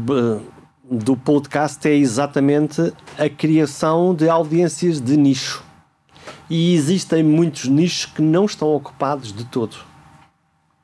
[0.90, 5.62] do podcast é exatamente a criação de audiências de nicho.
[6.48, 9.76] E existem muitos nichos que não estão ocupados de todo.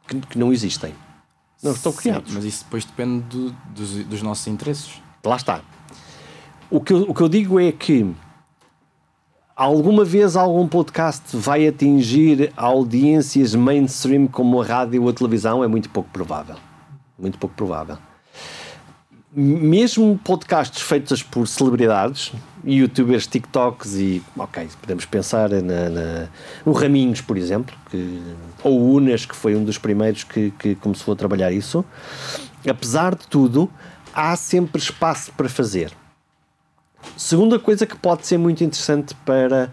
[0.06, 0.94] Que, que não existem.
[1.60, 2.32] Não estão Sim, criados.
[2.32, 5.02] Mas isso depois depende do, dos, dos, nossos interesses.
[5.24, 5.60] Lá está.
[6.70, 8.08] O que, eu, o que eu digo é que
[9.56, 15.64] alguma vez algum podcast vai atingir audiências mainstream como a rádio ou a televisão?
[15.64, 16.54] É muito pouco provável.
[17.18, 17.98] Muito pouco provável
[19.32, 22.32] mesmo podcasts feitos por celebridades,
[22.64, 26.28] youtubers, TikToks e, ok, podemos pensar na, na,
[26.64, 28.22] no Raminhos, por exemplo, que,
[28.62, 31.84] ou o Unas, que foi um dos primeiros que, que começou a trabalhar isso.
[32.68, 33.70] Apesar de tudo,
[34.14, 35.92] há sempre espaço para fazer.
[37.16, 39.70] Segunda coisa que pode ser muito interessante para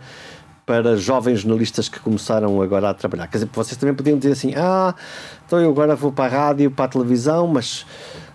[0.66, 3.28] para jovens jornalistas que começaram agora a trabalhar.
[3.28, 4.96] Quer dizer, vocês também podiam dizer assim: ah,
[5.46, 7.86] então eu agora vou para a rádio, para a televisão, mas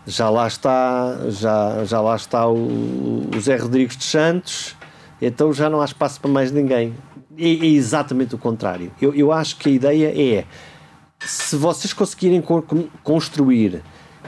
[0.08, 4.74] já lá está, já, já lá está o, o Zé Rodrigues de Santos,
[5.20, 6.94] então já não há espaço para mais ninguém.
[7.36, 8.90] É, é exatamente o contrário.
[9.00, 10.44] Eu, eu acho que a ideia é
[11.20, 12.64] se vocês conseguirem co
[13.02, 13.82] construir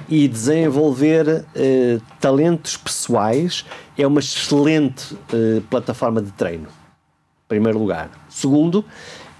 [0.08, 3.64] e desenvolver eh, talentos pessoais,
[3.96, 6.66] é uma excelente eh, plataforma de treino.
[6.66, 8.10] Em primeiro lugar.
[8.28, 8.84] Segundo,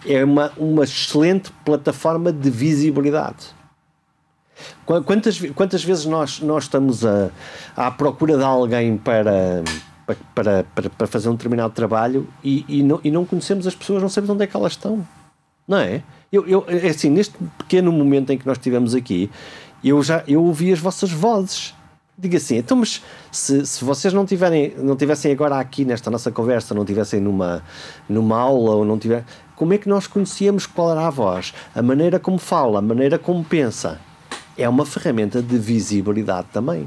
[0.07, 3.60] é uma, uma excelente plataforma de visibilidade
[4.85, 7.31] Quantas, quantas vezes nós, nós estamos a,
[7.77, 9.62] à procura de alguém para,
[10.35, 14.03] para, para, para fazer um determinado trabalho e, e, não, e não conhecemos as pessoas,
[14.03, 15.07] não sabemos onde é que elas estão?
[15.66, 16.03] Não é?
[16.32, 19.31] Eu, eu, é assim, neste pequeno momento em que nós estivemos aqui,
[19.82, 21.74] eu já eu ouvi as vossas vozes.
[22.19, 26.31] Diga assim, então, mas se, se vocês não tiverem, não tivessem agora aqui nesta nossa
[26.31, 27.62] conversa, não tivessem numa,
[28.07, 29.24] numa aula ou não tiver,
[29.57, 33.19] como é que nós conhecíamos qual era a voz, a maneira como fala, a maneira
[33.19, 33.99] como pensa?
[34.61, 36.87] É uma ferramenta de visibilidade também.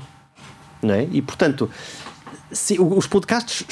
[0.81, 1.07] Não é?
[1.11, 1.69] E, portanto,
[2.51, 3.65] se, os podcasts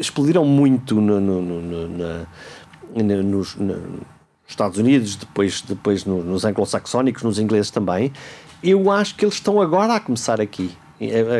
[0.00, 2.26] explodiram muito no, no, no, na,
[3.22, 3.76] nos, nos,
[4.46, 8.12] Estados Unidos, depois, depois nos anglo-saxónicos, nos ingleses também.
[8.62, 10.70] Eu acho que eles estão agora a começar aqui.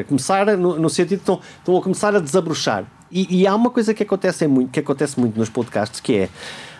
[0.00, 2.84] A começar no, sentido estão, estão a começar a desabrochar.
[3.10, 6.28] E, e, há uma coisa que acontece muito, que acontece muito nos podcasts, que é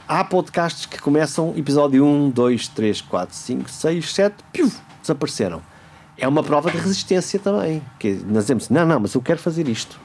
[0.06, 4.70] há podcasts que começam episódio 1, 2, 3, 4, 5, 6, 7, piu,
[5.08, 5.62] desapareceram.
[6.16, 7.82] É uma prova de resistência também.
[7.98, 10.00] Que nós dizemos, não, não, mas eu quero fazer isto.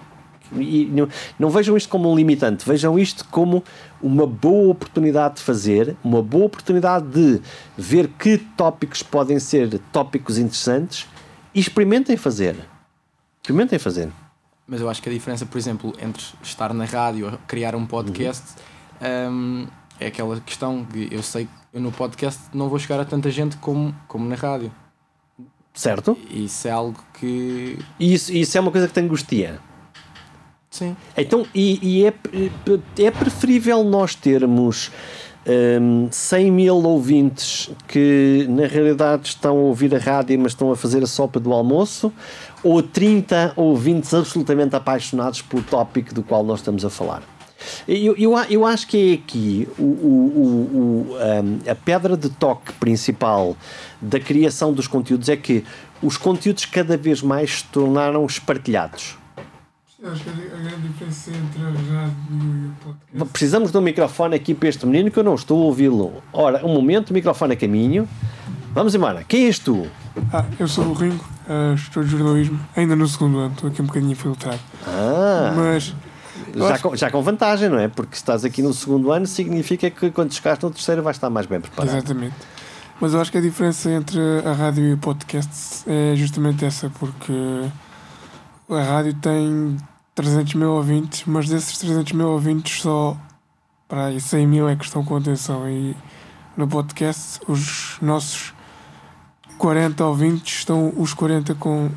[0.56, 1.08] E não,
[1.40, 3.64] não vejam isto como um limitante, vejam isto como
[4.02, 7.42] uma boa oportunidade de fazer, uma boa oportunidade de
[7.78, 11.08] ver que tópicos podem ser tópicos interessantes
[11.56, 12.56] e experimentem fazer.
[13.42, 14.12] Experimentem fazer.
[14.68, 17.86] Mas eu acho que a diferença, por exemplo, entre estar na rádio ou criar um
[17.86, 18.56] podcast
[19.02, 19.68] um,
[20.00, 23.32] é aquela questão que eu sei que eu no podcast não vou chegar a tanta
[23.32, 24.72] gente como, como na rádio.
[25.74, 26.18] Certo?
[26.30, 27.80] Isso é algo que.
[28.00, 29.60] Isso, isso é uma coisa que te angustia.
[30.70, 30.96] Sim.
[31.18, 32.14] Então, e, e é,
[33.00, 34.92] é preferível nós termos
[35.48, 40.76] um, 100 mil ouvintes que na realidade estão a ouvir a rádio, mas estão a
[40.76, 42.12] fazer a sopa do almoço,
[42.64, 47.22] ou 30 ouvintes absolutamente apaixonados pelo tópico do qual nós estamos a falar.
[47.88, 49.88] Eu, eu, eu acho que é aqui o, o,
[50.74, 53.56] o, um, a pedra de toque principal
[54.02, 55.64] da criação dos conteúdos é que
[56.02, 59.18] os conteúdos cada vez mais se tornaram espartilhados.
[60.06, 63.32] Acho que a grande diferença entre a rádio e o podcast.
[63.32, 66.22] Precisamos de um microfone aqui para este menino que eu não estou a ouvi-lo.
[66.34, 68.08] Ora, um momento, o microfone a caminho.
[68.74, 69.24] Vamos embora.
[69.24, 69.88] Quem és tu?
[70.34, 73.82] Ah, eu sou o Ringo, uh, estou de jornalismo, ainda no segundo ano, estou aqui
[73.82, 74.60] um bocadinho infiltrado.
[74.86, 75.96] Ah, Mas
[76.56, 77.88] já com, já com vantagem, não é?
[77.88, 81.30] Porque se estás aqui no segundo ano, significa que quando chegares no terceiro vais estar
[81.30, 81.96] mais bem preparado.
[81.96, 82.36] Exatamente.
[83.00, 86.90] Mas eu acho que a diferença entre a rádio e o podcast é justamente essa,
[87.00, 87.34] porque
[88.70, 89.78] a rádio tem
[90.16, 93.18] 300 mil ouvintes, mas desses 300 mil ouvintes só
[93.88, 95.96] para aí 100 mil é que estão com atenção e
[96.56, 98.54] no podcast os nossos
[99.58, 101.90] 40 ouvintes estão os 40 com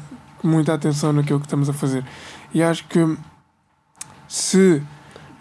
[0.43, 2.05] muita atenção naquilo que estamos a fazer.
[2.53, 2.99] E acho que
[4.29, 4.83] se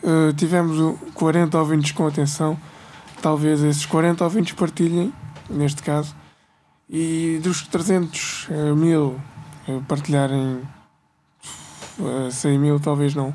[0.03, 2.57] uh, tivermos 40 ouvintes com atenção,
[3.21, 5.13] talvez esses 40 ouvintes partilhem,
[5.49, 6.15] neste caso,
[6.89, 9.19] e dos 300 uh, mil
[9.67, 10.61] uh, partilharem
[11.99, 13.33] uh, 100 mil, talvez não,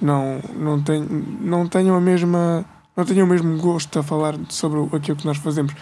[0.00, 1.06] não, não, tenham,
[1.40, 2.64] não tenham a mesma.
[2.96, 5.74] não tenham o mesmo gosto a falar sobre aquilo que nós fazemos.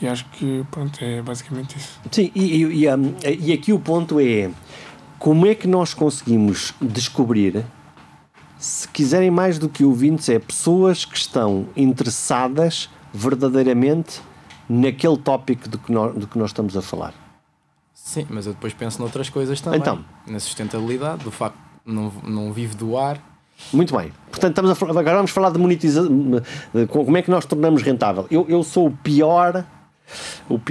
[0.00, 2.00] E acho que, pronto, é basicamente isso.
[2.10, 4.50] Sim, e, e, e, um, e aqui o ponto é
[5.18, 7.66] como é que nós conseguimos descobrir
[8.60, 14.20] se quiserem mais do que ouvintes, é pessoas que estão interessadas verdadeiramente
[14.68, 17.14] naquele tópico do que, nós, do que nós estamos a falar.
[17.94, 19.80] Sim, mas eu depois penso noutras coisas também.
[19.80, 20.04] Então.
[20.26, 21.56] Na sustentabilidade, do facto
[21.86, 23.18] de não, não vive do ar.
[23.72, 24.12] Muito bem.
[24.30, 26.10] Portanto, estamos a, agora vamos falar de monetização.
[26.88, 28.26] Como é que nós tornamos rentável?
[28.30, 29.64] Eu, eu sou o pior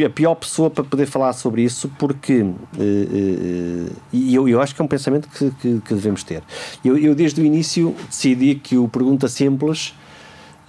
[0.05, 4.75] a pior pessoa para poder falar sobre isso, porque uh, uh, e eu, eu acho
[4.75, 6.43] que é um pensamento que, que, que devemos ter.
[6.83, 9.93] Eu, eu, desde o início, decidi que o Pergunta Simples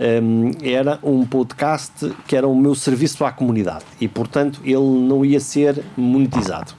[0.01, 5.25] um, era um podcast que era o meu serviço à comunidade e, portanto, ele não
[5.25, 6.73] ia ser monetizado.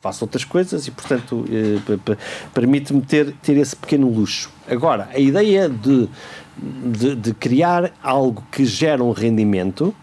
[0.00, 2.16] Faço outras coisas e, portanto, uh,
[2.54, 4.50] permite-me ter, ter esse pequeno luxo.
[4.68, 6.08] Agora, a ideia de,
[6.56, 9.94] de, de criar algo que gera um rendimento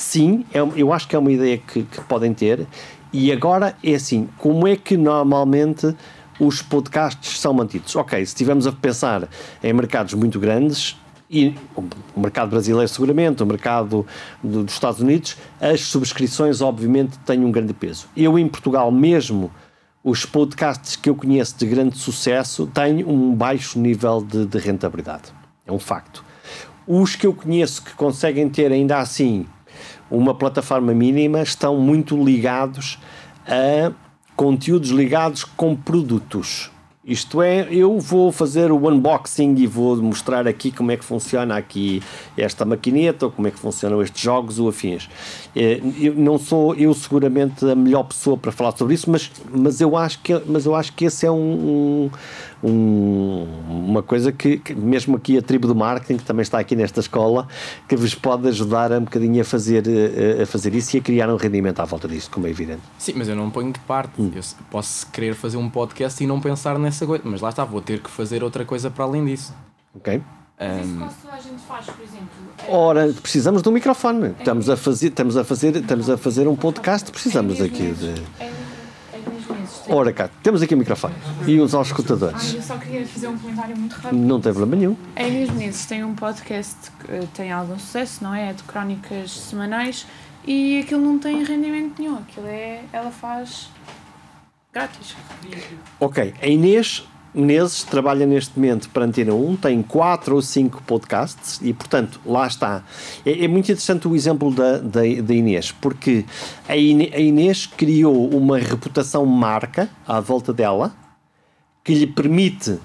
[0.00, 2.66] sim, é, eu acho que é uma ideia que, que, podem ter.
[3.12, 5.94] E agora é assim: como é que normalmente
[6.38, 7.94] os podcasts são mantidos?
[7.96, 9.28] Ok, se estivermos a pensar
[9.62, 10.96] em mercados muito grandes,
[11.30, 14.04] e o mercado brasileiro seguramente, o mercado
[14.42, 18.08] do, dos Estados Unidos, as subscrições obviamente têm um grande peso.
[18.16, 19.50] Eu em Portugal mesmo,
[20.02, 25.32] os podcasts que eu conheço de grande sucesso têm um baixo nível de, de rentabilidade.
[25.64, 26.24] É um facto.
[26.84, 29.46] Os que eu conheço que conseguem ter ainda assim
[30.10, 32.98] uma plataforma mínima estão muito ligados
[33.46, 33.92] a
[34.36, 36.70] conteúdos ligados com produtos.
[37.02, 41.56] Isto é, eu vou fazer o unboxing e vou mostrar aqui como é que funciona
[41.56, 42.02] aqui
[42.36, 45.08] esta maquineta, ou como é que funcionam estes jogos ou afins.
[45.56, 49.80] Eh, eu não sou eu seguramente a melhor pessoa para falar sobre isso, mas, mas,
[49.80, 52.10] eu, acho que, mas eu acho que esse é um, um,
[52.62, 57.00] uma coisa que, que, mesmo aqui a tribo do marketing, que também está aqui nesta
[57.00, 57.48] escola,
[57.88, 59.84] que vos pode ajudar um bocadinho a fazer,
[60.38, 62.82] a, a fazer isso e a criar um rendimento à volta disso, como é evidente.
[62.98, 64.20] Sim, mas eu não ponho de parte.
[64.20, 64.30] Hum.
[64.34, 67.80] Eu posso querer fazer um podcast e não pensar nessa coisa, mas lá está, vou
[67.80, 69.54] ter que fazer outra coisa para além disso.
[69.94, 70.22] Ok.
[70.60, 72.28] Mas isso quase toda a gente faz, por exemplo.
[72.68, 74.34] Ora, precisamos de um microfone.
[74.38, 78.59] Estamos a fazer, estamos a fazer, estamos a fazer um podcast, precisamos aqui de.
[79.92, 81.16] Ora cá, temos aqui o microfone
[81.48, 82.52] e os auscultadores.
[82.54, 84.20] Ah, eu só queria fazer um comentário muito rápido.
[84.20, 84.96] Não tem problema nenhum.
[85.16, 88.50] A Inês Menezes tem um podcast que tem algum sucesso, não é?
[88.50, 90.06] É de crónicas semanais
[90.46, 92.18] e aquilo não tem rendimento nenhum.
[92.18, 92.84] Aquilo é.
[92.92, 93.68] Ela faz
[94.72, 95.16] grátis.
[95.98, 101.60] Ok, a Inês Menezes trabalha neste momento para Antena 1, tem 4 ou 5 podcasts
[101.62, 102.82] e, portanto, lá está.
[103.24, 106.24] É, é muito interessante o exemplo da, da, da Inês, porque
[106.68, 110.92] a Inês, a Inês criou uma reputação marca à volta dela
[111.84, 112.78] que lhe permite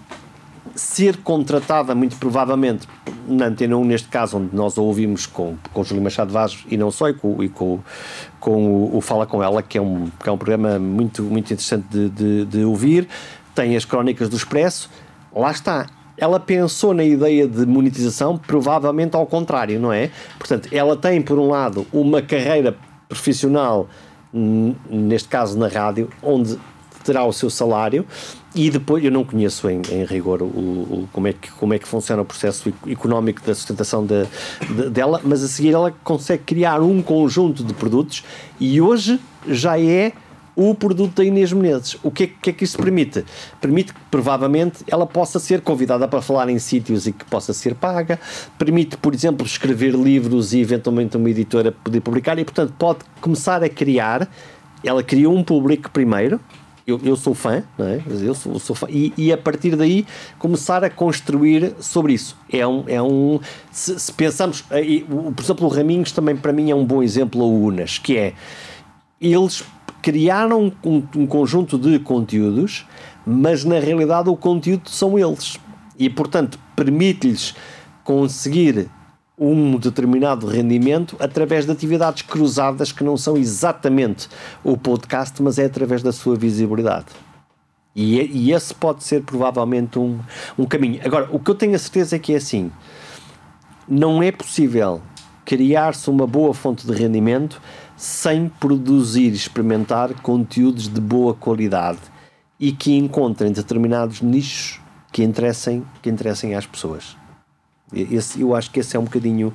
[0.76, 2.88] ser contratada, muito provavelmente,
[3.28, 6.76] na Antena 1, neste caso, onde nós a ouvimos com, com Júlio Machado Vaz e
[6.76, 7.80] não só, e com, e com,
[8.40, 11.46] com o, o, Fala Com Ela, que é um, que é um programa muito, muito
[11.46, 13.08] interessante de, de, de ouvir
[13.56, 14.90] tem as crónicas do Expresso,
[15.34, 15.88] lá está.
[16.18, 20.12] Ela pensou na ideia de monetização, provavelmente ao contrário, não é?
[20.38, 22.76] Portanto, ela tem, por um lado, uma carreira
[23.08, 23.90] profissional,
[24.34, 26.58] neste caso na rádio, onde
[27.04, 28.06] terá o seu salário
[28.56, 31.80] e depois eu não conheço em, em rigor o, o, como, é que, como é
[31.80, 34.26] que funciona o processo económico da sustentação de,
[34.68, 38.24] de, dela, mas a seguir ela consegue criar um conjunto de produtos
[38.60, 40.14] e hoje já é
[40.56, 41.98] o produto da Inês Menezes.
[42.02, 43.26] O que é, que é que isso permite?
[43.60, 47.76] Permite que, provavelmente, ela possa ser convidada para falar em sítios e que possa ser
[47.76, 48.20] paga,
[48.58, 53.64] permite, por exemplo, escrever livros e, eventualmente, uma editora poder publicar e, portanto, pode começar
[53.64, 54.30] a criar.
[54.84, 56.40] Ela cria um público primeiro,
[56.88, 58.02] eu, eu sou fã, não é?
[58.22, 60.06] eu sou, sou fã, e, e, a partir daí
[60.38, 62.38] começar a construir sobre isso.
[62.52, 62.84] É um.
[62.88, 63.40] É um
[63.72, 64.64] se, se pensamos.
[64.70, 68.18] Aí, por exemplo, o Raminhos também para mim é um bom exemplo, o Unas, que
[68.18, 68.34] é.
[69.20, 69.64] Eles
[70.06, 72.86] criaram um, um conjunto de conteúdos,
[73.26, 75.60] mas na realidade o conteúdo são eles.
[75.98, 77.56] E portanto permite-lhes
[78.04, 78.88] conseguir
[79.36, 84.30] um determinado rendimento através de atividades cruzadas que não são exatamente
[84.64, 87.08] o podcast, mas é através da sua visibilidade.
[87.96, 90.20] E, e esse pode ser provavelmente um,
[90.56, 91.02] um caminho.
[91.04, 92.72] Agora, o que eu tenho a certeza é que é assim:
[93.90, 95.02] não é possível
[95.44, 97.60] criar-se uma boa fonte de rendimento
[97.96, 102.00] sem produzir e experimentar conteúdos de boa qualidade
[102.60, 104.80] e que encontrem determinados nichos
[105.12, 107.16] que interessem, que interessem às pessoas.
[107.94, 109.54] Esse, eu acho que esse é um bocadinho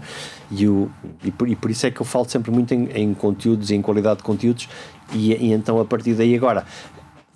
[0.50, 0.90] e, o,
[1.22, 3.82] e, por, e por isso é que eu falo sempre muito em, em conteúdos em
[3.82, 4.68] qualidade de conteúdos
[5.12, 6.64] e, e então a partir daí agora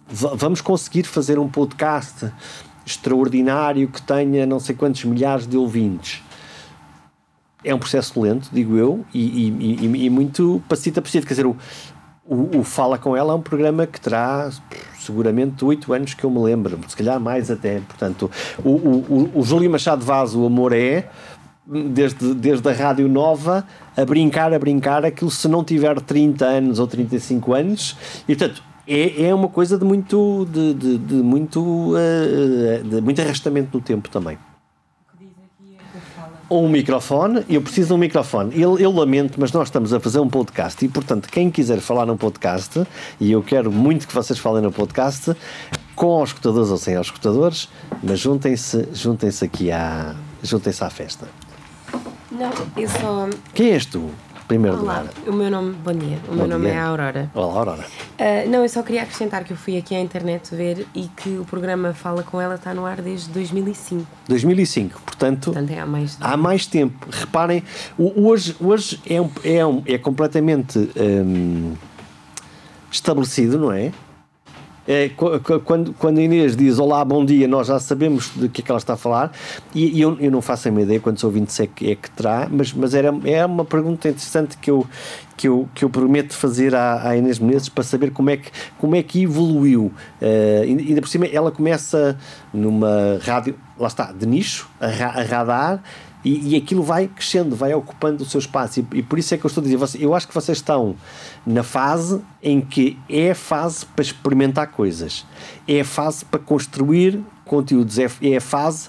[0.09, 2.31] vamos conseguir fazer um podcast
[2.86, 6.22] extraordinário que tenha não sei quantos milhares de ouvintes
[7.65, 11.27] é um processo lento, digo eu, e, e, e muito passito a passito.
[11.27, 11.57] Quer dizer, o,
[12.27, 14.51] o, o, Fala com ela é um programa que terá
[14.99, 17.81] seguramente oito anos que eu me lembro, se calhar mais até.
[17.81, 18.31] Portanto,
[18.62, 21.09] o, o, o Júlio Machado Vaz, o Amor é,
[21.66, 23.66] desde, desde a Rádio Nova,
[23.97, 27.97] a brincar, a brincar, aquilo se não tiver 30 anos ou 35 anos,
[28.28, 28.62] e portanto.
[28.86, 33.82] É, é uma coisa de muito de, de, de muito uh, de muito arrastamento no
[33.82, 34.36] tempo também
[36.50, 38.58] um microfone, eu preciso de um microfone.
[38.58, 42.06] Eu, eu lamento, mas nós estamos a fazer um podcast e, portanto, quem quiser falar
[42.06, 42.86] num podcast,
[43.20, 45.34] e eu quero muito que vocês falem no podcast,
[45.94, 47.68] com os escutadores ou sem os escutadores,
[48.02, 51.28] mas juntem-se juntem aqui à, juntem-se à festa.
[52.30, 53.28] Não, eu só.
[53.54, 54.10] Quem és tu?
[54.46, 55.14] Primeiro Olá, lugar.
[55.26, 57.30] o meu nome, bom dia, o bom meu nome é Aurora.
[57.34, 57.84] Olá, Aurora.
[57.84, 61.30] Uh, não, eu só queria acrescentar que eu fui aqui à internet ver e que
[61.38, 64.06] o programa Fala Com Ela está no ar desde 2005.
[64.28, 66.26] 2005, portanto, portanto é há mais tempo.
[66.26, 67.08] Há mais tempo.
[67.10, 67.62] Reparem,
[67.98, 71.74] hoje, hoje é, um, é, um, é completamente um,
[72.90, 73.92] estabelecido, não é?
[74.86, 75.11] É,
[75.65, 78.70] quando, quando a Inês diz olá, bom dia, nós já sabemos de que é que
[78.70, 79.32] ela está a falar
[79.74, 82.11] e, e eu, eu não faço a minha ideia quantos ouvintes é que, é que
[82.11, 84.86] terá, mas, mas era, é uma pergunta interessante que eu,
[85.36, 88.51] que eu, que eu prometo fazer à, à Inês Menezes para saber como é que,
[88.78, 89.93] como é que evoluiu.
[90.20, 92.19] Uh, ainda por cima, ela começa
[92.52, 95.82] numa rádio, lá está, de nicho, a, a radar,
[96.24, 98.80] e, e, aquilo vai crescendo, vai ocupando o seu espaço.
[98.80, 100.96] E, e, por isso é que eu estou a dizer, eu acho que vocês estão
[101.46, 105.26] na fase em que é a fase para experimentar coisas,
[105.68, 108.88] é a fase para construir conteúdos, é, é a fase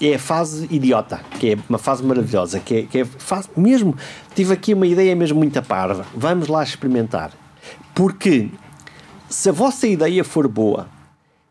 [0.00, 3.96] é a fase idiota, que é uma fase maravilhosa, que é, que é fase, mesmo,
[4.34, 7.30] tive aqui uma ideia mesmo muito parva, vamos lá experimentar,
[7.94, 8.50] porque
[9.28, 10.88] se a vossa ideia for boa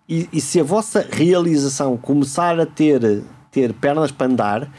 [0.07, 4.69] e, e se a vossa realização começar a ter, ter pernas para andar,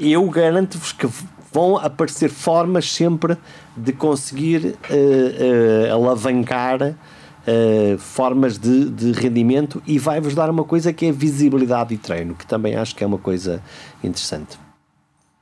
[0.00, 1.08] eu garanto-vos que
[1.52, 3.36] vão aparecer formas sempre
[3.76, 10.92] de conseguir uh, uh, alavancar uh, formas de, de, rendimento e vai-vos dar uma coisa
[10.92, 13.62] que é visibilidade e treino, que também acho que é uma coisa
[14.02, 14.58] interessante.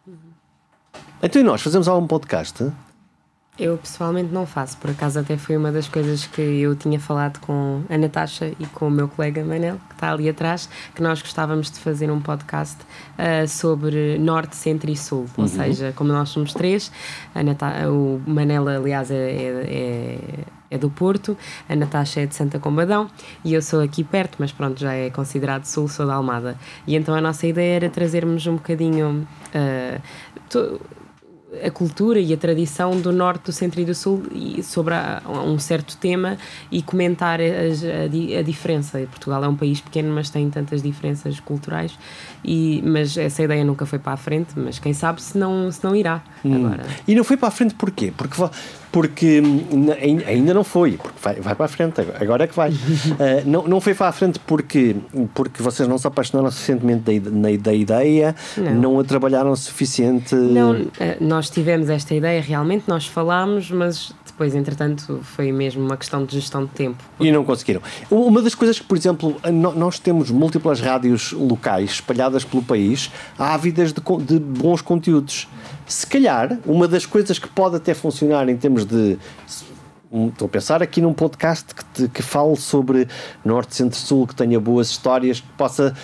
[0.07, 0.15] Uhum.
[1.23, 2.73] Então e nós fazemos algum podcast?
[3.59, 7.41] Eu pessoalmente não faço, por acaso até foi uma das coisas que eu tinha falado
[7.41, 11.21] com a Natasha e com o meu colega Manel, que está ali atrás, que nós
[11.21, 12.77] gostávamos de fazer um podcast
[13.19, 15.43] uh, sobre Norte, Centro e Sul, uhum.
[15.43, 16.93] ou seja, como nós somos três,
[17.35, 20.19] a Nata o Manel aliás é, é, é,
[20.71, 21.37] é do Porto,
[21.69, 23.11] a Natasha é de Santa Combadão
[23.45, 26.57] e eu sou aqui perto, mas pronto, já é considerado Sul, sou da Almada.
[26.87, 29.27] E então a nossa ideia era trazermos um bocadinho...
[29.53, 30.01] Uh,
[31.65, 35.23] a cultura e a tradição do norte, do centro e do sul e sobre a,
[35.27, 36.37] um certo tema
[36.71, 38.99] e comentar a, a, a, diferença.
[39.11, 41.99] Portugal é um país pequeno, mas tem tantas diferenças culturais,
[42.45, 45.83] e, mas essa ideia nunca foi para a frente, mas quem sabe se não, se
[45.85, 46.67] não irá hum.
[46.67, 46.85] agora.
[47.07, 48.13] E não foi para a frente porquê?
[48.17, 48.37] Porque
[48.91, 49.43] porque
[50.27, 52.71] ainda não foi, porque vai, vai para a frente, agora é que vai.
[52.71, 52.75] uh,
[53.45, 54.97] não, não foi para a frente porque,
[55.35, 58.75] porque vocês não se apaixonaram suficientemente da, na, da ideia, não.
[58.75, 60.35] não a trabalharam suficiente.
[60.35, 60.89] Não, uh,
[61.21, 66.37] nós tivemos esta ideia realmente, nós falámos, mas depois, entretanto, foi mesmo uma questão de
[66.37, 67.03] gestão de tempo.
[67.19, 67.83] E não conseguiram.
[68.09, 69.37] Uma das coisas que, por exemplo,
[69.75, 75.49] nós temos múltiplas rádios locais espalhadas pelo país, ávidas de, de bons conteúdos.
[75.89, 79.19] Se calhar, uma das coisas que pode até funcionar em termos de
[80.29, 83.09] estou a pensar aqui num podcast que, que fale sobre
[83.45, 85.95] Norte, Centro, Sul, que tenha boas histórias, que possa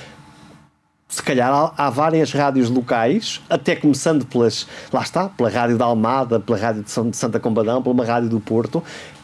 [1.15, 6.41] se calhar há, várias rádios locais, até começando pelas, lá está, pela rádio da Almada,
[6.41, 8.83] pela rádio de, Santa Combadão, pela uma rádio do Porto,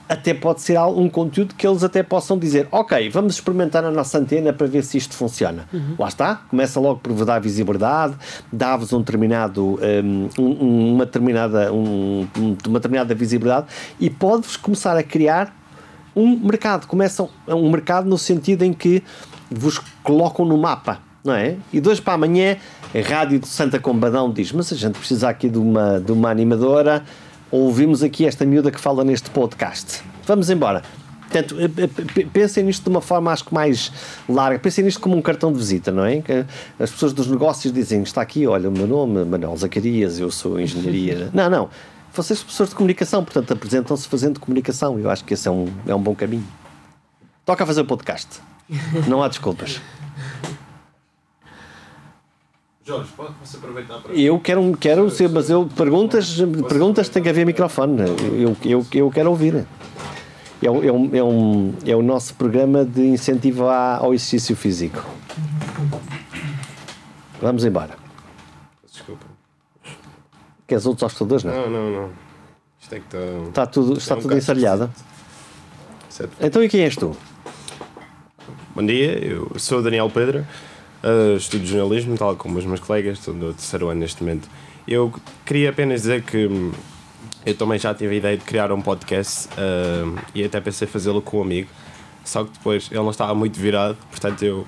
[0.08, 4.18] até pode ser um conteúdo que eles até possam dizer, ok, vamos experimentar a nossa
[4.18, 5.64] antena para ver se isto funciona.
[5.72, 5.96] Uhum.
[5.98, 8.14] Lá está, começa logo por dar visibilidade,
[8.52, 9.80] dá-vos um determinado,
[10.38, 12.24] um, uma, determinada, um,
[12.68, 13.66] uma determinada visibilidade
[13.98, 15.52] e pode-vos começar a criar
[16.14, 16.86] um mercado.
[16.86, 19.02] Começam um mercado no sentido em que
[19.50, 21.56] vos colocam no mapa não é?
[21.72, 22.56] E hoje para amanhã
[22.94, 26.30] a Rádio de Santa Combadão diz: Mas a gente precisa aqui de uma, de uma
[26.30, 27.04] animadora.
[27.50, 30.02] Ouvimos aqui esta miúda que fala neste podcast.
[30.26, 30.82] Vamos embora.
[31.30, 33.92] Portanto, eh, eh, pensem nisto de uma forma acho que mais
[34.28, 34.58] larga.
[34.58, 36.20] Pensem nisto como um cartão de visita, não é?
[36.20, 36.44] Que
[36.78, 40.60] as pessoas dos negócios dizem: está aqui, olha, o meu nome, Manuel Zacarias, eu sou
[40.60, 41.30] engenharia.
[41.34, 41.68] não, não.
[42.12, 44.98] Vocês são professores de comunicação, portanto, apresentam-se fazendo comunicação.
[44.98, 46.46] Eu acho que esse é um, é um bom caminho.
[47.46, 48.40] Toca a fazer o podcast.
[49.06, 49.80] Não há desculpas.
[52.90, 54.12] Jorge, pode você aproveitar para.
[54.12, 56.38] Eu quero, quero ser, mas eu perguntas,
[56.68, 58.02] perguntas tem que haver microfone.
[58.36, 59.64] Eu, eu, eu quero ouvir.
[60.60, 65.06] É, é, um, é, um, é o nosso programa de incentivo ao exercício físico.
[67.40, 67.94] Vamos embora.
[68.90, 69.24] Desculpa.
[70.66, 71.52] Queres outros hostadores, não?
[71.52, 72.10] Não, não, não.
[72.80, 73.48] Isto é que está.
[73.48, 74.90] Está tudo, está é um tudo ensarelhado.
[76.40, 77.16] Então e quem és tu?
[78.74, 80.44] Bom dia, eu sou o Daniel Pedro.
[81.02, 84.48] Uh, estudo jornalismo, tal como os meus colegas, estou no terceiro ano neste momento.
[84.86, 85.12] Eu
[85.46, 86.72] queria apenas dizer que hum,
[87.46, 91.22] eu também já tive a ideia de criar um podcast uh, e até pensei fazê-lo
[91.22, 91.70] com um amigo,
[92.22, 94.66] só que depois ele não estava muito virado, portanto eu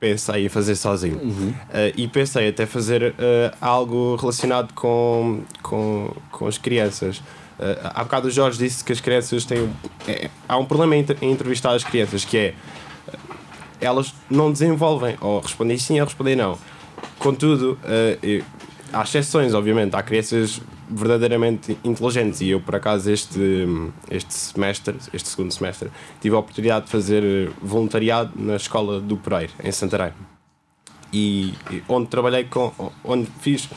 [0.00, 1.18] pensei em fazer sozinho.
[1.18, 1.50] Uhum.
[1.50, 3.14] Uh, e pensei até fazer
[3.60, 7.20] algo relacionado com, com, com as crianças.
[7.58, 9.68] Uh, há bocado o Jorge disse que as crianças têm.
[10.06, 12.54] É, há um problema em entrevistar as crianças que é
[13.80, 16.58] elas não desenvolvem, ou respondem sim ou respondem não.
[17.18, 18.44] Contudo, uh,
[18.92, 20.60] há exceções, obviamente, há crianças
[20.90, 23.66] verdadeiramente inteligentes e eu, por acaso, este,
[24.10, 25.90] este semestre, este segundo semestre,
[26.20, 30.12] tive a oportunidade de fazer voluntariado na escola do Pereiro, em Santarém.
[31.12, 32.72] E, e onde trabalhei com,
[33.04, 33.68] onde fiz,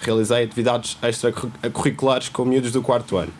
[0.00, 3.32] realizei atividades extracurriculares com miúdos do quarto ano.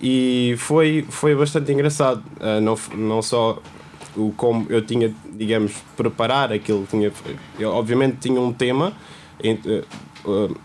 [0.00, 3.60] E foi, foi bastante engraçado, uh, não, não só
[4.16, 6.86] o como eu tinha, digamos, preparar aquilo.
[6.88, 7.12] Tinha,
[7.58, 8.92] eu, obviamente tinha um tema,
[10.24, 10.56] uh,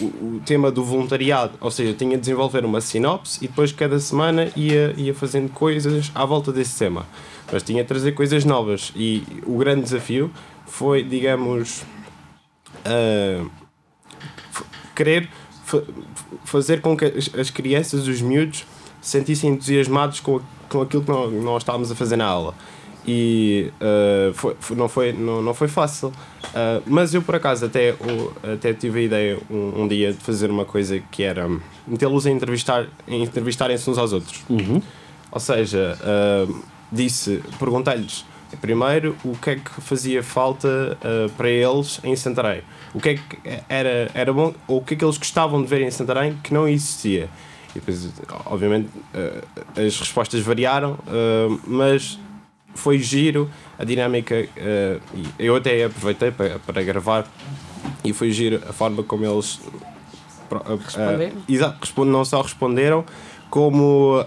[0.00, 3.98] o, o, tema do voluntariado, ou seja, tinha de desenvolver uma sinopse e depois cada
[3.98, 7.06] semana ia, ia fazendo coisas à volta desse tema.
[7.52, 10.30] Mas tinha de trazer coisas novas e o grande desafio
[10.66, 11.84] foi, digamos,
[12.86, 13.50] uh,
[14.94, 15.28] querer
[16.44, 18.64] fazer com que as, as crianças, os miúdos,
[19.00, 20.40] sentissem entusiasmados com
[20.72, 22.54] com aquilo que nós, nós estávamos a fazer na aula.
[23.06, 26.08] E uh, foi, não, foi, não, não foi fácil.
[26.08, 27.94] Uh, mas eu, por acaso, até,
[28.54, 31.48] até tive a ideia um, um dia de fazer uma coisa que era
[31.86, 34.42] metê-los a entrevistar, entrevistarem-se uns aos outros.
[34.48, 34.80] Uhum.
[35.30, 38.24] Ou seja, uh, disse, perguntei-lhes
[38.60, 40.98] primeiro o que é que fazia falta
[41.38, 42.60] para eles em Santarém.
[42.92, 45.68] O que é que era, era bom, ou o que é que eles gostavam de
[45.68, 47.30] ver em Santarém que não existia.
[47.74, 48.08] E depois,
[48.46, 52.18] obviamente, uh, as respostas variaram, uh, mas
[52.74, 54.34] foi giro a dinâmica.
[54.56, 55.00] Uh,
[55.38, 57.26] eu até aproveitei para, para gravar
[58.04, 59.60] e foi giro a forma como eles
[60.50, 63.04] uh, não só responderam,
[63.48, 64.24] como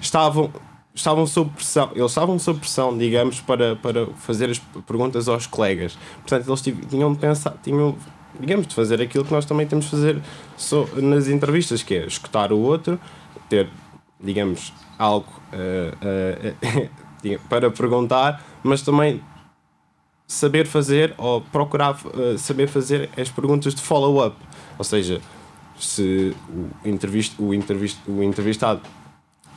[0.00, 0.50] estavam
[0.94, 5.96] estavam sob pressão, eles estavam sob pressão, digamos, para, para fazer as perguntas aos colegas.
[6.18, 7.96] Portanto, eles tinham de pensar, tinham
[8.38, 10.22] digamos, de fazer aquilo que nós também temos de fazer
[10.56, 12.98] so, nas entrevistas, que é escutar o outro,
[13.48, 13.68] ter,
[14.20, 19.22] digamos, algo uh, uh, para perguntar, mas também
[20.26, 24.36] saber fazer ou procurar uh, saber fazer as perguntas de follow-up.
[24.78, 25.20] Ou seja,
[25.78, 28.80] se o, entrevist, o, entrevist, o entrevistado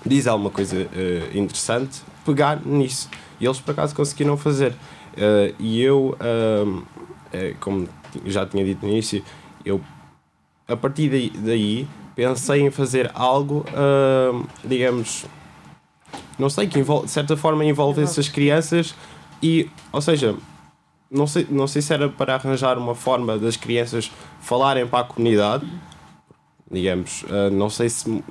[0.05, 0.87] diz alguma coisa
[1.33, 3.09] interessante, pegar nisso.
[3.39, 4.75] E eles por acaso conseguiram fazer.
[5.57, 6.83] E eu, uh,
[7.59, 7.87] como
[8.25, 9.23] já tinha dito no início,
[9.63, 9.81] eu
[10.67, 13.65] a partir daí, daí pensei em fazer algo,
[14.63, 15.25] digamos,
[16.39, 18.95] não sei, que envolve, de certa forma envolve essas crianças
[19.41, 20.35] e, ou seja,
[21.09, 24.11] não sei, não sei se era para arranjar uma forma das crianças
[24.41, 25.65] falarem para a comunidade,
[26.69, 28.23] digamos, uh, não sei se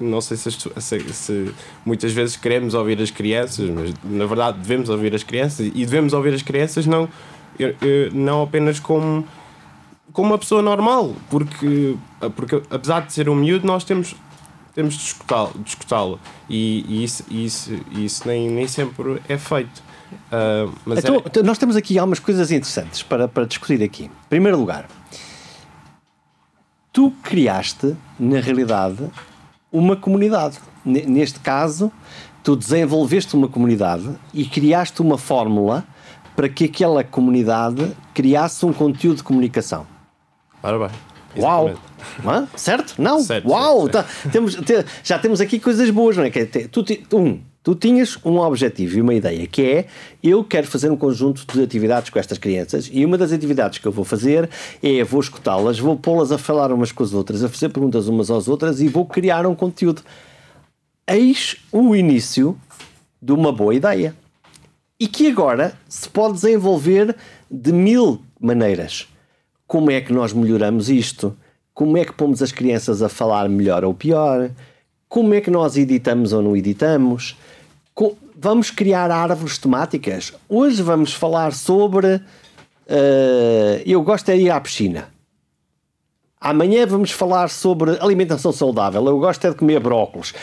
[0.00, 1.54] não sei se, se, se,
[1.84, 6.14] muitas vezes queremos ouvir as crianças, mas na verdade devemos ouvir as crianças e devemos
[6.14, 7.06] ouvir as crianças não,
[8.12, 9.26] não apenas como,
[10.12, 11.96] como uma pessoa normal, porque,
[12.34, 14.14] porque apesar de ser um miúdo, nós temos,
[14.74, 19.82] temos de escutá-lo e, e, isso, isso, isso nem, nem sempre é feito.
[20.26, 21.42] Uh, mas então, é...
[21.42, 24.04] nós temos aqui algumas coisas interessantes para, para discutir aqui.
[24.04, 24.86] Em primeiro lugar,
[26.92, 29.10] tu criaste, na realidade,
[29.70, 30.58] uma comunidade.
[30.84, 31.92] Neste caso,
[32.42, 35.84] tu desenvolveste uma comunidade e criaste uma fórmula
[36.36, 39.86] para que aquela comunidade criasse um conteúdo de comunicação.
[40.62, 41.42] Ora bem.
[41.42, 41.74] Uau!
[42.54, 42.94] Certo?
[42.98, 43.20] Não?
[43.20, 43.90] Certo, Uau!
[43.90, 44.22] certo, certo.
[44.22, 44.56] Tá, temos,
[45.02, 46.30] já temos aqui coisas boas, não é?
[46.30, 49.86] Que é, tu, um, Tu tinhas um objetivo e uma ideia, que é
[50.22, 53.88] eu quero fazer um conjunto de atividades com estas crianças e uma das atividades que
[53.88, 54.48] eu vou fazer
[54.80, 58.30] é vou escutá-las, vou pô-las a falar umas com as outras, a fazer perguntas umas
[58.30, 60.02] às outras e vou criar um conteúdo.
[61.08, 62.56] Eis o início
[63.20, 64.14] de uma boa ideia.
[64.98, 67.14] E que agora se pode desenvolver
[67.50, 69.08] de mil maneiras.
[69.66, 71.36] Como é que nós melhoramos isto?
[71.74, 74.50] Como é que pomos as crianças a falar melhor ou pior?
[75.08, 77.36] Como é que nós editamos ou não editamos?
[78.38, 80.32] vamos criar árvores temáticas.
[80.48, 82.16] Hoje vamos falar sobre.
[82.86, 85.08] Uh, eu gosto de ir à piscina.
[86.40, 89.04] Amanhã vamos falar sobre alimentação saudável.
[89.06, 90.34] Eu gosto é de comer brócolos.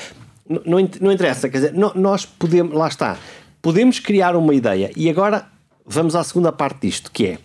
[0.49, 3.17] Não, não interessa, quer dizer, nós podemos, lá está,
[3.63, 4.91] podemos criar uma ideia.
[4.95, 5.47] E agora
[5.83, 7.39] vamos à segunda parte disto, que é,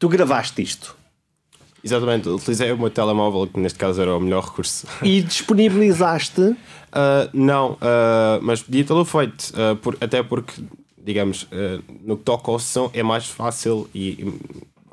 [0.00, 0.96] tu gravaste isto.
[1.84, 4.86] Exatamente, utilizei o meu telemóvel, que neste caso era o melhor recurso.
[5.02, 6.56] E disponibilizaste
[6.92, 10.62] Uh, não, uh, mas podia tê-lo feito, uh, por, até porque,
[11.02, 11.48] digamos,
[12.04, 14.38] no que toca ao som é mais fácil e,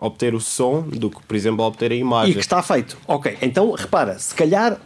[0.02, 2.32] obter o som do que, por exemplo, obter a imagem.
[2.32, 2.98] E que está feito.
[3.06, 4.80] Ok, então repara, se calhar,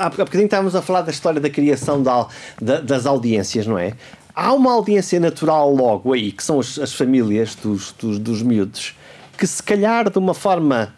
[0.00, 2.26] há bocadinho estávamos a falar da história da criação da,
[2.60, 3.92] da, das audiências, não é?
[4.40, 8.94] Há uma audiência natural logo aí, que são as, as famílias dos, dos, dos miúdos,
[9.36, 10.94] que se calhar de uma forma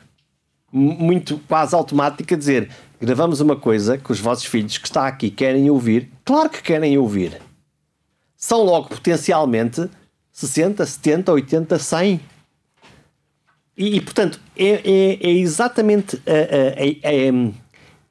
[0.70, 2.68] muito quase automática dizer
[3.00, 6.98] gravamos uma coisa que os vossos filhos que está aqui querem ouvir, claro que querem
[6.98, 7.40] ouvir.
[8.36, 9.88] São logo potencialmente
[10.30, 12.20] 60, 70, 80, 100.
[13.74, 17.30] E, e portanto, é, é, é exatamente é, é,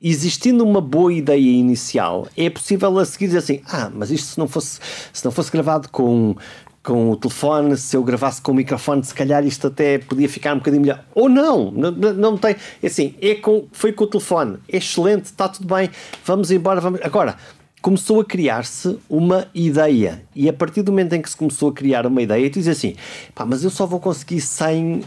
[0.01, 4.39] existindo uma boa ideia inicial, é possível a seguir dizer assim: ah, mas isto se
[4.39, 4.80] não fosse,
[5.11, 6.35] se não fosse gravado com,
[6.81, 10.53] com o telefone, se eu gravasse com o microfone, se calhar isto até podia ficar
[10.53, 11.03] um bocadinho melhor.
[11.13, 12.55] Ou não, não, não tem.
[12.81, 15.89] É assim, é com, foi com o telefone, é excelente, está tudo bem,
[16.23, 17.01] vamos embora, vamos.
[17.03, 17.35] Agora,
[17.81, 20.23] começou a criar-se uma ideia.
[20.34, 22.77] E a partir do momento em que se começou a criar uma ideia, tu dizes
[22.77, 22.95] assim:
[23.35, 25.03] pá, mas eu só vou conseguir 100,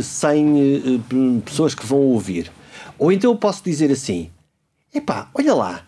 [0.00, 2.52] 100 uh, pessoas que vão ouvir.
[2.98, 4.30] Ou então eu posso dizer assim:
[4.96, 5.82] epá, olha lá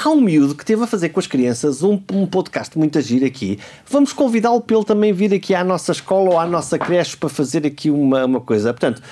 [0.00, 3.24] Há um miúdo que teve a fazer com as crianças um, um podcast muito agir
[3.24, 3.58] aqui.
[3.84, 7.28] Vamos convidá-lo para ele também vir aqui à nossa escola ou à nossa creche para
[7.28, 8.72] fazer aqui uma, uma coisa.
[8.72, 9.02] Portanto,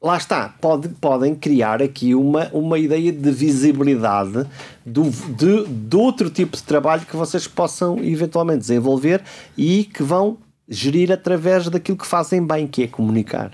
[0.00, 4.46] lá está, pode, podem criar aqui uma, uma ideia de visibilidade
[4.86, 9.20] do, de, de outro tipo de trabalho que vocês possam eventualmente desenvolver
[9.56, 10.38] e que vão
[10.68, 13.50] gerir através daquilo que fazem bem, que é comunicar.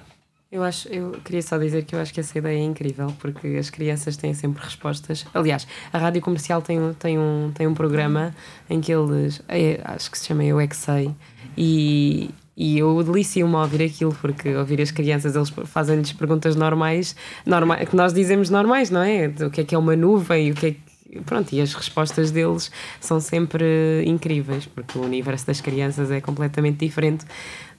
[0.54, 3.56] Eu acho, eu queria só dizer que eu acho que essa ideia é incrível, porque
[3.58, 5.26] as crianças têm sempre respostas.
[5.34, 8.32] Aliás, a rádio comercial tem, tem, um, tem um programa
[8.70, 11.10] em que eles, é, acho que se chama Eu É Que Sei,
[11.56, 17.16] e, e eu delicio-me a ouvir aquilo, porque ouvir as crianças, eles fazem-lhes perguntas normais,
[17.44, 19.26] normais, que nós dizemos normais, não é?
[19.44, 22.30] O que é que é uma nuvem, o que é que pronto, e as respostas
[22.30, 22.70] deles
[23.00, 27.26] são sempre incríveis, porque o universo das crianças é completamente diferente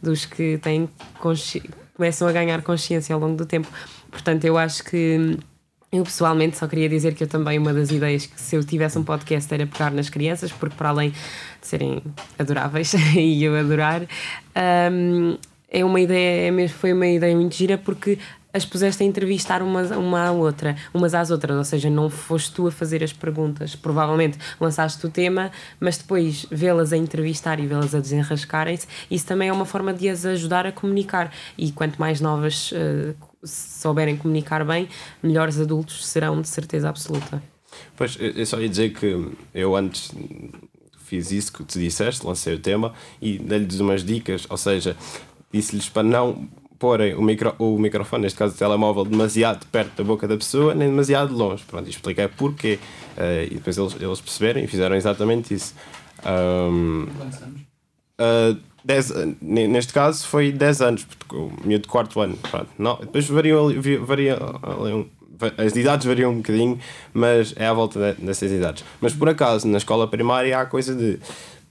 [0.03, 0.89] dos que têm
[1.22, 3.67] consciência começam a ganhar consciência ao longo do tempo.
[4.11, 5.38] Portanto, eu acho que.
[5.91, 8.99] Eu pessoalmente só queria dizer que eu também, uma das ideias que se eu tivesse
[8.99, 11.17] um podcast era pegar nas crianças, porque para além de
[11.61, 12.01] serem
[12.38, 14.01] adoráveis e eu adorar,
[14.91, 15.38] um,
[15.69, 18.19] é uma ideia, é foi uma ideia muito gira porque
[18.56, 22.53] as puseste a entrevistar uma, uma à outra, umas às outras, ou seja, não foste
[22.53, 23.76] tu a fazer as perguntas.
[23.76, 29.49] Provavelmente lançaste o tema, mas depois vê-las a entrevistar e vê-las a desenrascarem-se, isso também
[29.49, 31.34] é uma forma de as ajudar a comunicar.
[31.57, 33.14] E quanto mais novas uh,
[33.44, 34.88] souberem comunicar bem,
[35.22, 37.44] melhores adultos serão de certeza absoluta.
[37.98, 40.14] Pois, eu só ia dizer que eu antes
[41.03, 44.95] fiz isso que tu disseste, lancei o tema e dei-lhes umas dicas, ou seja,
[45.52, 46.48] disse-lhes para não
[46.80, 50.73] porem o, micro, o microfone, neste caso o telemóvel, demasiado perto da boca da pessoa,
[50.73, 51.64] nem demasiado longe.
[51.64, 52.80] Pronto, expliquei porquê.
[53.18, 55.73] Uh, e depois eles, eles perceberam e fizeram exatamente isso.
[56.26, 57.61] Um, Quantos anos?
[58.19, 59.11] Uh, dez,
[59.41, 62.38] neste caso foi 10 anos, porque o meu de quarto ano.
[62.38, 63.69] Pronto, não, depois variam,
[64.06, 65.10] variam,
[65.57, 66.80] as idades variam um bocadinho,
[67.14, 68.84] mas é à volta dessas idades.
[69.02, 71.19] Mas por acaso, na escola primária há a coisa de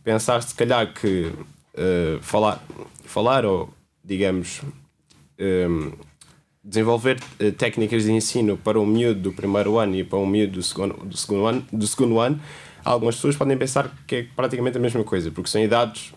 [0.02, 1.32] pensar se calhar que
[1.74, 2.62] uh, falar,
[3.05, 3.70] falar ou
[4.05, 4.60] digamos
[5.39, 5.93] um,
[6.62, 10.55] desenvolver uh, técnicas de ensino para um miúdo do primeiro ano e para um miúdo
[10.55, 12.40] do segundo, do segundo, ano, do segundo ano,
[12.85, 16.12] algumas pessoas podem pensar que é praticamente a mesma coisa, porque são idades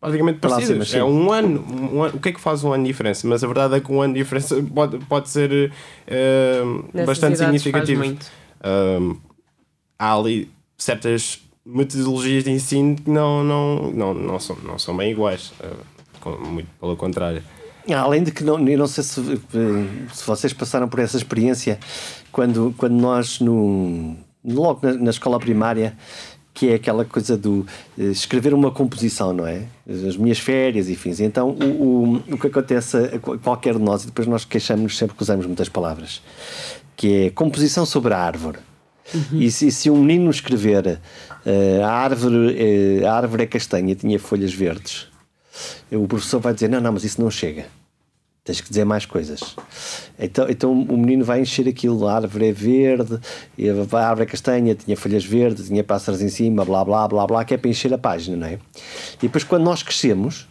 [0.00, 0.94] praticamente parecidas.
[0.94, 3.26] É um ano, um ano, O que é que faz um ano de diferença?
[3.26, 8.02] Mas a verdade é que um ano de diferença pode, pode ser uh, bastante significativo.
[8.04, 9.20] Uh,
[9.98, 15.12] há ali certas metodologias de ensino que não, não, não, não, são, não são bem
[15.12, 15.52] iguais.
[15.60, 17.42] Uh, muito pelo contrário.
[17.94, 19.20] Além de que, não, eu não sei se,
[20.12, 21.78] se vocês passaram por essa experiência
[22.30, 25.96] quando, quando nós, no, logo na, na escola primária,
[26.52, 29.62] que é aquela coisa do uh, escrever uma composição, não é?
[29.88, 31.20] As minhas férias e fins.
[31.20, 35.16] Então, o, o, o que acontece a qualquer de nós, e depois nós queixamos sempre
[35.16, 36.20] que usamos muitas palavras,
[36.96, 38.58] que é composição sobre a árvore.
[39.12, 39.40] Uhum.
[39.40, 41.00] E, se, se, um menino escrever
[41.46, 42.36] uh, a, árvore,
[43.02, 45.08] uh, a árvore é castanha e tinha folhas verdes,
[45.90, 47.79] o professor vai dizer: não, não, mas isso não chega
[48.44, 49.56] tens que dizer mais coisas.
[50.18, 53.18] Então, então o menino vai encher aquilo, a árvore é verde,
[53.92, 57.44] a árvore é castanha, tinha folhas verdes, tinha pássaros em cima, blá blá blá blá,
[57.44, 58.58] que é para encher a página, não é?
[59.18, 60.48] E depois quando nós crescemos,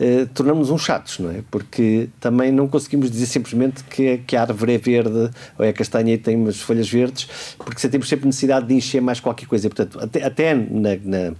[0.00, 1.42] eh, tornamos uns chatos, não é?
[1.50, 6.14] Porque também não conseguimos dizer simplesmente que, que a árvore é verde ou é castanha
[6.14, 9.68] e tem umas folhas verdes, porque sentimos sempre necessidade de encher mais qualquer coisa.
[9.68, 11.34] Portanto, até, até na, na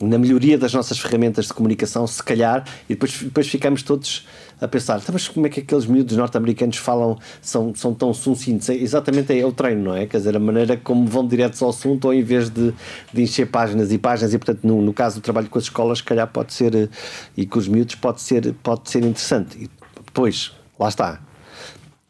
[0.00, 4.26] na melhoria das nossas ferramentas de comunicação, se calhar, e depois, depois ficamos todos
[4.60, 8.68] a pensar, então, mas como é que aqueles miúdos norte-americanos falam, são, são tão sucintos?
[8.68, 10.06] É, exatamente é o treino, não é?
[10.06, 12.74] Quer dizer, a maneira como vão diretos ao assunto ao invés de,
[13.12, 15.98] de encher páginas e páginas, e portanto, no, no caso do trabalho com as escolas,
[15.98, 16.90] se calhar pode ser,
[17.36, 19.64] e com os miúdos, pode ser, pode ser interessante.
[19.64, 19.70] E
[20.04, 21.20] depois, lá está.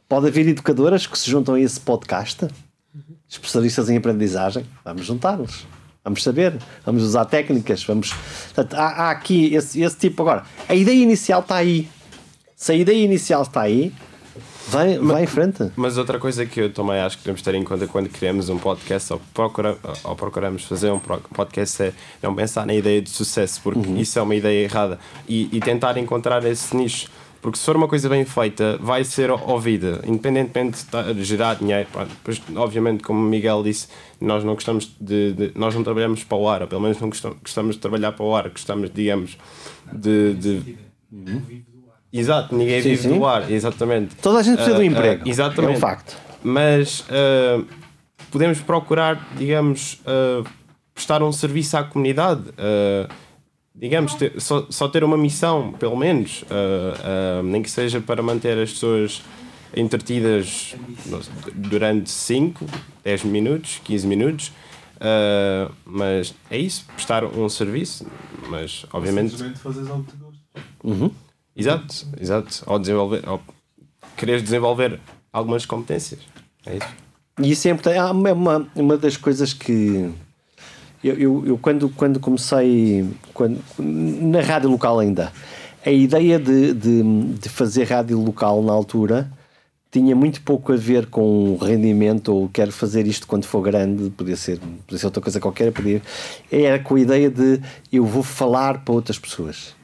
[0.08, 2.48] Pode haver educadoras que se juntam a esse podcast,
[3.28, 5.66] especialistas em aprendizagem, vamos juntá-los.
[6.02, 8.14] Vamos saber, vamos usar técnicas, vamos.
[8.54, 10.22] Portanto, há, há aqui esse, esse tipo.
[10.22, 11.88] Agora, a ideia inicial está aí.
[12.60, 13.90] Se a ideia inicial está aí,
[14.68, 15.72] vai, mas, vai em frente.
[15.76, 18.58] Mas outra coisa que eu também acho que devemos ter em conta quando criamos um
[18.58, 23.62] podcast ou, procura, ou procuramos fazer um podcast é não pensar na ideia de sucesso,
[23.62, 23.96] porque uhum.
[23.96, 24.98] isso é uma ideia errada.
[25.26, 27.08] E, e tentar encontrar esse nicho
[27.40, 30.84] porque se for uma coisa bem feita, vai ser ouvida, independentemente
[31.14, 31.88] de gerar dinheiro.
[32.06, 33.88] Depois, obviamente, como o Miguel disse,
[34.20, 37.08] nós não gostamos de, de, nós não trabalhamos para o ar, ou pelo menos não
[37.08, 39.38] gostamos, gostamos de trabalhar para o ar, gostamos, digamos,
[39.90, 40.34] de.
[40.34, 40.76] de...
[42.12, 43.18] Exato, ninguém sim, vive sim.
[43.18, 44.16] do ar, exatamente.
[44.16, 45.24] Toda a gente precisa uh, do emprego.
[45.24, 45.74] Uh, exatamente.
[45.74, 46.16] É um facto.
[46.42, 47.64] Mas uh,
[48.30, 50.00] podemos procurar, digamos,
[50.94, 52.42] prestar um serviço à comunidade
[53.80, 58.22] digamos, ter, só, só ter uma missão, pelo menos, uh, uh, nem que seja para
[58.22, 59.22] manter as pessoas
[59.74, 60.74] entretidas
[61.54, 62.66] durante 5,
[63.02, 64.48] 10 minutos, 15 minutos.
[64.96, 68.06] Uh, mas é isso, prestar um serviço,
[68.50, 69.30] mas obviamente.
[69.30, 70.62] Simplesmente fazeres algo que gostas.
[70.84, 71.10] Uhum.
[71.56, 72.62] Exato, exato.
[72.66, 73.40] Ou desenvolver, ou
[74.16, 75.00] querer desenvolver
[75.32, 76.20] algumas competências.
[76.66, 76.88] É isso.
[77.40, 77.96] E isso é importante.
[77.96, 80.12] É uma, uma das coisas que
[81.02, 85.32] eu, eu, eu, quando, quando comecei quando, na rádio local ainda,
[85.84, 87.02] a ideia de, de,
[87.38, 89.30] de, fazer rádio local na altura
[89.90, 94.36] tinha muito pouco a ver com rendimento ou quero fazer isto quando for grande, podia
[94.36, 96.02] ser, podia ser outra coisa qualquer, podia,
[96.52, 97.60] era com a ideia de
[97.90, 99.74] eu vou falar para outras pessoas.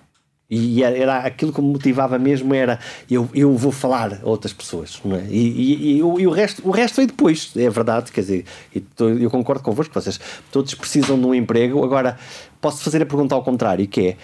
[0.48, 2.78] E era, aquilo que me motivava mesmo era
[3.10, 5.26] eu, eu vou falar a outras pessoas não é?
[5.28, 8.44] e, e, e, o, e o, resto, o resto veio depois, é verdade, quer dizer,
[9.20, 10.20] eu concordo convosco, vocês
[10.52, 11.84] todos precisam de um emprego.
[11.84, 12.16] Agora,
[12.60, 14.16] posso fazer a pergunta ao contrário, que é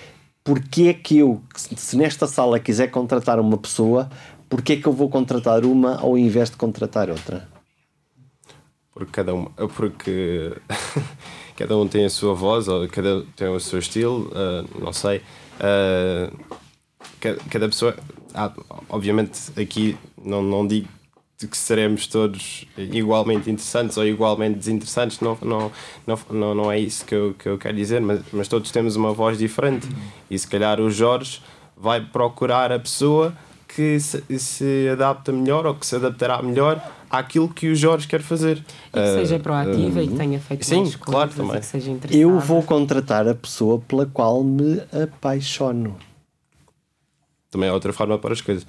[0.45, 4.09] porque é que eu, se nesta sala quiser contratar uma pessoa,
[4.49, 7.49] porque é que eu vou contratar uma ao invés de contratar outra?
[8.93, 10.53] Porque cada um, porque
[11.57, 14.93] cada um tem a sua voz, ou cada um tem o seu estilo, uh, não
[14.93, 15.21] sei
[15.63, 16.37] Uh,
[17.51, 17.97] cada pessoa,
[18.89, 20.89] obviamente, aqui não, não digo
[21.47, 25.73] que seremos todos igualmente interessantes ou igualmente desinteressantes, não, não,
[26.31, 29.13] não, não é isso que eu, que eu quero dizer, mas, mas todos temos uma
[29.13, 29.89] voz diferente.
[30.31, 31.41] E se calhar o Jorge
[31.77, 33.37] vai procurar a pessoa
[33.69, 36.81] que se, se adapta melhor ou que se adaptará melhor
[37.13, 38.65] àquilo que o Jorge quer fazer.
[38.89, 41.61] E que seja proativa uh, e que tenha feito sim, mais claro, coisas também.
[41.61, 42.23] que seja interessada.
[42.23, 45.97] Eu vou contratar a pessoa pela qual me apaixono.
[47.51, 48.67] Também é outra forma para as coisas.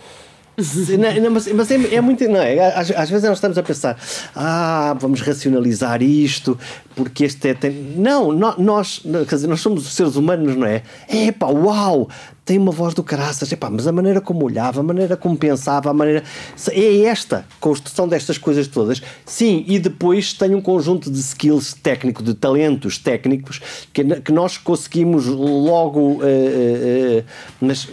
[0.99, 2.28] não, não, mas, mas é, é, muito.
[2.28, 2.60] Não é?
[2.76, 3.98] Às, às, vezes nós estamos a pensar,
[4.36, 6.60] ah, vamos racionalizar isto,
[6.95, 7.53] porque este é.
[7.56, 7.72] Tem...
[7.72, 10.84] Não, nós, quer dizer, nós somos seres humanos, não é?
[11.07, 12.07] É pá, uau!
[12.45, 15.90] Tem uma voz do caraças, epá, mas a maneira como olhava, a maneira como pensava,
[15.90, 16.24] a maneira.
[16.72, 19.02] É esta construção destas coisas todas.
[19.26, 23.61] Sim, e depois tem um conjunto de skills técnicos, de talentos técnicos,
[23.94, 26.15] que, que nós conseguimos logo.
[26.15, 27.24] Uh, uh,
[27.61, 27.88] mas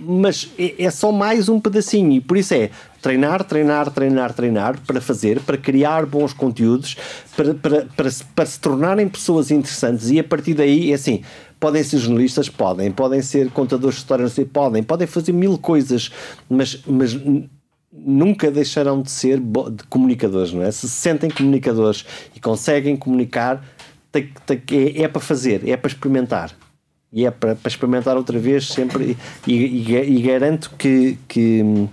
[0.00, 2.70] mas é, é só mais um pedacinho e por isso é
[3.02, 6.96] treinar, treinar, treinar, treinar para fazer, para criar bons conteúdos,
[7.36, 11.22] para, para, para, para se tornarem pessoas interessantes e a partir daí é assim.
[11.58, 12.48] Podem ser jornalistas?
[12.48, 12.90] Podem.
[12.90, 14.34] Podem ser contadores de histórias?
[14.52, 14.82] Podem.
[14.82, 16.10] Podem fazer mil coisas,
[16.48, 17.18] mas, mas
[17.92, 20.70] nunca deixarão de ser de comunicadores, não é?
[20.70, 22.04] Se se sentem comunicadores
[22.34, 23.64] e conseguem comunicar,
[24.12, 26.54] tem, tem, é, é para fazer, é para experimentar
[27.12, 29.16] e é para, para experimentar outra vez sempre
[29.46, 31.88] e, e, e garanto que, que,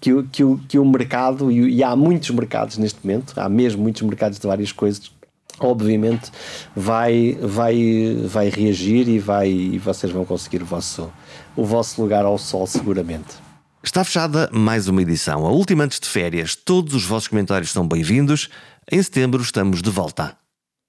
[0.00, 3.48] que, o, que, o, que o mercado e, e há muitos mercados neste momento, há
[3.48, 5.11] mesmo muitos mercados de várias coisas
[5.58, 6.30] obviamente
[6.74, 11.10] vai, vai, vai reagir e, vai, e vocês vão conseguir o vosso,
[11.56, 13.42] o vosso lugar ao sol seguramente.
[13.82, 16.54] Está fechada mais uma edição, a última antes de férias.
[16.54, 18.48] Todos os vossos comentários são bem-vindos.
[18.90, 20.36] Em setembro estamos de volta.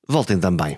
[0.07, 0.77] Voltem também.